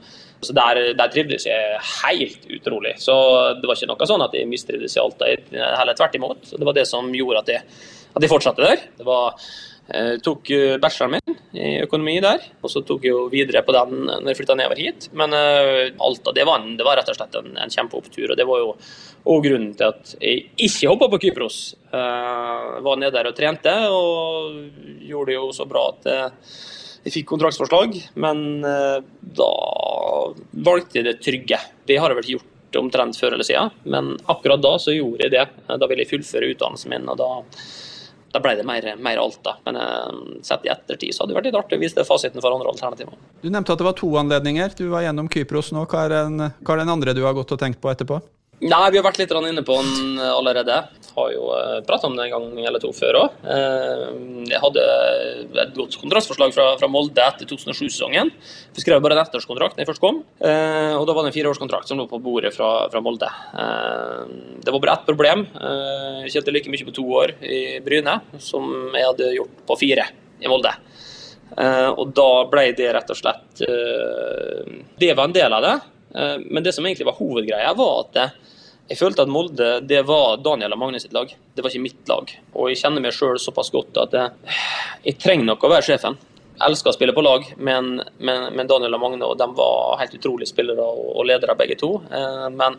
Så 0.45 0.55
der, 0.55 0.81
der 0.97 1.11
trivdes 1.13 1.47
jeg 1.49 1.77
helt 2.05 2.49
utrolig. 2.59 2.95
Så 3.01 3.13
det 3.59 3.67
var 3.67 3.77
ikke 3.77 3.91
noe 3.91 4.09
sånn 4.09 4.25
at 4.25 4.35
jeg 4.37 4.49
mistrivdes 4.49 4.97
i 4.97 5.03
Alta, 5.03 5.29
jeg- 5.31 5.47
heller 5.51 5.97
tvert 5.97 6.17
imot. 6.19 6.43
Så 6.45 6.59
det 6.61 6.67
var 6.67 6.77
det 6.77 6.87
som 6.89 7.11
gjorde 7.13 7.43
at 7.43 7.53
jeg, 7.55 7.63
at 8.15 8.21
jeg 8.21 8.31
fortsatte 8.31 8.63
der. 8.65 8.85
Det 8.97 9.07
var 9.07 9.33
Jeg 9.85 10.17
tok 10.25 10.49
eh, 10.49 10.77
bacheloren 10.81 11.19
min 11.19 11.35
i 11.61 11.67
økonomi 11.83 12.15
der, 12.23 12.41
og 12.65 12.71
så 12.73 12.81
tok 12.81 13.03
jeg 13.05 13.11
jo 13.11 13.27
videre 13.29 13.61
på 13.61 13.75
den 13.75 14.07
når 14.07 14.31
jeg 14.31 14.39
flytta 14.39 14.55
nedover 14.57 14.79
hit. 14.81 15.05
Men 15.13 15.29
uh, 15.37 15.93
alt 16.01 16.25
av 16.25 16.33
det 16.33 16.45
var, 16.49 16.63
en, 16.63 16.73
det 16.79 16.87
var 16.87 16.97
rett 16.97 17.11
og 17.13 17.19
slett 17.19 17.37
en, 17.37 17.51
en 17.61 17.69
kjempeopptur, 17.69 18.31
og 18.33 18.39
det 18.39 18.47
var 18.49 18.63
jo 18.63 18.71
og 19.29 19.45
grunnen 19.45 19.75
til 19.77 19.91
at 19.93 20.15
jeg 20.17 20.47
ikke 20.57 20.89
hoppa 20.89 21.11
på 21.13 21.19
Kypros. 21.27 21.59
Uh, 21.93 22.81
var 22.81 22.97
nede 22.97 23.13
der 23.13 23.29
og 23.29 23.37
trente, 23.37 23.75
og 23.93 24.57
gjorde 25.05 25.29
det 25.29 25.37
jo 25.37 25.51
så 25.53 25.69
bra 25.69 25.85
at 25.93 26.09
jeg 27.05 27.13
fikk 27.19 27.29
kontraktsforslag. 27.35 27.95
Men 28.21 28.65
uh, 28.65 28.99
da 29.37 29.53
valgte 30.65 30.99
jeg 30.99 31.07
det 31.07 31.17
trygge. 31.23 31.61
Det 31.85 31.99
har 32.01 32.11
jeg 32.11 32.21
vel 32.21 32.35
gjort 32.35 32.51
omtrent 32.75 33.15
før 33.15 33.37
eller 33.37 33.47
siden, 33.47 33.69
men 33.87 34.17
akkurat 34.27 34.59
da 34.59 34.73
så 34.83 34.91
gjorde 34.91 35.23
jeg 35.23 35.31
det. 35.31 35.45
Da 35.79 35.87
ville 35.87 36.03
jeg 36.03 36.11
fullføre 36.11 36.49
utdannelsen 36.51 36.91
min, 36.91 37.05
og 37.07 37.21
da 37.21 37.29
da 38.35 38.41
ble 38.43 38.51
det 38.59 38.65
mer, 38.67 38.83
mer 38.99 39.19
Alta. 39.21 39.55
Men 39.63 39.77
eh, 39.79 40.15
sett 40.43 40.65
i 40.67 40.71
ettertid 40.73 41.15
så 41.15 41.23
hadde 41.23 41.31
det 41.31 41.37
vært 41.37 41.45
litt 41.47 41.59
artig 41.59 41.79
å 41.79 41.83
vise 41.85 42.03
fasiten 42.07 42.43
for 42.43 42.51
andre 42.51 42.73
alternativer. 42.73 43.15
Du 43.39 43.47
nevnte 43.47 43.71
at 43.71 43.79
det 43.79 43.87
var 43.87 43.95
to 43.95 44.09
anledninger. 44.19 44.75
Du 44.75 44.89
var 44.91 45.05
gjennom 45.05 45.29
Kypros 45.31 45.71
nå. 45.75 45.85
Hva 45.87 46.03
er, 46.03 46.15
den, 46.17 46.49
hva 46.59 46.75
er 46.75 46.83
den 46.83 46.91
andre 46.91 47.15
du 47.15 47.23
har 47.23 47.37
gått 47.37 47.55
og 47.55 47.61
tenkt 47.61 47.79
på 47.79 47.93
etterpå? 47.93 48.19
Nei, 48.63 48.85
Vi 48.91 48.97
har 48.97 49.03
vært 49.03 49.17
litt 49.19 49.33
inne 49.35 49.63
på 49.67 49.75
den 49.83 50.19
allerede. 50.19 50.77
Har 51.15 51.31
jo 51.31 51.47
eh, 51.55 51.81
pratet 51.87 52.07
om 52.07 52.15
det 52.15 52.25
en 52.25 52.33
gang 52.33 52.67
eller 52.67 52.81
to 52.83 52.91
før 52.95 53.17
òg. 53.21 53.35
Eh, 53.51 54.05
jeg 54.47 54.61
hadde 54.63 54.85
et 55.63 55.73
godt 55.75 55.95
kontraktsforslag 55.99 56.53
fra, 56.55 56.65
fra 56.79 56.89
Molde 56.91 57.23
etter 57.23 57.47
2007-sesongen. 57.47 58.31
Vi 58.75 58.83
skrev 58.83 59.03
bare 59.03 59.17
en 59.17 59.23
ettårskontrakt 59.23 59.75
da 59.75 59.83
jeg 59.83 59.89
først 59.91 60.03
kom, 60.03 60.21
eh, 60.43 60.93
og 60.95 61.03
da 61.07 61.15
var 61.15 61.23
det 61.23 61.31
en 61.31 61.37
fireårskontrakt 61.37 61.91
som 61.91 61.99
lå 61.99 62.07
på 62.11 62.19
bordet 62.23 62.51
fra, 62.55 62.89
fra 62.91 63.03
Molde. 63.03 63.31
Det 64.63 64.71
var 64.71 64.83
bare 64.83 64.97
ett 64.99 65.07
problem. 65.07 65.45
Jeg 66.25 66.35
tjente 66.35 66.53
like 66.55 66.71
mye 66.71 66.87
på 66.87 66.95
to 66.95 67.05
år 67.21 67.35
i 67.43 67.79
Bryne 67.83 68.19
som 68.43 68.71
jeg 68.95 69.07
hadde 69.07 69.33
gjort 69.35 69.65
på 69.67 69.79
fire 69.83 70.07
i 70.43 70.51
Molde. 70.51 70.71
Og 71.95 72.07
da 72.17 72.29
ble 72.51 72.69
det 72.75 72.87
rett 72.91 73.11
og 73.13 73.17
slett 73.19 73.61
Det 74.99 75.11
var 75.15 75.27
en 75.29 75.35
del 75.35 75.53
av 75.55 75.63
det. 75.63 75.75
Men 76.15 76.63
det 76.63 76.71
som 76.75 76.85
egentlig 76.85 77.07
var 77.07 77.17
hovedgreia, 77.17 77.73
var 77.75 78.05
at 78.05 78.19
jeg 78.85 78.99
følte 78.99 79.23
at 79.25 79.31
Molde 79.31 79.69
det 79.89 80.03
var 80.05 80.37
Daniel 80.45 80.75
og 80.75 80.79
Magne 80.83 80.99
sitt 81.01 81.15
lag, 81.15 81.31
det 81.55 81.63
var 81.63 81.73
ikke 81.73 81.85
mitt 81.87 82.11
lag. 82.11 82.29
Og 82.53 82.69
jeg 82.69 82.83
kjenner 82.83 83.01
meg 83.01 83.15
sjøl 83.17 83.39
såpass 83.41 83.71
godt 83.73 83.97
at 84.03 84.13
jeg, 84.13 84.53
jeg 85.07 85.17
trenger 85.23 85.49
nok 85.49 85.65
å 85.65 85.71
være 85.73 85.87
sjefen. 85.87 86.17
Jeg 86.55 86.69
elsker 86.69 86.91
å 86.91 86.95
spille 86.95 87.15
på 87.15 87.23
lag, 87.25 87.47
men, 87.57 87.97
men, 88.21 88.45
men, 88.55 88.69
Daniel 88.69 88.95
og 88.95 89.01
Magne 89.01 89.27
og 89.27 89.39
de 89.41 89.47
var 89.57 89.97
helt 89.99 90.13
utrolige 90.15 90.53
spillere 90.53 90.85
og, 90.85 91.25
ledere 91.27 91.57
begge 91.57 91.79
to. 91.81 91.97
Eh, 92.13 92.45
men, 92.53 92.77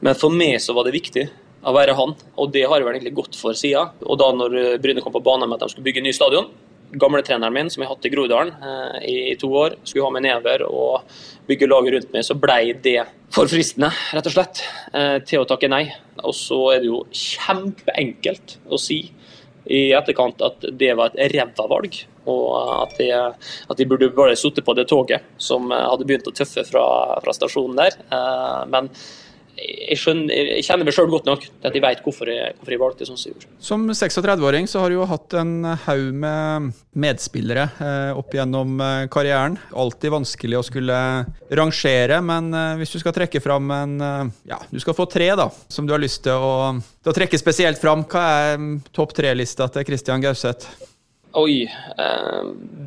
men, 0.00 0.16
for 0.16 0.32
meg 0.32 0.56
så 0.62 0.76
var 0.76 0.86
det 0.86 0.94
viktig 0.96 1.26
å 1.66 1.74
være 1.76 1.98
han, 1.98 2.14
og 2.40 2.54
det 2.54 2.64
har 2.64 2.78
jeg 2.78 2.86
vel 2.86 2.96
egentlig 2.96 3.18
gått 3.18 3.36
for 3.36 3.58
siden. 3.58 3.90
Og 4.06 4.22
da 4.22 4.30
når 4.32 4.78
Bryne 4.80 5.02
kom 5.04 5.12
på 5.12 5.24
banen 5.26 5.50
med 5.50 5.58
at 5.58 5.66
de 5.66 5.74
skulle 5.74 5.90
bygge 5.90 6.06
ny 6.06 6.14
stadion, 6.16 6.48
gamletreneren 6.92 7.54
min, 7.54 7.70
som 7.70 7.84
jeg 7.84 7.90
hatt 7.90 8.06
i 8.06 8.12
Groruddalen 8.12 8.52
eh, 8.56 8.98
i, 9.10 9.16
to 9.40 9.50
år, 9.54 9.76
skulle 9.84 10.08
ha 10.08 10.14
meg 10.14 10.24
nedover 10.26 10.64
og 10.66 11.16
bygge 11.48 11.68
laget 11.70 11.96
rundt 11.96 12.12
meg, 12.14 12.26
så 12.26 12.36
ble 12.38 12.58
det 12.82 12.98
for 13.34 13.50
fristende, 13.50 13.92
rett 14.14 14.26
og 14.26 14.34
slett, 14.34 14.62
eh, 14.96 15.16
til 15.26 15.42
å 15.42 15.48
takke 15.48 15.70
nei. 15.70 15.84
Og 16.24 16.34
så 16.36 16.60
er 16.74 16.82
det 16.82 16.90
jo 16.90 17.04
kjempeenkelt 17.14 18.58
å 18.70 18.80
si 18.80 19.04
i 19.70 19.90
etterkant 19.94 20.40
at 20.42 20.64
det 20.80 20.94
var 20.98 21.14
et 21.14 21.34
ræva 21.34 21.68
valg. 21.70 22.00
Og 22.30 22.46
at 22.58 22.98
de, 22.98 23.08
at 23.14 23.78
de 23.78 23.86
burde 23.88 24.10
bare 24.14 24.36
sittet 24.38 24.66
på 24.66 24.74
det 24.76 24.88
toget 24.90 25.24
som 25.40 25.70
hadde 25.72 26.06
begynt 26.06 26.28
å 26.28 26.34
tøffe 26.36 26.66
fra, 26.68 26.84
fra 27.22 27.34
stasjonen 27.36 27.78
der. 27.78 27.98
Eh, 28.10 28.62
men 28.72 28.90
jeg, 29.60 29.98
skjønner, 30.00 30.32
jeg, 30.56 30.64
kjenner 30.66 30.88
meg 30.88 30.96
sjøl 30.96 31.10
godt 31.12 31.28
nok 31.28 31.44
til 31.44 31.68
at 31.68 31.76
jeg 31.76 31.84
vet 31.84 32.02
hvorfor 32.04 32.30
hvorfor 32.30 32.74
jeg 32.74 32.80
valgte 32.80 33.08
sånn 33.08 33.18
som 33.20 33.30
jeg 33.30 33.36
gjorde. 33.36 33.50
Som 33.64 33.86
36-åring 33.90 34.68
så 34.70 34.82
har 34.82 34.92
du 34.92 34.98
jo 34.98 35.08
hatt 35.08 35.36
en 35.40 35.52
haug 35.86 36.06
med 36.22 36.70
medspillere 37.00 37.66
eh, 37.78 38.18
opp 38.18 38.34
gjennom 38.34 38.80
eh, 38.82 39.06
karrieren. 39.12 39.58
Alltid 39.76 40.14
vanskelig 40.14 40.58
å 40.58 40.64
skulle 40.66 40.98
rangere, 41.60 42.20
men 42.24 42.52
eh, 42.54 42.76
hvis 42.80 42.94
du 42.94 43.00
skal 43.02 43.14
trekke 43.16 43.42
fram 43.44 43.70
en 43.74 43.96
eh, 44.06 44.22
Ja, 44.52 44.60
du 44.70 44.80
skal 44.82 44.96
få 44.98 45.06
tre, 45.10 45.30
da, 45.38 45.50
som 45.68 45.88
du 45.88 45.94
har 45.94 46.02
lyst 46.02 46.24
til 46.26 46.36
å, 46.36 46.76
til 47.02 47.12
å 47.12 47.16
trekke 47.16 47.40
spesielt 47.40 47.80
fram. 47.82 48.06
Hva 48.10 48.26
er 48.42 48.60
mm, 48.60 48.72
topp 48.96 49.14
tre-lista 49.18 49.70
til 49.72 49.86
Christian 49.88 50.24
Gauseth? 50.24 50.88
Oi. 51.32 51.62
Eh, 51.98 52.42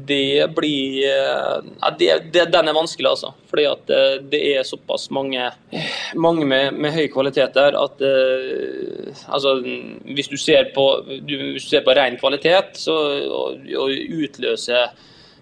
det 0.05 0.55
blir 0.55 1.05
eh, 1.07 1.59
ja, 1.81 1.91
det, 1.99 2.19
det, 2.33 2.45
Den 2.51 2.67
er 2.67 2.75
vanskelig, 2.75 3.07
altså. 3.09 3.31
Fordi 3.47 3.65
at 3.69 3.93
eh, 3.93 4.17
det 4.31 4.41
er 4.51 4.67
såpass 4.67 5.07
mange, 5.15 5.47
mange 6.15 6.45
med, 6.45 6.75
med 6.75 6.91
høy 6.91 7.07
kvalitet 7.13 7.55
der 7.55 7.77
at 7.79 8.03
altså, 9.27 9.55
hvis 10.03 10.31
du 10.31 10.37
ser 10.37 10.73
på, 10.75 10.87
du, 11.07 11.35
du 11.55 11.59
ser 11.63 11.85
på 11.85 11.95
ren 11.95 12.19
kvalitet 12.19 12.75
så, 12.83 12.97
og, 13.31 13.63
og 13.79 13.95
utløse 14.23 14.83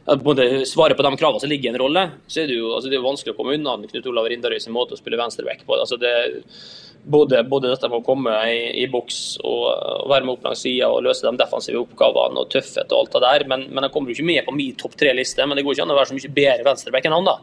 både 0.06 0.66
svare 0.66 0.96
på 0.98 1.04
de 1.06 1.18
kravene 1.18 1.40
som 1.40 1.50
ligger 1.50 1.70
i 1.70 1.74
en 1.74 1.82
rolle, 1.82 2.06
så 2.28 2.42
er 2.42 2.48
det 2.50 2.58
jo 2.58 2.72
altså 2.76 2.90
det 2.90 2.98
er 2.98 3.04
vanskelig 3.06 3.36
å 3.36 3.38
komme 3.38 3.54
unna 3.58 3.76
Knut 3.86 4.08
Olav 4.10 4.30
Rindarøy 4.32 4.60
sin 4.60 4.74
måte 4.74 4.96
å 4.96 5.00
spille 5.00 5.20
venstreback 5.20 5.62
på. 5.68 5.76
Altså 5.78 6.00
det, 6.02 6.14
både, 7.04 7.44
både, 7.50 7.70
dette 7.70 7.90
med 7.90 8.02
å 8.02 8.06
komme 8.06 8.34
i, 8.50 8.64
i 8.82 8.88
boks 8.92 9.20
og, 9.44 9.68
og, 9.70 10.08
være 10.10 10.26
med 10.26 10.36
opp 10.36 10.48
langs 10.50 10.64
sida 10.66 10.90
og 10.90 11.04
løse 11.06 11.26
de 11.28 11.38
defensive 11.38 11.84
oppgavene 11.84 12.42
og 12.42 12.50
tøffhet 12.54 12.90
og 12.92 13.04
alt 13.04 13.18
det 13.18 13.24
der. 13.28 13.46
Men, 13.54 13.68
men 13.70 13.86
han 13.86 13.94
kommer 13.94 14.12
jo 14.12 14.18
ikke 14.18 14.32
med 14.32 14.42
på 14.48 14.56
min 14.58 14.74
topp 14.80 14.98
tre-liste. 15.00 15.46
Men 15.46 15.60
det 15.60 15.66
går 15.68 15.78
ikke 15.78 15.86
an 15.86 15.94
å 15.94 16.00
være 16.00 16.12
så 16.12 16.18
mye 16.18 16.34
bedre 16.42 16.68
venstreback 16.72 17.08
enn 17.08 17.18
han, 17.20 17.30
da. 17.30 17.38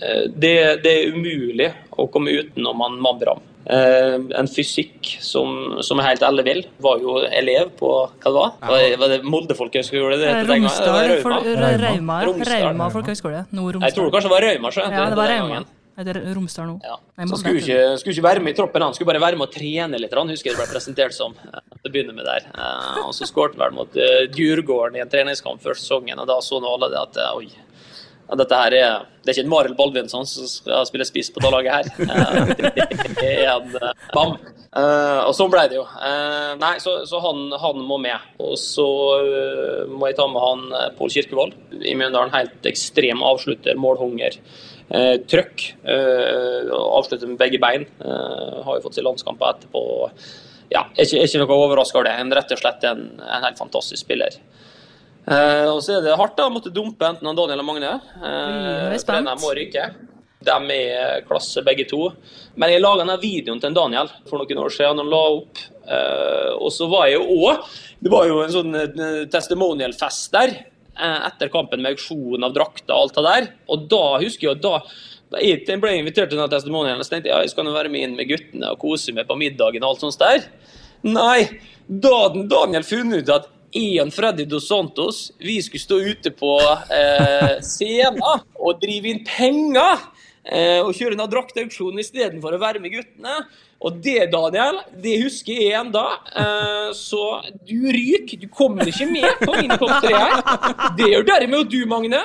Eh, 0.00 0.28
det, 0.28 0.82
det, 0.84 0.92
er 0.92 1.16
umulig 1.16 1.72
å 1.90 2.08
komme 2.12 2.34
utenom 2.40 2.84
han 2.84 3.00
Mabram. 3.02 3.42
Eh, 3.62 4.16
en 4.38 4.48
fysikk 4.50 5.12
som, 5.22 5.76
som 5.86 6.00
er 6.02 6.12
helt 6.12 6.24
ellevill. 6.26 6.64
Var 6.82 7.04
jo 7.04 7.20
elev 7.28 7.74
på 7.78 7.92
hva 7.92 8.24
det 8.24 8.34
var? 8.38 8.56
Ja. 8.62 8.96
var 9.02 9.12
det 9.12 9.20
Molde 9.26 9.58
folkehøgskole? 9.58 10.18
Romsdal. 10.48 11.12
Rauma. 11.84 12.22
Rauma 12.24 12.90
folkehøgskole. 12.94 13.44
Jeg 13.52 13.94
tror 13.94 14.08
det 14.08 14.16
kanskje 14.16 14.34
var 14.34 14.48
Rauma. 14.48 14.74
Ja, 14.82 15.06
det 15.12 15.20
var 15.20 15.32
Rauma. 15.36 15.62
Heter 15.92 16.16
Romsdal 16.32 16.70
nå. 16.70 16.78
Ja. 16.80 16.94
Så 17.28 17.36
skulle 17.36 17.60
ikke, 17.60 17.80
skulle 18.00 18.14
ikke, 18.14 18.24
være 18.24 18.40
med 18.40 18.54
i 18.54 18.56
troppen, 18.56 18.80
han 18.80 18.94
skulle 18.96 19.10
bare 19.10 19.20
være 19.20 19.36
med 19.36 19.50
å 19.50 19.52
trene 19.52 19.98
litt. 20.00 20.14
Han 20.16 20.32
husker 20.32 20.54
det 20.54 20.62
ble 20.62 20.64
presentert 20.70 21.12
som 21.12 21.34
eh, 21.36 21.58
til 21.82 21.90
å 21.90 21.92
begynne 21.92 22.14
med 22.16 22.24
der. 22.24 22.46
Uh, 22.56 23.02
og 23.02 23.12
så 23.12 23.28
skåret 23.28 23.58
han 23.58 23.66
vel 23.66 23.76
mot 23.76 23.98
Djurgården 24.32 24.96
i 24.96 25.02
en 25.04 25.12
treningskamp 25.12 25.60
før 25.62 25.76
sesongen, 25.76 26.16
og 26.16 26.30
da 26.32 26.38
så 26.40 26.62
nå 26.64 26.72
alle 26.78 26.88
det 26.94 27.02
at 27.02 27.20
oi, 27.36 27.50
ja, 28.28 28.38
dette 28.40 28.58
her 28.62 28.76
er 28.78 29.06
Det 29.22 29.30
er 29.30 29.36
ikke 29.36 29.44
en 29.44 29.52
Marild 29.52 29.76
Baldvinsson 29.78 30.26
som 30.26 30.48
skal 30.50 30.88
spille 30.88 31.06
spiss 31.06 31.30
på 31.30 31.42
det 31.44 31.52
laget 31.52 31.76
her. 31.76 31.86
det 33.20 33.30
er 33.44 33.52
en 33.52 33.76
bam. 34.14 34.34
og 35.28 35.32
sånn 35.36 35.52
ble 35.52 35.66
det 35.70 35.76
jo. 35.76 35.84
nei, 36.58 36.72
så, 36.82 36.96
så 37.06 37.20
han, 37.22 37.44
han, 37.62 37.82
må 37.86 38.00
med. 38.02 38.24
Og 38.42 38.56
så 38.58 38.88
må 39.92 40.10
jeg 40.10 40.18
ta 40.18 40.26
med 40.26 40.42
han 40.42 40.94
Pål 40.98 41.14
Kirkevold 41.14 41.54
i 41.78 41.94
Mjøndalen. 41.94 42.34
Helt 42.34 42.70
ekstrem 42.72 43.22
avslutter, 43.22 43.78
målhunger. 43.78 44.40
Eh, 44.92 45.16
trøkk. 45.24 45.62
Eh, 45.88 46.68
avslutter 46.68 47.26
med 47.26 47.38
begge 47.40 47.60
bein. 47.62 47.86
Eh, 48.04 48.56
har 48.64 48.76
jo 48.76 48.82
fått 48.84 48.98
seg 48.98 49.06
landskamper 49.06 49.54
etterpå. 49.54 49.84
Ja, 50.72 50.86
er 50.96 51.06
ikke, 51.06 51.20
er 51.20 51.28
ikke 51.28 51.40
noe 51.40 51.60
overraska 51.66 52.00
over 52.00 52.08
det. 52.10 52.16
En, 52.20 52.32
rett 52.36 52.52
og 52.52 52.60
slett 52.60 52.84
en, 52.88 53.06
en 53.22 53.46
helt 53.46 53.60
fantastisk 53.60 54.04
spiller. 54.04 54.36
Eh, 55.22 55.68
og 55.70 55.78
så 55.84 55.98
er 55.98 56.06
det 56.06 56.16
hardt 56.18 56.34
da, 56.38 56.48
å 56.48 56.54
måtte 56.54 56.72
dumpe 56.74 57.06
enten 57.06 57.28
han 57.28 57.38
Daniel 57.38 57.58
eller 57.58 57.66
Magne. 57.66 57.92
Eh, 58.18 58.96
Treneren 59.06 59.42
må 59.42 59.52
ryke. 59.54 59.86
De 60.42 60.74
er 60.74 61.22
klasse 61.28 61.62
begge 61.62 61.86
to. 61.90 62.08
Men 62.58 62.72
jeg 62.72 62.82
laga 62.82 63.04
denne 63.04 63.20
videoen 63.22 63.62
til 63.62 63.76
Daniel 63.76 64.10
for 64.26 64.42
noen 64.42 64.64
år 64.64 64.74
siden. 64.74 64.98
Han 64.98 65.12
la 65.12 65.22
opp. 65.36 65.62
Eh, 65.86 66.50
og 66.58 66.74
så 66.74 66.88
var 66.90 67.08
jeg 67.08 67.16
jo 67.18 67.38
òg 67.42 67.64
Det 67.98 68.10
var 68.12 68.28
jo 68.28 68.36
en 68.38 68.52
sånn 68.54 68.76
eh, 68.78 69.24
testimonial-fest 69.30 70.34
der. 70.34 70.54
Eh, 70.92 71.18
etter 71.28 71.50
kampen 71.52 71.82
med 71.82 71.94
auksjon 71.94 72.44
av 72.44 72.54
drakter 72.56 72.92
og 72.92 73.06
alt 73.06 73.18
det 73.18 73.26
der. 73.28 73.48
Og 73.72 73.88
da 73.92 74.04
husker 74.22 74.48
jeg 74.48 74.56
jo 74.56 74.60
da, 74.66 74.82
jeg 75.40 75.80
ble 75.80 75.94
invitert 75.96 76.28
til 76.28 76.36
denne 76.36 76.50
testimonialen, 76.52 77.00
så 77.06 77.14
tenkte 77.14 77.30
jeg 77.30 77.36
ja, 77.36 77.46
jeg 77.46 77.54
skal 77.54 77.70
være 77.72 77.92
med 77.92 78.04
inn 78.04 78.18
med 78.18 78.28
guttene 78.28 78.74
og 78.74 78.82
kose 78.82 79.14
meg 79.16 79.24
på 79.30 79.38
middagen 79.40 79.84
og 79.84 79.94
alt 79.94 80.04
sånt 80.04 80.20
der. 80.20 80.44
Nei, 81.06 81.38
da 81.88 82.12
hadde 82.26 82.44
Daniel 82.50 82.84
funnet 82.86 83.24
ut 83.24 83.32
at 83.38 83.48
Ian 83.72 84.10
Freddy 84.10 84.44
Dos 84.44 84.68
Santos, 84.68 85.32
vi 85.38 85.62
skulle 85.62 85.80
stå 85.80 85.98
ute 86.00 86.32
på 86.36 86.56
eh, 86.92 87.58
scenen 87.64 88.20
og 88.60 88.80
drive 88.82 89.08
inn 89.08 89.22
penger 89.24 90.02
eh, 90.44 90.80
og 90.82 90.92
kjøre 90.96 91.16
en 91.16 91.28
draktauksjon 91.32 92.00
istedenfor 92.02 92.56
å 92.56 92.60
være 92.60 92.82
med 92.82 92.92
guttene. 92.92 93.38
Og 93.82 93.96
det, 93.98 94.28
Daniel, 94.30 94.76
det 95.02 95.16
husker 95.24 95.56
jeg 95.58 95.72
ennå. 95.74 96.02
Eh, 96.38 96.90
så 96.94 97.22
du 97.66 97.88
ryker. 97.90 98.38
Du 98.38 98.46
kommer 98.52 98.86
ikke 98.86 99.08
med 99.10 99.40
på 99.40 99.56
min 99.56 99.72
topp 99.74 100.04
tre 100.04 100.12
her. 100.14 100.44
Det 100.98 101.08
gjør 101.10 101.26
derimot 101.32 101.72
du, 101.72 101.80
Magne. 101.90 102.20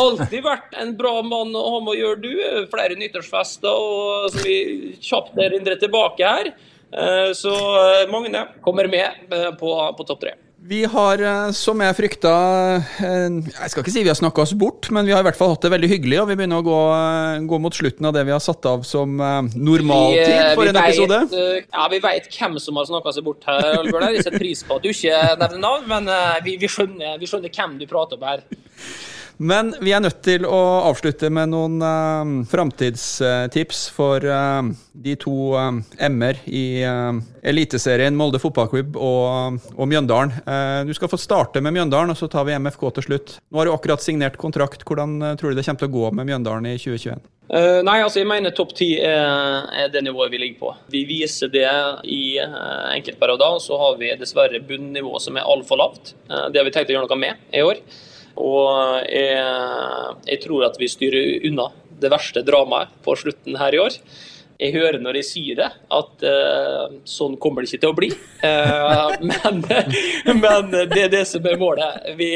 Alltid 0.00 0.46
vært 0.46 0.78
en 0.80 0.94
bra 0.96 1.18
mann 1.26 1.52
å 1.58 1.66
ha 1.74 1.82
med 1.84 1.92
å 1.92 1.98
gjøre, 1.98 2.22
du. 2.24 2.70
Flere 2.72 2.96
nyttårsfester 3.00 3.68
og 3.68 4.30
så 4.32 4.46
vi 4.46 4.56
kjapt 5.04 5.36
erindrer 5.44 5.76
tilbake 5.82 6.32
her. 6.38 6.54
Eh, 6.94 7.30
så 7.36 7.52
eh, 7.52 8.08
Magne 8.14 8.46
kommer 8.64 8.88
med 8.88 9.28
på, 9.60 9.76
på 9.98 10.08
topp 10.08 10.24
tre. 10.24 10.38
Vi 10.66 10.78
har, 10.88 11.20
eh, 11.20 11.50
som 11.52 11.80
jeg 11.84 11.94
frykta 11.98 12.30
eh, 12.80 13.34
Jeg 13.52 13.68
skal 13.68 13.82
ikke 13.82 13.92
si 13.92 14.00
vi 14.00 14.08
har 14.08 14.16
snakka 14.16 14.46
oss 14.46 14.54
bort, 14.56 14.88
men 14.96 15.04
vi 15.04 15.12
har 15.12 15.20
i 15.20 15.26
hvert 15.26 15.36
fall 15.36 15.50
hatt 15.52 15.66
det 15.66 15.70
veldig 15.74 15.90
hyggelig, 15.90 16.22
og 16.22 16.30
vi 16.30 16.36
begynner 16.40 16.62
å 16.62 16.64
gå, 16.64 16.78
eh, 16.94 17.42
gå 17.50 17.58
mot 17.60 17.76
slutten 17.76 18.08
av 18.08 18.14
det 18.16 18.22
vi 18.24 18.32
har 18.32 18.40
satt 18.40 18.64
av 18.70 18.86
som 18.88 19.18
normaltid 19.52 20.54
for 20.56 20.70
en 20.70 20.78
episode. 20.80 21.18
Vet, 21.34 21.68
ja, 21.68 21.88
vi 21.92 22.00
veit 22.06 22.30
hvem 22.32 22.56
som 22.64 22.80
har 22.80 22.88
snakka 22.88 23.12
seg 23.12 23.26
bort 23.26 23.44
her, 23.44 23.60
Albjørn. 23.82 24.06
Vi 24.16 24.22
setter 24.24 24.40
pris 24.40 24.64
på 24.64 24.78
at 24.78 24.86
du 24.86 24.88
ikke 24.94 25.20
nevner 25.42 25.60
navn, 25.66 25.84
men 25.90 26.08
vi, 26.46 26.56
vi, 26.62 26.70
skjønner, 26.72 27.20
vi 27.20 27.28
skjønner 27.28 27.52
hvem 27.52 27.76
du 27.82 27.84
prater 27.90 28.16
om 28.16 28.24
her. 28.30 28.46
Men 29.36 29.72
vi 29.82 29.90
er 29.94 30.02
nødt 30.04 30.20
til 30.22 30.44
å 30.46 30.60
avslutte 30.86 31.30
med 31.32 31.50
noen 31.50 31.82
uh, 31.82 32.32
framtidstips 32.46 33.88
for 33.94 34.22
uh, 34.22 34.62
de 34.94 35.16
to 35.18 35.34
uh, 35.58 35.72
M-er 36.06 36.38
i 36.46 36.64
uh, 36.86 37.18
Eliteserien 37.42 38.14
Molde 38.14 38.38
fotballklubb 38.42 38.94
og, 38.94 39.58
og 39.74 39.90
Mjøndalen. 39.90 40.32
du 40.88 40.94
skal 40.96 41.10
få 41.12 41.18
starte 41.20 41.60
med 41.60 41.74
Mjøndalen, 41.76 42.14
og 42.14 42.16
så 42.16 42.30
tar 42.30 42.46
vi 42.48 42.56
MFK 42.56 42.86
til 42.96 43.08
slutt. 43.08 43.36
Nå 43.50 43.60
har 43.60 43.68
du 43.68 43.74
akkurat 43.74 44.00
signert 44.00 44.38
kontrakt. 44.40 44.86
Hvordan 44.86 45.36
tror 45.36 45.52
du 45.52 45.58
det 45.58 45.66
kommer 45.66 45.82
til 45.82 45.90
å 45.90 45.96
gå 45.98 46.12
med 46.16 46.30
Mjøndalen 46.30 46.70
i 46.70 46.78
2021? 46.78 47.20
Uh, 47.44 47.82
nei, 47.84 47.98
altså 48.00 48.22
jeg 48.22 48.28
mener 48.30 48.54
topp 48.56 48.72
ti 48.78 48.94
er, 49.04 49.66
er, 49.76 49.90
det 49.92 50.00
nivået 50.06 50.32
vi 50.32 50.40
ligger 50.40 50.62
på. 50.62 50.72
Vi 50.94 51.02
viser 51.04 51.50
det 51.52 51.68
i 52.08 52.38
uh, 52.40 52.88
enkeltperioder. 52.94 53.60
Så 53.60 53.76
har 53.80 54.00
vi 54.00 54.14
dessverre 54.16 54.62
bunnivået 54.64 55.26
som 55.26 55.36
er 55.36 55.44
altfor 55.52 55.82
lavt. 55.82 56.14
Uh, 56.30 56.48
det 56.48 56.62
har 56.62 56.68
vi 56.70 56.72
tenkt 56.74 56.94
å 56.94 56.96
gjøre 56.96 57.10
noe 57.10 57.20
med 57.20 57.44
i 57.52 57.64
år. 57.66 57.82
Og 58.40 59.04
jeg, 59.06 60.14
jeg, 60.26 60.38
tror 60.42 60.66
at 60.66 60.78
vi 60.80 60.90
styrer 60.90 61.48
unna 61.50 61.68
det 62.00 62.10
verste 62.12 62.42
dramaet 62.46 62.94
på 63.04 63.14
slutten 63.18 63.58
her 63.60 63.76
i 63.76 63.82
år. 63.82 63.98
Jeg 64.58 64.74
hører 64.76 65.00
når 65.02 65.18
jeg 65.18 65.26
sier 65.26 65.58
det, 65.58 65.68
at 65.92 66.24
uh, 66.24 66.98
sånn 67.08 67.34
kommer 67.42 67.64
det 67.64 67.72
ikke 67.72 67.82
til 67.82 67.90
å 67.92 67.96
bli. 67.98 68.10
Uh, 68.42 69.14
men, 69.30 69.62
men, 70.38 70.68
det 70.92 71.06
er 71.06 71.10
det 71.12 71.24
som 71.30 71.46
er 71.50 71.58
målet. 71.60 72.04
Vi, 72.18 72.30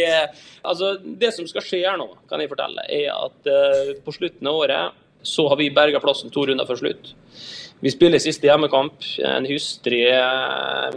altså, 0.67 0.97
det 1.03 1.31
som 1.37 1.47
skal 1.51 1.65
skje 1.67 1.85
her 1.85 1.99
nå, 2.01 2.09
kan 2.31 2.43
jeg 2.43 2.51
fortelle, 2.51 2.87
er 2.91 3.13
at 3.15 3.51
uh, 3.51 3.95
på 4.03 4.17
slutten 4.19 4.51
av 4.51 4.65
året 4.65 5.05
så 5.23 5.49
har 5.51 5.59
vi 5.59 5.71
berga 5.75 6.01
plassen 6.03 6.31
to 6.35 6.47
runder 6.47 6.67
før 6.67 6.83
slutt. 6.83 7.15
Vi 7.81 7.91
spiller 7.95 8.19
siste 8.19 8.49
hjemmekamp 8.49 9.05
en 9.23 9.47
hustrig 9.47 10.03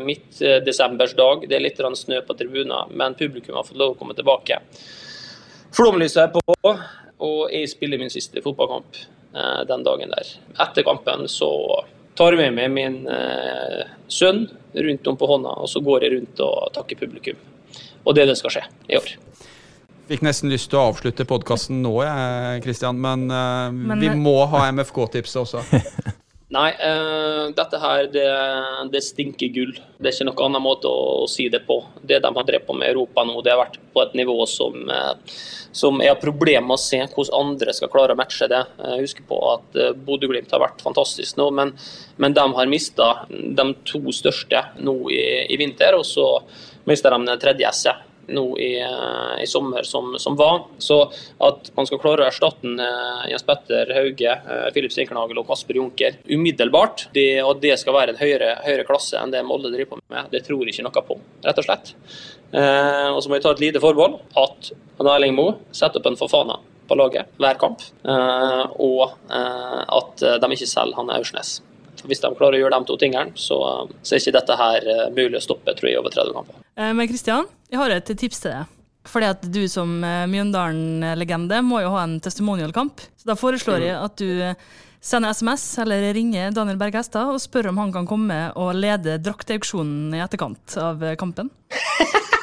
midtdesembersdag. 0.02 1.46
Det 1.50 1.58
er 1.58 1.62
litt 1.62 1.78
snø 1.78 2.22
på 2.26 2.34
tribunen, 2.40 2.90
men 2.98 3.14
publikum 3.16 3.56
har 3.56 3.68
fått 3.68 3.78
lov 3.78 3.94
å 3.94 4.00
komme 4.00 4.16
tilbake. 4.18 4.58
Flomlyset 5.78 6.24
er 6.24 6.32
på, 6.34 6.74
og 7.22 7.42
jeg 7.54 7.70
spiller 7.70 8.02
min 8.02 8.10
siste 8.10 8.42
fotballkamp 8.42 8.98
eh, 8.98 9.62
den 9.70 9.86
dagen 9.86 10.10
der. 10.10 10.32
Etter 10.66 10.84
kampen 10.84 11.28
så 11.30 11.52
tar 12.18 12.34
jeg 12.34 12.50
med 12.50 12.58
meg 12.58 12.74
min 12.74 12.98
eh, 13.06 13.84
sønn 14.10 14.48
rundt 14.74 15.08
om 15.08 15.20
på 15.22 15.30
hånda, 15.30 15.54
og 15.62 15.70
så 15.70 15.84
går 15.86 16.08
jeg 16.08 16.16
rundt 16.16 16.42
og 16.44 16.72
takker 16.76 16.98
publikum. 17.04 17.38
Og 18.04 18.18
det 18.18 18.26
er 18.26 18.32
det 18.32 18.40
skal 18.42 18.56
skje 18.58 18.66
i 18.90 18.98
år. 18.98 19.14
Fikk 20.10 20.26
nesten 20.26 20.50
lyst 20.52 20.72
til 20.74 20.82
å 20.82 20.88
avslutte 20.90 21.30
podkasten 21.30 21.78
nå, 21.86 21.94
jeg, 22.04 22.66
Kristian, 22.66 22.98
men, 23.00 23.30
men, 23.30 24.02
vi 24.02 24.10
må 24.18 24.42
ha 24.50 24.66
MFK-tipset 24.74 25.46
også. 25.46 25.62
Nei, 26.52 26.72
uh, 26.84 27.48
dette 27.56 27.80
her, 27.80 28.10
det, 28.12 28.26
det, 28.92 29.00
stinker 29.06 29.54
gull. 29.56 29.72
Det 29.96 30.10
er 30.10 30.16
ikke 30.18 30.26
noen 30.28 30.50
annen 30.50 30.64
måte 30.66 30.90
å, 30.90 31.22
å, 31.24 31.30
si 31.32 31.46
det 31.52 31.62
på. 31.64 31.78
Det 32.04 32.20
de 32.20 32.32
har 32.36 32.48
drevet 32.48 32.68
på 32.68 32.76
med 32.76 32.92
Europa 32.92 33.24
nå, 33.24 33.38
det 33.40 33.54
har 33.54 33.62
vært 33.62 33.78
på 33.96 34.04
et 34.04 34.18
nivå 34.20 34.36
som, 34.52 34.76
uh, 34.92 35.14
som 35.72 36.04
har 36.04 36.20
problemer 36.20 36.68
med 36.68 36.76
å 36.76 36.84
se 36.84 37.00
hvordan 37.06 37.38
andre 37.40 37.76
skal 37.78 37.94
klare 37.94 38.18
å 38.18 38.20
matche 38.20 38.52
det. 38.52 38.66
Jeg 38.84 39.06
husker 39.06 39.30
på 39.32 39.40
at 39.54 39.80
uh, 39.80 39.94
Bodø-Glimt 39.96 40.52
har 40.52 40.66
vært 40.66 40.84
fantastisk 40.84 41.40
nå, 41.40 41.48
men, 41.56 41.72
men 42.20 42.36
de 42.36 42.48
har 42.60 42.72
mista 42.76 43.12
de 43.32 43.68
to 43.88 44.04
største 44.12 44.66
nå 44.84 44.98
i, 45.08 45.24
i 45.56 45.62
vinter. 45.62 45.96
Og 45.96 46.04
så 46.10 46.28
mista 46.84 47.16
de 47.16 47.24
den 47.32 47.40
tredje 47.40 47.72
S-et 47.72 48.11
nå 48.34 48.46
i, 48.60 48.72
eh, 48.82 49.44
i 49.44 49.48
sommer 49.48 49.84
som, 49.88 50.14
som, 50.20 50.36
var. 50.40 50.64
Så 50.82 51.00
at 51.44 51.72
man 51.78 51.88
skal 51.88 52.02
klare 52.02 52.26
å 52.26 52.30
erstatte 52.30 52.68
uh, 52.68 53.24
Jens 53.30 53.46
Petter 53.48 53.92
Hauge, 53.96 54.36
Filip 54.76 54.94
Stinkernagel 54.94 55.42
og 55.42 55.48
Kasper 55.50 55.80
Junker 55.80 56.20
umiddelbart, 56.30 57.08
det, 57.16 57.42
og 57.46 57.62
det 57.64 57.78
skal 57.82 57.96
være 57.98 58.16
en 58.16 58.22
høyere, 58.22 58.54
høyere 58.66 58.88
klasse 58.88 59.20
enn 59.20 59.34
det 59.34 59.44
Molde 59.48 59.72
driver 59.74 59.96
på 59.96 60.02
med, 60.14 60.30
det 60.34 60.44
tror 60.48 60.68
ikke 60.68 60.86
noe 60.86 61.06
på, 61.08 61.18
rett 61.46 61.62
og 61.62 61.68
slett. 61.68 61.94
Eh, 62.52 63.08
og 63.12 63.22
så 63.24 63.32
må 63.32 63.38
jeg 63.38 63.46
ta 63.46 63.56
et 63.56 63.64
lite 63.64 63.82
forbehold 63.84 64.20
at 64.40 64.72
Erling 65.02 65.36
Moe 65.38 65.58
setter 65.76 66.02
opp 66.02 66.12
en 66.12 66.20
forfana 66.20 66.60
på 66.90 66.98
laget 67.00 67.32
hver 67.40 67.58
kamp, 67.62 67.84
og 68.04 69.14
at 69.32 70.24
de 70.44 70.50
ikke 70.52 70.68
selger 70.68 70.98
han 70.98 71.14
Aursnes. 71.16 71.62
Hvis 72.08 72.24
de 72.24 72.34
klarer 72.38 72.60
å 72.60 72.62
gjøre 72.66 72.78
de 72.80 72.90
to 72.90 73.00
tingene, 73.02 73.38
så, 73.40 73.58
så 74.02 74.16
er 74.16 74.24
ikke 74.24 74.38
dette 74.40 74.60
her 74.60 74.92
mulig 75.16 75.40
å 75.40 75.44
stoppe 75.44 75.76
tror 75.78 75.92
jeg, 75.92 76.02
over 76.02 76.14
30 76.14 76.38
kamper. 76.38 76.62
Men 76.82 77.10
Kristian, 77.10 77.50
jeg 77.72 77.82
har 77.82 77.94
et 77.94 78.14
tips 78.18 78.44
til 78.44 78.56
deg. 78.56 78.78
Fordi 79.10 79.32
at 79.34 79.46
du 79.50 79.64
som 79.72 80.04
eh, 80.06 80.28
Mjøndalen-legende 80.30 81.62
må 81.66 81.82
jo 81.82 81.94
ha 81.96 82.06
en 82.06 82.20
testimonial-kamp. 82.22 83.02
Så 83.18 83.30
da 83.32 83.38
foreslår 83.38 83.86
jeg 83.88 83.98
at 83.98 84.22
du 84.22 84.44
eh, 84.46 84.68
sender 85.02 85.34
SMS 85.34 85.64
eller 85.82 86.12
ringer 86.14 86.54
Daniel 86.54 86.78
Berg 86.78 87.00
Hestad 87.00 87.32
og 87.34 87.42
spør 87.42 87.72
om 87.72 87.82
han 87.82 87.94
kan 87.96 88.10
komme 88.10 88.44
og 88.54 88.76
lede 88.78 89.18
drakteauksjonen 89.24 90.14
i 90.14 90.22
etterkant 90.22 90.78
av 90.82 91.02
eh, 91.04 91.18
kampen. 91.20 91.50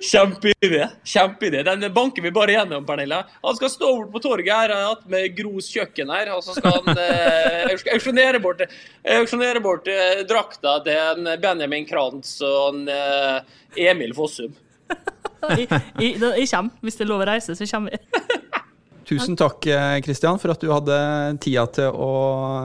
Kjempeidé. 0.00 0.88
Kjempeidé. 1.04 1.62
Den 1.62 1.86
banker 1.94 2.22
vi 2.22 2.30
bare 2.30 2.52
gjennom, 2.52 2.86
Pernille. 2.86 3.22
Han 3.42 3.56
skal 3.56 3.70
stå 3.70 3.92
bort 3.96 4.12
på 4.12 4.22
torget 4.28 4.52
her 4.52 5.02
med 5.10 5.36
Gros 5.36 5.70
kjøkken 5.72 6.12
her, 6.12 6.30
og 6.34 6.44
så 6.44 6.56
skal 6.56 6.78
han 6.80 7.00
eh, 7.02 7.74
auksjonere 7.94 8.40
bort, 8.42 8.62
auksjonere 9.18 9.62
bort 9.64 9.90
eh, 9.90 10.22
drakta 10.28 10.78
til 10.86 11.00
en 11.00 11.32
Benjamin 11.42 11.88
Krantz 11.88 12.38
og 12.46 12.86
eh, 12.92 13.58
Emil 13.88 14.14
Fossum. 14.16 14.54
jeg, 15.56 15.68
da, 15.68 16.32
jeg 16.38 16.48
kommer. 16.50 16.72
Hvis 16.80 16.98
det 16.98 17.06
er 17.06 17.12
lov 17.12 17.24
å 17.24 17.30
reise, 17.34 17.58
så 17.58 17.70
kommer 17.70 17.96
vi. 17.96 18.26
Tusen 19.06 19.36
takk 19.38 19.60
Kristian, 20.02 20.34
eh, 20.34 20.42
for 20.42 20.50
at 20.50 20.62
du 20.62 20.72
hadde 20.72 20.96
tida 21.42 21.62
til 21.70 21.94
å, 21.94 22.10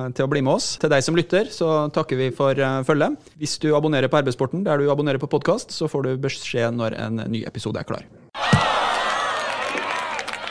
til 0.09 0.25
å, 0.25 0.29
bli 0.31 0.41
med 0.41 0.55
oss. 0.55 0.73
Til 0.81 0.89
deg 0.89 1.05
som 1.05 1.17
lytter, 1.17 1.51
så 1.53 1.85
takker 1.93 2.17
vi 2.17 2.31
for 2.33 2.57
uh, 2.57 2.81
følget. 2.87 3.19
Hvis 3.37 3.59
du 3.61 3.69
abonnerer 3.77 4.09
på 4.09 4.17
Arbeidssporten 4.17 4.65
der 4.65 4.81
du 4.81 4.89
abonnerer 4.89 5.21
på 5.21 5.29
podkast, 5.29 5.69
så 5.75 5.89
får 5.91 6.07
du 6.07 6.11
beskjed 6.23 6.73
når 6.79 6.97
en 6.97 7.23
ny 7.29 7.43
episode 7.45 7.77
er 7.77 7.85
klar. 7.85 8.07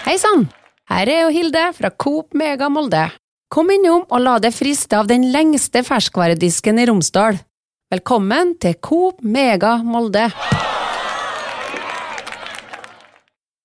Hei 0.07 0.15
sann! 0.23 0.47
Her 0.91 1.11
er 1.11 1.21
jo 1.25 1.35
Hilde 1.35 1.69
fra 1.77 1.91
Coop 1.91 2.35
Mega 2.39 2.71
Molde. 2.71 3.05
Kom 3.51 3.71
innom 3.75 4.07
og 4.07 4.23
la 4.23 4.39
deg 4.43 4.55
friste 4.55 4.99
av 4.99 5.11
den 5.11 5.29
lengste 5.35 5.83
ferskvaredisken 5.87 6.79
i 6.83 6.87
Romsdal. 6.91 7.39
Velkommen 7.91 8.55
til 8.63 8.79
Coop 8.79 9.23
Mega 9.27 9.77
Molde. 9.83 10.29